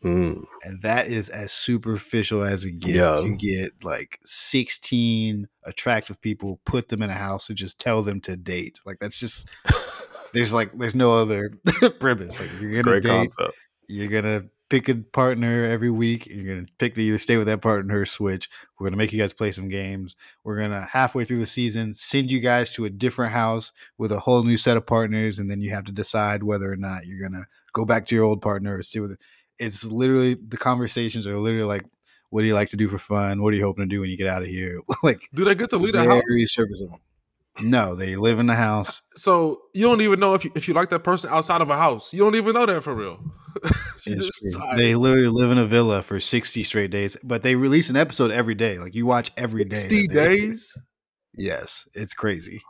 Mm. 0.05 0.45
and 0.63 0.83
that 0.83 1.09
is 1.09 1.29
as 1.31 1.51
superficial 1.51 2.45
as 2.45 2.65
it 2.65 2.79
gets. 2.79 2.95
Yeah. 2.95 3.21
You 3.23 3.37
get 3.37 3.73
like 3.83 4.21
16 4.25 5.49
attractive 5.65 6.21
people, 6.21 6.61
put 6.65 6.89
them 6.89 7.03
in 7.03 7.11
a 7.11 7.15
house, 7.15 7.49
and 7.49 7.59
just 7.59 7.81
tell 7.81 8.03
them 8.03 8.21
to 8.21 8.37
date. 8.37 8.79
Like 8.87 8.99
that's 9.01 9.19
just 9.19 9.49
there's 10.33 10.53
like 10.53 10.71
there's 10.79 10.95
no 10.95 11.13
other 11.13 11.51
premise. 11.99 12.39
Like 12.39 12.51
you're 12.61 12.71
gonna 12.71 12.83
Great 12.85 13.03
date, 13.03 13.33
concept. 13.37 13.59
you're 13.89 14.09
gonna 14.23 14.45
pick 14.69 14.89
a 14.89 14.97
partner 14.97 15.65
every 15.65 15.91
week. 15.91 16.27
You're 16.27 16.55
gonna 16.57 16.67
pick 16.79 16.95
to 16.95 17.03
either 17.03 17.19
stay 17.19 17.37
with 17.37 17.47
that 17.47 17.63
partner 17.63 18.01
or 18.01 18.07
switch. 18.07 18.49
We're 18.79 18.87
gonna 18.87 18.97
make 18.97 19.13
you 19.13 19.21
guys 19.21 19.33
play 19.33 19.53
some 19.53 19.69
games. 19.69 20.17
We're 20.45 20.59
gonna 20.59 20.83
halfway 20.83 21.25
through 21.25 21.39
the 21.39 21.47
season 21.47 21.95
send 21.95 22.31
you 22.31 22.41
guys 22.41 22.73
to 22.75 22.85
a 22.85 22.91
different 22.91 23.33
house 23.33 23.73
with 23.99 24.13
a 24.13 24.19
whole 24.21 24.43
new 24.43 24.57
set 24.57 24.77
of 24.77 24.87
partners, 24.87 25.39
and 25.39 25.51
then 25.51 25.61
you 25.61 25.71
have 25.71 25.85
to 25.85 25.93
decide 25.93 26.43
whether 26.43 26.71
or 26.71 26.77
not 26.77 27.07
you're 27.07 27.21
gonna 27.21 27.45
go 27.73 27.85
back 27.85 28.07
to 28.07 28.15
your 28.15 28.25
old 28.25 28.43
partner 28.43 28.77
or 28.77 28.83
stay 28.83 29.01
with 29.01 29.13
it. 29.13 29.21
It's 29.59 29.85
literally 29.85 30.35
the 30.35 30.57
conversations 30.57 31.27
are 31.27 31.37
literally 31.39 31.65
like, 31.67 31.85
"What 32.31 32.43
do 32.43 32.47
you 32.49 32.55
like 32.55 32.69
to 32.71 32.77
do 32.77 32.89
for 32.89 32.99
fun? 32.99 33.43
What 33.43 33.55
are 33.55 33.57
you 33.57 33.65
hoping 33.65 33.89
to 33.89 33.95
do 33.95 34.01
when 34.01 34.11
you 34.11 34.17
get 34.17 34.27
out 34.29 34.43
of 34.43 34.49
here?" 34.49 34.81
like 35.03 35.29
Do 35.35 35.45
they 35.45 35.55
get 35.55 35.71
to 35.71 35.79
leave 35.79 35.93
the 35.95 36.01
house? 36.05 36.23
very 36.29 36.47
level. 36.81 37.01
No, 37.61 37.95
they 37.95 38.17
live 38.17 38.39
in 38.39 38.47
the 38.47 38.55
house. 38.55 39.03
So 39.15 39.63
you 39.75 39.85
don't 39.85 40.01
even 40.01 40.21
know 40.21 40.35
if 40.35 40.45
you, 40.45 40.51
if 40.55 40.69
you 40.69 40.75
like 40.75 40.91
that 40.91 41.01
person 41.01 41.31
outside 41.31 41.61
of 41.61 41.71
a 41.71 41.77
house. 41.77 42.13
You 42.13 42.21
don't 42.21 42.35
even 42.35 42.53
know 42.55 42.67
that 42.67 42.83
for 42.83 42.95
real. 42.95 43.19
They 44.77 44.95
literally 44.95 45.27
live 45.27 45.51
in 45.51 45.59
a 45.59 45.65
villa 45.65 46.01
for 46.01 46.21
60 46.21 46.63
straight 46.63 46.93
days, 46.93 47.17
but 47.25 47.43
they 47.43 47.57
release 47.57 47.91
an 47.91 47.97
episode 47.97 48.31
every 48.31 48.55
day. 48.55 48.79
Like 48.79 48.95
you 48.95 49.05
watch 49.05 49.33
every 49.37 49.65
day. 49.65 49.79
60 49.79 50.07
days. 50.07 50.73
Yes, 51.37 51.89
it's 51.93 52.15
crazy. 52.15 52.63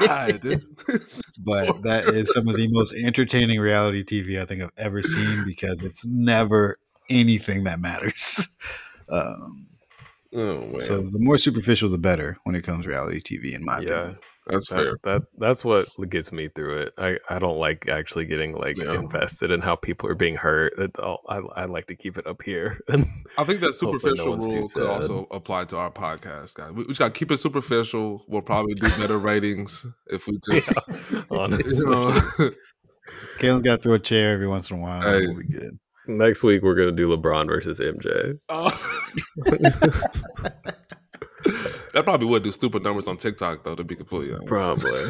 God, 0.00 0.40
but 1.44 1.82
that 1.82 2.04
is 2.08 2.32
some 2.32 2.48
of 2.48 2.56
the 2.56 2.68
most 2.70 2.94
entertaining 2.94 3.60
reality 3.60 4.02
TV 4.02 4.40
I 4.40 4.46
think 4.46 4.62
I've 4.62 4.70
ever 4.76 5.02
seen 5.02 5.44
because 5.44 5.82
it's 5.82 6.06
never 6.06 6.78
anything 7.10 7.64
that 7.64 7.80
matters. 7.80 8.48
Um, 9.10 9.67
oh 10.38 10.66
man, 10.66 10.80
so 10.80 11.00
the 11.02 11.18
more 11.18 11.38
superficial, 11.38 11.88
the 11.88 11.98
better 11.98 12.36
when 12.44 12.54
it 12.54 12.62
comes 12.62 12.84
to 12.84 12.88
reality 12.88 13.20
TV, 13.20 13.54
in 13.54 13.64
my 13.64 13.80
Yeah, 13.80 13.88
opinion. 13.92 14.18
that's 14.46 14.68
that, 14.68 14.76
fair. 14.76 14.96
that 15.04 15.22
that's 15.38 15.64
what 15.64 15.88
gets 16.08 16.32
me 16.32 16.48
through 16.48 16.78
it. 16.82 16.92
I, 16.96 17.18
I 17.28 17.38
don't 17.38 17.58
like 17.58 17.88
actually 17.88 18.24
getting 18.24 18.52
like 18.54 18.78
Yeah. 18.78 18.94
invested 18.94 19.50
in 19.50 19.60
how 19.60 19.76
people 19.76 20.08
are 20.08 20.14
being 20.14 20.36
hurt. 20.36 20.78
It, 20.78 20.92
oh, 20.98 21.18
I 21.28 21.38
I 21.62 21.64
like 21.66 21.86
to 21.88 21.96
keep 21.96 22.16
it 22.18 22.26
up 22.26 22.42
here. 22.42 22.78
And 22.88 23.04
I 23.36 23.44
think 23.44 23.60
that 23.60 23.74
Hopefully 23.80 24.14
no 24.16 24.24
superficial 24.24 24.30
one's 24.30 24.46
too 24.46 24.58
rule 24.60 24.68
could 24.68 24.86
also 24.86 25.26
apply 25.30 25.64
to 25.66 25.76
our 25.76 25.90
podcast, 25.90 26.54
guys. 26.54 26.72
We, 26.72 26.82
we 26.82 26.88
just 26.88 26.98
got 27.00 27.14
to 27.14 27.18
keep 27.18 27.30
it 27.30 27.38
superficial. 27.38 28.24
We'll 28.28 28.42
probably 28.42 28.74
do 28.74 28.90
better 28.98 29.18
ratings 29.30 29.86
if 30.06 30.26
we 30.26 30.38
just, 30.50 30.68
honestly, 31.30 31.72
you 31.76 31.84
know. 31.86 32.50
Caelan's 33.38 33.62
got 33.62 33.76
to 33.76 33.82
throw 33.82 33.94
a 33.94 33.98
chair 33.98 34.34
every 34.34 34.48
once 34.48 34.70
in 34.70 34.78
a 34.78 34.80
while. 34.80 35.02
Hey. 35.02 35.26
We'll 35.26 35.36
be 35.36 35.44
good. 35.44 35.78
Next 36.08 36.42
week 36.42 36.62
we're 36.62 36.74
gonna 36.74 36.92
do 36.92 37.08
LeBron 37.08 37.46
versus 37.46 37.78
MJ. 37.80 38.38
Oh. 38.48 38.70
that 41.92 42.02
probably 42.04 42.26
would 42.26 42.42
do 42.42 42.50
stupid 42.50 42.82
numbers 42.82 43.06
on 43.06 43.16
TikTok, 43.16 43.64
though. 43.64 43.74
To 43.74 43.84
be 43.84 43.94
completely 43.96 44.32
honest, 44.34 44.46
Probably. 44.48 45.02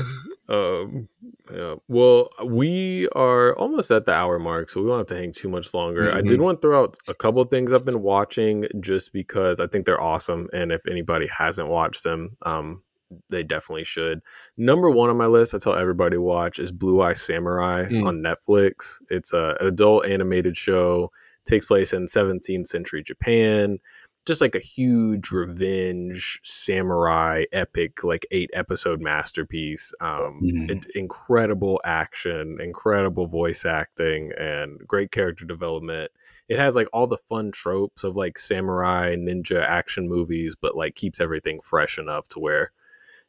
um, 0.49 1.09
yeah. 1.53 1.75
Well, 1.89 2.29
we 2.45 3.09
are 3.15 3.55
almost 3.57 3.91
at 3.91 4.07
the 4.07 4.13
hour 4.13 4.39
mark, 4.39 4.71
so 4.71 4.81
we 4.83 4.89
won't 4.89 5.01
have 5.01 5.17
to 5.17 5.21
hang 5.23 5.33
too 5.33 5.49
much 5.49 5.73
longer. 5.75 6.13
I 6.13 6.21
did 6.21 6.39
Mhm. 6.39 6.43
want 6.43 6.61
to 6.63 6.69
throw 6.69 6.83
out 6.83 6.97
a 7.09 7.15
couple 7.15 7.41
of 7.43 7.51
things 7.51 7.73
I've 7.73 7.85
been 7.85 8.03
watching 8.03 8.67
just 8.81 9.13
because 9.13 9.61
I 9.61 9.67
think 9.67 9.87
they're 9.87 10.01
awesome, 10.01 10.49
and 10.53 10.71
if 10.73 10.87
anybody 10.87 11.27
hasn't 11.27 11.69
watched 11.69 12.05
them, 12.05 12.37
um, 12.43 12.83
they 13.31 13.43
definitely 13.43 13.85
should. 13.85 14.21
Number 14.57 14.91
one 14.91 15.09
on 15.11 15.17
my 15.17 15.27
list, 15.27 15.55
I 15.55 15.59
tell 15.59 15.75
everybody 15.75 16.17
to 16.17 16.21
watch 16.23 16.59
is 16.59 16.73
Blue 16.73 17.01
Eye 17.01 17.15
Samurai 17.15 17.87
Mm. 17.87 18.07
on 18.07 18.23
Netflix. 18.23 18.97
It's 19.11 19.33
a, 19.33 19.57
an 19.61 19.67
adult 19.67 20.07
animated 20.07 20.57
show. 20.57 21.11
Takes 21.47 21.65
place 21.65 21.93
in 21.95 22.07
17th 22.07 22.67
century 22.67 23.03
Japan 23.03 23.79
just 24.27 24.43
like 24.43 24.55
a 24.55 24.59
huge 24.59 25.31
revenge 25.31 26.39
samurai 26.43 27.45
epic 27.51 28.05
like 28.05 28.27
eight 28.31 28.51
episode 28.53 29.01
masterpiece 29.01 29.95
um 30.03 30.41
Mhm. 30.45 30.71
in- 30.71 30.85
incredible 30.95 31.81
action 31.85 32.59
incredible 32.61 33.27
voice 33.27 33.65
acting 33.65 34.33
and 34.37 34.87
great 34.87 35.11
character 35.13 35.47
development 35.47 36.11
it 36.47 36.59
has 36.59 36.77
like 36.77 36.89
all 36.93 37.07
the 37.07 37.17
fun 37.17 37.51
tropes 37.51 38.05
of 38.05 38.17
like 38.17 38.37
samurai 38.39 39.15
ninja 39.17 39.63
action 39.63 40.07
movies 40.09 40.55
but 40.61 40.77
like 40.77 40.95
keeps 40.95 41.21
everything 41.21 41.59
fresh 41.63 41.97
enough 41.99 42.29
to 42.29 42.39
where 42.39 42.73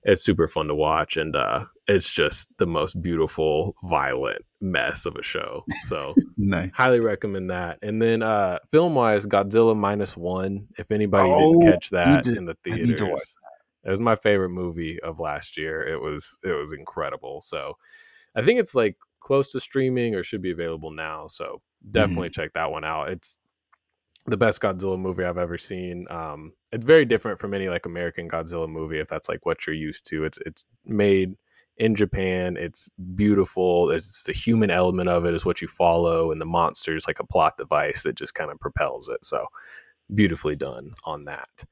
it's 0.04 0.24
super 0.24 0.48
fun 0.48 0.68
to 0.68 0.76
watch 0.76 1.18
and 1.18 1.36
uh 1.36 1.64
it's 1.88 2.12
just 2.12 2.48
the 2.58 2.66
most 2.66 3.02
beautiful 3.02 3.76
violent 3.84 4.42
mess 4.62 5.06
of 5.06 5.16
a 5.16 5.24
show 5.24 5.66
so 5.88 6.16
Nice. 6.42 6.72
highly 6.74 7.02
recommend 7.02 7.50
that. 7.52 7.80
And 7.82 8.02
then 8.02 8.24
uh 8.24 8.60
film 8.72 8.96
wise, 8.96 9.26
Godzilla 9.26 9.76
minus 9.76 10.16
one. 10.16 10.68
If 10.78 10.90
anybody 10.90 11.30
Oh, 11.30 11.52
didn't 11.52 11.74
catch 11.74 11.90
that 11.90 12.24
to- 12.24 12.36
in 12.38 12.46
the 12.46 12.56
theaters, 12.64 13.38
it 13.84 13.90
was 13.90 14.00
my 14.00 14.16
favorite 14.16 14.50
movie 14.50 15.00
of 15.02 15.20
last 15.20 15.58
year. 15.58 15.86
It 15.86 16.02
was 16.02 16.38
it 16.44 16.54
was 16.54 16.72
incredible. 16.72 17.42
So 17.42 17.74
I 18.36 18.42
think 18.42 18.60
it's 18.60 18.74
like 18.74 18.96
close 19.20 19.52
to 19.52 19.60
streaming 19.60 20.16
or 20.16 20.24
should 20.24 20.42
be 20.42 20.52
available 20.52 20.92
now. 20.92 21.28
So 21.28 21.62
definitely 21.92 22.30
check 22.30 22.54
that 22.54 22.72
one 22.72 22.86
out. 22.86 23.10
It's 23.10 23.38
the 24.30 24.38
best 24.38 24.62
Godzilla 24.62 25.00
movie 25.00 25.24
I've 25.24 25.38
ever 25.38 25.58
seen. 25.58 26.06
Um, 26.10 26.54
it's 26.72 26.86
very 26.86 27.06
different 27.06 27.40
from 27.40 27.54
any 27.54 27.70
like 27.70 27.86
American 27.86 28.30
Godzilla 28.30 28.70
movie 28.70 29.00
if 29.00 29.08
that's 29.08 29.30
like 29.30 29.46
what 29.46 29.66
you're 29.66 29.76
used 29.76 30.06
to. 30.08 30.24
It's 30.24 30.40
it's 30.46 30.66
made 30.86 31.36
in 31.78 31.96
Japan. 31.96 32.58
It's 32.58 32.90
beautiful. 33.16 33.90
It's 33.90 34.24
the 34.24 34.34
human 34.34 34.70
element 34.70 35.10
of 35.10 35.26
it 35.26 35.34
is 35.34 35.46
what 35.46 35.62
you 35.62 35.68
follow, 35.68 36.32
and 36.32 36.40
the 36.40 36.46
monster 36.46 36.96
is 36.96 37.08
like 37.08 37.20
a 37.20 37.26
plot 37.26 37.58
device 37.58 38.04
that 38.04 38.16
just 38.16 38.36
kind 38.36 38.52
of 38.52 38.60
propels 38.60 39.08
it. 39.08 39.24
So 39.26 39.46
beautifully 40.14 40.56
done 40.56 40.94
on 41.06 41.26
that. 41.26 41.66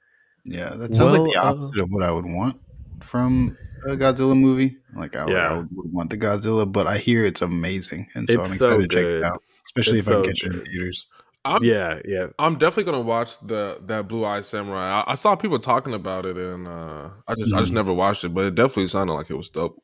Yeah, 0.45 0.69
that 0.75 0.95
sounds 0.95 1.13
like 1.13 1.23
the 1.23 1.31
Well, 1.35 1.45
uh, 1.45 1.51
opposite 1.51 1.79
of 1.79 1.89
what 1.89 2.03
I 2.03 2.11
would 2.11 2.25
want 2.25 2.59
from 3.01 3.57
a 3.85 3.95
Godzilla 3.97 4.37
movie. 4.37 4.77
Like 4.95 5.15
I 5.15 5.25
would, 5.25 5.33
Yeah. 5.33 5.49
I 5.49 5.57
would, 5.57 5.67
would 5.71 5.91
want 5.91 6.09
the 6.09 6.17
Godzilla, 6.17 6.71
but 6.71 6.87
I 6.87 6.97
hear 6.97 7.25
it's 7.25 7.41
amazing, 7.41 8.07
and 8.15 8.29
so 8.29 8.39
I'm 8.39 8.45
so 8.45 8.79
excited 8.79 8.89
to 8.89 8.95
check 8.95 9.05
it 9.05 9.23
out. 9.23 9.43
Especially 9.65 9.97
It's 9.99 10.07
if 10.07 10.13
I 10.13 10.17
so 10.17 10.23
can 10.23 10.31
catch 10.31 10.43
it 10.43 10.53
in 10.53 10.65
theaters. 10.65 11.07
I'm, 11.45 11.61
Yeah, 11.61 11.99
yeah. 12.05 12.27
I'm 12.39 12.57
definitely 12.57 12.91
gonna 12.91 13.01
watch 13.03 13.39
the 13.41 13.79
that 13.87 14.07
Blue 14.07 14.25
Eye 14.25 14.41
Samurai. 14.41 15.01
I, 15.07 15.13
I 15.13 15.15
saw 15.15 15.35
people 15.35 15.59
talking 15.59 15.93
about 15.93 16.25
it, 16.25 16.37
and 16.37 16.67
uh, 16.67 17.09
I 17.27 17.35
just 17.35 17.53
I 17.53 17.59
just 17.61 17.71
Mhm. 17.71 17.75
never 17.75 17.93
watched 17.93 18.23
it, 18.23 18.29
but 18.33 18.45
it 18.45 18.55
definitely 18.55 18.87
sounded 18.87 19.13
like 19.13 19.29
it 19.29 19.35
was 19.35 19.49
dope. 19.49 19.81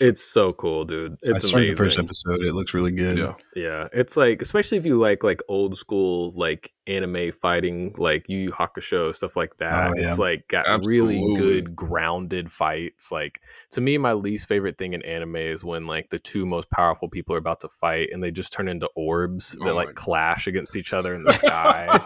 It's 0.00 0.22
so 0.22 0.52
cool, 0.52 0.84
dude. 0.84 1.16
It's 1.22 1.44
I 1.44 1.48
started 1.48 1.70
the 1.70 1.76
first 1.76 1.98
episode. 1.98 2.42
It 2.42 2.52
looks 2.54 2.74
really 2.74 2.92
good. 2.92 3.16
yeah. 3.16 3.34
Yeah, 3.54 3.88
it's 3.92 4.16
like 4.16 4.42
especially 4.42 4.78
if 4.78 4.86
you 4.86 4.96
like 4.96 5.22
like 5.24 5.40
old 5.48 5.76
school 5.76 6.32
like 6.36 6.72
anime 6.86 7.32
fighting, 7.32 7.94
like 7.96 8.28
Yu 8.28 8.38
Yu 8.38 8.50
Hakusho 8.52 9.14
stuff 9.14 9.36
like 9.36 9.56
that. 9.58 9.90
Oh, 9.90 9.94
yeah. 9.96 10.10
It's 10.10 10.18
like 10.18 10.48
got 10.48 10.84
really 10.84 11.22
good 11.36 11.74
grounded 11.74 12.52
fights. 12.52 13.10
Like 13.10 13.40
to 13.70 13.80
me, 13.80 13.96
my 13.98 14.12
least 14.12 14.46
favorite 14.46 14.76
thing 14.76 14.92
in 14.92 15.02
anime 15.02 15.36
is 15.36 15.64
when 15.64 15.86
like 15.86 16.10
the 16.10 16.18
two 16.18 16.44
most 16.44 16.70
powerful 16.70 17.08
people 17.08 17.34
are 17.34 17.38
about 17.38 17.60
to 17.60 17.68
fight 17.68 18.10
and 18.12 18.22
they 18.22 18.30
just 18.30 18.52
turn 18.52 18.68
into 18.68 18.88
orbs 18.94 19.56
Oh 19.60 19.64
that 19.66 19.74
like 19.74 19.94
clash 19.94 20.46
against 20.46 20.76
each 20.76 20.92
other 20.92 21.14
in 21.14 21.24
the 21.24 21.32
sky. 21.32 22.00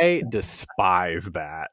I 0.00 0.22
despise 0.28 1.26
that. 1.32 1.70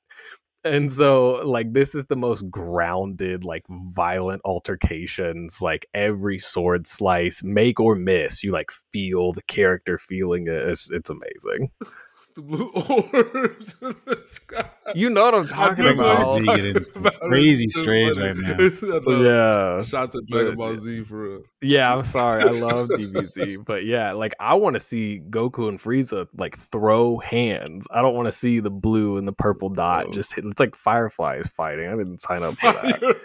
And 0.66 0.91
so, 0.91 1.36
like, 1.45 1.72
this 1.72 1.95
is 1.95 2.05
the 2.05 2.18
most 2.18 2.49
grounded, 2.51 3.45
like, 3.45 3.64
violent 3.70 4.41
altercations. 4.43 5.62
Like, 5.62 5.88
every 5.93 6.38
sword 6.38 6.86
slice, 6.86 7.41
make 7.43 7.80
or 7.80 7.95
miss, 7.95 8.43
you 8.43 8.51
like 8.51 8.72
feel 8.91 9.32
the 9.32 9.41
character 9.43 9.97
feeling 9.97 10.47
it. 10.47 10.53
It's, 10.53 10.91
it's 10.91 11.10
amazing. 11.10 11.72
The 12.36 12.41
blue 12.43 12.67
orbs 12.75 13.75
in 13.82 13.95
the 14.05 14.21
sky. 14.27 14.69
You 14.95 15.09
know 15.09 15.25
what 15.25 15.34
I'm 15.36 15.47
talking 15.47 15.86
I 15.86 15.89
about. 15.89 16.36
Z 16.38 16.45
getting 16.45 16.73
talking 16.75 16.97
about. 16.97 17.19
crazy 17.21 17.67
strays 17.69 18.17
right 18.19 18.38
now. 18.38 18.51
It's- 18.59 18.84
I 18.84 18.99
know. 18.99 19.21
Yeah. 19.77 19.84
Shout 19.84 20.11
to 20.11 20.21
But- 20.30 20.32
Dragon 20.32 20.55
Ball 20.55 20.77
Z 20.77 21.03
for 21.05 21.17
real. 21.30 21.41
Yeah, 21.61 21.93
I'm 21.93 22.03
sorry. 22.03 22.43
I 22.43 22.51
love 22.51 22.89
DBZ. 22.89 23.65
But 23.65 23.86
yeah, 23.86 24.11
like, 24.13 24.36
I 24.39 24.53
want 24.53 24.73
to 24.73 24.80
see 24.80 25.21
Goku 25.30 25.67
and 25.69 25.80
Frieza, 25.82 26.27
like, 26.38 26.57
throw 26.57 27.17
hands. 27.17 27.88
I 27.91 28.01
don't 28.01 28.13
want 28.15 28.27
to 28.27 28.32
see 28.32 28.59
the 28.59 28.69
blue 28.71 29.17
and 29.17 29.27
the 29.27 29.34
purple 29.34 29.69
dot 29.69 30.05
Oh. 30.09 30.11
just 30.11 30.34
hit. 30.34 30.45
It's 30.45 30.59
like 30.59 30.75
Fireflies 30.75 31.47
fighting. 31.47 31.88
I 31.88 31.95
didn't 31.95 32.21
sign 32.21 32.43
up 32.43 32.53
for 32.55 32.71
that. 32.73 33.17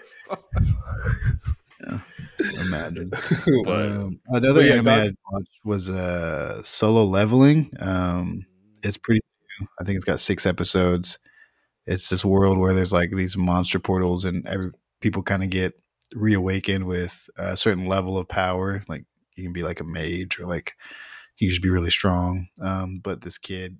Imagine. 2.60 3.10
But- 3.64 3.92
um, 3.92 4.20
another 4.28 4.60
but 4.60 4.64
yeah, 4.64 4.72
anime 4.72 4.84
Doc- 4.84 4.96
I 4.98 5.12
watched 5.32 5.48
was 5.64 5.88
uh, 5.90 6.62
Solo 6.62 7.04
Leveling. 7.04 7.70
Um, 7.80 8.44
it's 8.84 8.96
pretty 8.96 9.20
new. 9.60 9.66
I 9.80 9.84
think 9.84 9.96
it's 9.96 10.04
got 10.04 10.20
six 10.20 10.46
episodes. 10.46 11.18
It's 11.86 12.08
this 12.08 12.24
world 12.24 12.58
where 12.58 12.72
there's 12.72 12.92
like 12.92 13.10
these 13.12 13.36
monster 13.36 13.78
portals, 13.78 14.24
and 14.24 14.46
every 14.46 14.70
people 15.00 15.22
kind 15.22 15.42
of 15.42 15.50
get 15.50 15.74
reawakened 16.14 16.86
with 16.86 17.28
a 17.36 17.56
certain 17.56 17.86
level 17.86 18.18
of 18.18 18.28
power. 18.28 18.84
Like 18.88 19.04
you 19.36 19.44
can 19.44 19.52
be 19.52 19.62
like 19.62 19.80
a 19.80 19.84
mage, 19.84 20.38
or 20.40 20.46
like 20.46 20.74
you 21.38 21.50
just 21.50 21.62
be 21.62 21.70
really 21.70 21.90
strong. 21.90 22.48
Um, 22.62 23.00
but 23.02 23.22
this 23.22 23.38
kid, 23.38 23.78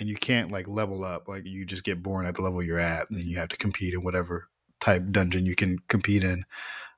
and 0.00 0.08
you 0.08 0.16
can't 0.16 0.50
like 0.50 0.68
level 0.68 1.04
up. 1.04 1.28
Like 1.28 1.44
you 1.46 1.64
just 1.64 1.84
get 1.84 2.02
born 2.02 2.26
at 2.26 2.34
the 2.34 2.42
level 2.42 2.62
you're 2.62 2.78
at, 2.78 3.08
and 3.10 3.18
then 3.18 3.26
you 3.26 3.38
have 3.38 3.48
to 3.50 3.56
compete 3.56 3.94
in 3.94 4.02
whatever 4.02 4.48
type 4.80 5.02
dungeon 5.10 5.46
you 5.46 5.56
can 5.56 5.78
compete 5.88 6.24
in 6.24 6.44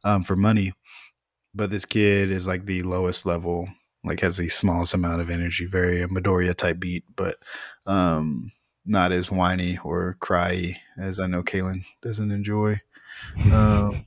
um, 0.05 0.23
for 0.25 0.37
money. 0.37 0.73
But 1.55 1.71
this 1.71 1.85
kid 1.85 2.31
is 2.31 2.47
like 2.47 2.67
the 2.67 2.83
lowest 2.83 3.27
level, 3.27 3.69
like 4.05 4.21
has 4.21 4.37
the 4.39 4.49
smallest 4.49 4.95
amount 4.95 5.21
of 5.21 5.31
energy, 5.31 5.67
very 5.67 5.99
Midoriya 6.09 6.55
type 6.55 6.81
beat, 6.81 7.05
but 7.17 7.37
um, 7.87 8.51
not 8.87 9.13
as 9.13 9.31
whiny 9.31 9.79
or 9.85 10.17
cryy 10.21 10.75
as 10.99 11.21
I 11.21 11.27
know 11.27 11.43
Caelan 11.43 11.85
doesn't 12.03 12.31
enjoy. 12.31 12.77
Um, 13.53 14.07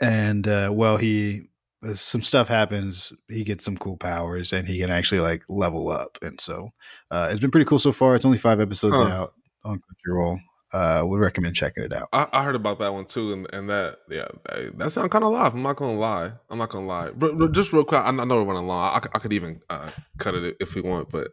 and 0.00 0.46
uh, 0.48 0.70
well, 0.72 0.96
he 0.96 1.42
uh, 1.86 1.94
some 1.94 2.22
stuff 2.22 2.48
happens. 2.48 3.12
He 3.28 3.44
gets 3.44 3.64
some 3.64 3.76
cool 3.76 3.96
powers, 3.96 4.52
and 4.52 4.66
he 4.68 4.78
can 4.78 4.90
actually 4.90 5.20
like 5.20 5.42
level 5.48 5.88
up. 5.88 6.18
And 6.22 6.40
so 6.40 6.70
uh, 7.10 7.28
it's 7.30 7.40
been 7.40 7.50
pretty 7.50 7.66
cool 7.66 7.78
so 7.78 7.92
far. 7.92 8.14
It's 8.16 8.24
only 8.24 8.38
five 8.38 8.60
episodes 8.60 8.94
Huh. 8.94 9.04
out 9.04 9.34
on 9.64 9.80
Crunchyroll. 9.80 10.38
Uh, 10.72 11.02
would 11.04 11.20
recommend 11.20 11.54
checking 11.54 11.84
it 11.84 11.92
out. 11.92 12.08
I, 12.14 12.26
I 12.32 12.44
heard 12.44 12.54
about 12.54 12.78
that 12.78 12.94
one 12.94 13.04
too, 13.04 13.32
and, 13.34 13.46
and 13.52 13.68
that 13.68 13.98
yeah, 14.08 14.28
that, 14.76 14.90
sounds 14.90 15.10
kind 15.10 15.22
of 15.22 15.32
live. 15.32 15.52
I'm 15.52 15.60
not 15.60 15.76
gonna 15.76 15.98
lie. 15.98 16.32
I'm 16.48 16.56
not 16.56 16.70
gonna 16.70 16.86
lie. 16.86 17.10
Just 17.50 17.74
real 17.74 17.84
quick, 17.84 18.00
I, 18.00 18.06
I 18.06 18.10
know 18.10 18.36
we're 18.36 18.54
running 18.54 18.66
long. 18.66 18.94
I, 18.94 19.06
I 19.14 19.18
could 19.18 19.34
even 19.34 19.60
uh, 19.68 19.90
cut 20.16 20.34
it 20.34 20.56
if 20.60 20.74
we 20.74 20.80
want, 20.80 21.10
but 21.10 21.32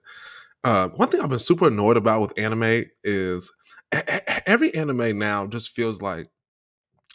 uh, 0.66 0.90
one 0.90 1.08
thing 1.08 1.22
I've 1.22 1.30
been 1.30 1.40
super 1.40 1.68
annoyed 1.68 1.96
about 1.96 2.20
with 2.20 2.38
anime 2.38 2.84
is 3.04 3.52
e- 3.96 3.98
e- 3.98 4.42
every 4.46 4.76
anime 4.76 5.18
now 5.18 5.48
just 5.48 5.70
feels 5.70 6.02
like. 6.02 6.28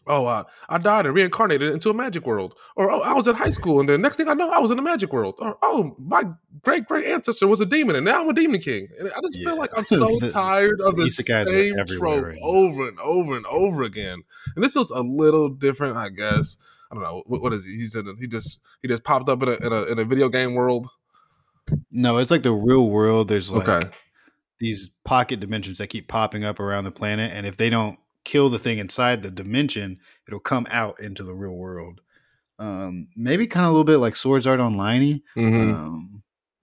Oh, 0.06 0.26
uh, 0.26 0.44
I 0.68 0.78
died 0.78 1.06
and 1.06 1.14
reincarnated 1.14 1.72
into 1.72 1.88
a 1.90 1.94
magic 1.94 2.26
world. 2.26 2.54
Or, 2.76 2.90
oh, 2.90 3.00
I 3.00 3.14
was 3.14 3.26
in 3.26 3.34
high 3.34 3.50
school 3.50 3.80
and 3.80 3.88
then 3.88 4.02
next 4.02 4.16
thing 4.16 4.28
I 4.28 4.34
know, 4.34 4.50
I 4.50 4.58
was 4.60 4.70
in 4.70 4.78
a 4.78 4.82
magic 4.82 5.12
world. 5.12 5.34
Or, 5.38 5.56
oh, 5.62 5.96
my 5.98 6.24
great 6.62 6.86
great 6.86 7.06
ancestor 7.06 7.46
was 7.46 7.60
a 7.60 7.66
demon 7.66 7.96
and 7.96 8.04
now 8.04 8.20
I'm 8.22 8.28
a 8.28 8.34
demon 8.34 8.60
king. 8.60 8.88
And 8.98 9.08
I 9.10 9.20
just 9.22 9.38
Yeah. 9.38 9.46
feel 9.50 9.58
like 9.58 9.70
I'm 9.76 9.84
so 9.84 10.18
tired 10.30 10.80
of 10.82 10.96
the 10.96 11.08
same 11.10 11.74
trope 11.86 12.24
right 12.24 12.38
over 12.42 12.88
and 12.88 12.98
over 13.00 13.36
and 13.36 13.46
over 13.46 13.82
again. 13.82 14.22
And 14.54 14.64
this 14.64 14.72
feels 14.74 14.90
a 14.90 15.00
little 15.00 15.48
different, 15.48 15.96
I 15.96 16.10
guess. 16.10 16.58
I 16.90 16.94
don't 16.94 17.02
know 17.02 17.22
what, 17.26 17.40
what 17.42 17.52
is 17.54 17.64
he? 17.64 17.72
He's 17.76 17.94
in. 17.94 18.06
A, 18.06 18.14
he 18.20 18.26
just 18.26 18.60
he 18.82 18.88
just 18.88 19.04
popped 19.04 19.28
up 19.28 19.42
in 19.42 19.48
a, 19.48 19.52
in 19.52 19.72
a 19.72 19.82
in 19.84 19.98
a 19.98 20.04
video 20.04 20.28
game 20.28 20.54
world. 20.54 20.86
No, 21.90 22.18
it's 22.18 22.30
like 22.30 22.42
the 22.42 22.52
real 22.52 22.90
world. 22.90 23.28
There's 23.28 23.50
like 23.50 23.68
Okay. 23.68 23.88
these 24.60 24.90
pocket 25.04 25.40
dimensions 25.40 25.78
that 25.78 25.88
keep 25.88 26.08
popping 26.08 26.44
up 26.44 26.60
around 26.60 26.84
the 26.84 26.90
planet, 26.92 27.32
and 27.32 27.46
if 27.46 27.56
they 27.56 27.70
don't 27.70 27.98
kill 28.24 28.48
the 28.48 28.58
thing 28.58 28.78
inside 28.78 29.22
the 29.22 29.30
dimension, 29.30 29.98
it'll 30.26 30.40
come 30.40 30.66
out 30.70 30.98
into 31.00 31.22
the 31.22 31.34
real 31.34 31.54
world. 31.56 32.00
Um, 32.58 33.08
maybe 33.16 33.46
kind 33.46 33.64
of 33.66 33.70
a 33.70 33.72
little 33.72 33.84
bit 33.84 33.98
like 33.98 34.16
Swords 34.16 34.46
Art 34.46 34.60
Online, 34.60 35.20
Mm-hmm. 35.36 35.70
um, 35.74 36.22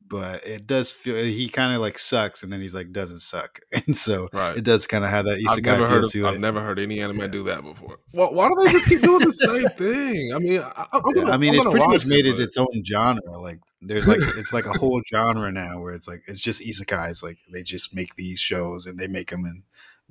but 0.09 0.45
it 0.45 0.67
does 0.67 0.91
feel 0.91 1.15
he 1.23 1.47
kind 1.47 1.73
of 1.73 1.79
like 1.81 1.97
sucks, 1.99 2.43
and 2.43 2.51
then 2.51 2.59
he's 2.61 2.73
like 2.73 2.91
doesn't 2.91 3.21
suck, 3.21 3.59
and 3.87 3.95
so 3.95 4.27
right. 4.33 4.57
it 4.57 4.63
does 4.63 4.87
kind 4.87 5.03
of 5.05 5.09
have 5.09 5.25
that 5.25 5.39
isekai 5.39 5.77
feel 5.77 5.85
heard. 5.85 6.03
Of, 6.05 6.11
to 6.11 6.27
I've 6.27 6.35
it. 6.35 6.39
never 6.39 6.61
heard 6.61 6.79
any 6.79 7.01
anime 7.01 7.19
Yeah. 7.19 7.27
do 7.27 7.43
that 7.43 7.63
before. 7.63 7.97
Why, 8.11 8.25
why 8.31 8.47
do 8.49 8.55
they 8.65 8.71
just 8.71 8.87
keep 8.87 9.01
doing 9.01 9.19
the 9.19 9.31
same 9.33 9.67
thing? 9.69 10.33
I 10.33 10.39
mean, 10.39 10.59
I, 10.61 10.85
I'm 10.93 11.01
Yeah, 11.15 11.21
gonna, 11.23 11.31
I 11.33 11.37
mean, 11.37 11.49
I'm 11.53 11.55
it's 11.59 11.65
pretty 11.69 11.87
much 11.87 12.05
made 12.07 12.25
it 12.25 12.33
but- 12.37 12.43
its 12.43 12.57
own 12.57 12.83
genre. 12.85 13.21
Like, 13.39 13.59
there's 13.81 14.07
like 14.07 14.19
it's 14.37 14.53
like 14.53 14.65
a 14.65 14.77
whole 14.77 15.01
genre 15.09 15.51
now 15.51 15.79
where 15.79 15.93
it's 15.93 16.07
like 16.07 16.23
it's 16.27 16.41
just 16.41 16.61
isekais. 16.61 17.21
Like 17.23 17.37
they 17.51 17.63
just 17.63 17.93
make 17.95 18.15
these 18.15 18.39
shows 18.39 18.85
and 18.85 18.97
they 18.99 19.07
make 19.07 19.29
them 19.31 19.45
in 19.45 19.63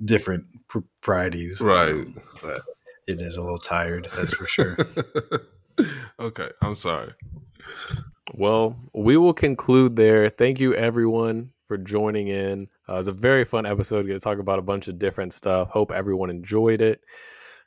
different 0.03 0.45
proprieties. 0.67 1.61
Right. 1.61 1.91
Um, 1.91 2.21
but 2.41 2.61
it 3.07 3.19
is 3.19 3.37
a 3.37 3.41
little 3.41 3.59
tired, 3.59 4.07
that's 4.15 4.33
for 4.33 4.47
sure. 4.47 4.77
okay, 6.19 6.49
I'm 6.61 6.75
sorry. 6.75 7.13
Well, 8.33 8.77
we 8.93 9.17
will 9.17 9.33
conclude 9.33 9.95
there. 9.95 10.29
Thank 10.29 10.59
you, 10.59 10.73
everyone, 10.73 11.51
for 11.67 11.77
joining 11.77 12.27
in. 12.27 12.67
Uh, 12.87 12.93
it 12.93 12.97
was 12.97 13.07
a 13.07 13.13
very 13.13 13.43
fun 13.43 13.65
episode. 13.65 14.07
Going 14.07 14.19
to 14.19 14.23
talk 14.23 14.39
about 14.39 14.59
a 14.59 14.63
bunch 14.63 14.87
of 14.87 14.99
different 14.99 15.33
stuff. 15.33 15.69
Hope 15.69 15.91
everyone 15.91 16.29
enjoyed 16.29 16.81
it. 16.81 17.01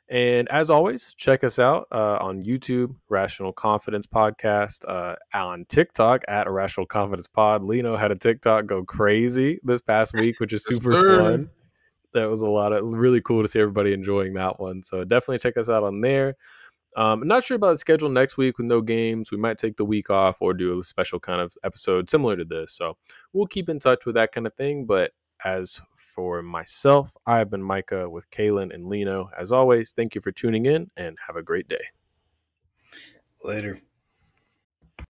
And 0.07 0.47
as 0.51 0.69
always, 0.69 1.15
check 1.15 1.43
us 1.43 1.57
out 1.57 1.87
uh, 1.91 2.17
on 2.21 2.43
YouTube, 2.43 2.95
Rational 3.09 3.51
Confidence 3.51 4.05
Podcast, 4.05 4.87
uh, 4.87 5.15
on 5.33 5.65
TikTok 5.67 6.21
at 6.27 6.45
Irrational 6.45 6.85
Confidence 6.85 7.25
Pod. 7.25 7.63
Lino 7.63 7.97
had 7.97 8.11
a 8.11 8.15
TikTok 8.15 8.67
go 8.67 8.83
crazy 8.83 9.59
this 9.63 9.81
past 9.81 10.13
week, 10.13 10.39
which 10.39 10.53
is 10.53 10.63
super 10.63 10.93
fun. 10.93 11.49
That 12.15 12.29
was 12.29 12.41
a 12.41 12.49
lot 12.49 12.73
of 12.73 12.83
really 12.93 13.21
cool 13.21 13.41
to 13.41 13.47
see 13.47 13.59
everybody 13.59 13.93
enjoying 13.93 14.33
that 14.33 14.59
one. 14.59 14.81
So 14.81 15.03
definitely 15.03 15.39
check 15.39 15.57
us 15.57 15.69
out 15.69 15.83
on 15.83 16.01
there. 16.01 16.35
Um, 16.97 17.21
I'm 17.21 17.27
not 17.27 17.43
sure 17.43 17.55
about 17.55 17.73
the 17.73 17.77
schedule 17.77 18.09
next 18.09 18.37
week 18.37 18.57
with 18.57 18.67
no 18.67 18.81
games. 18.81 19.29
We 19.29 19.37
might 19.37 19.57
take 19.57 19.75
the 19.75 19.83
week 19.85 20.09
off 20.09 20.41
or 20.41 20.53
do 20.53 20.79
a 20.79 20.83
special 20.83 21.19
kind 21.19 21.41
of 21.41 21.53
episode 21.63 22.09
similar 22.09 22.37
to 22.37 22.45
this. 22.45 22.71
So 22.71 22.97
we'll 23.33 23.47
keep 23.47 23.67
in 23.67 23.79
touch 23.79 24.05
with 24.05 24.15
that 24.15 24.31
kind 24.31 24.47
of 24.47 24.53
thing. 24.53 24.85
But 24.85 25.11
as 25.43 25.81
for 25.97 26.41
myself, 26.41 27.13
I 27.25 27.37
have 27.37 27.49
been 27.49 27.61
Micah 27.61 28.09
with 28.09 28.29
Caelan 28.31 28.73
and 28.73 28.87
Lino. 28.87 29.29
As 29.37 29.51
always, 29.51 29.91
thank 29.91 30.15
you 30.15 30.21
for 30.21 30.31
tuning 30.31 30.65
in 30.65 30.89
and 30.95 31.17
have 31.27 31.35
a 31.35 31.43
great 31.43 31.67
day. 31.67 31.83
Later. 33.43 33.79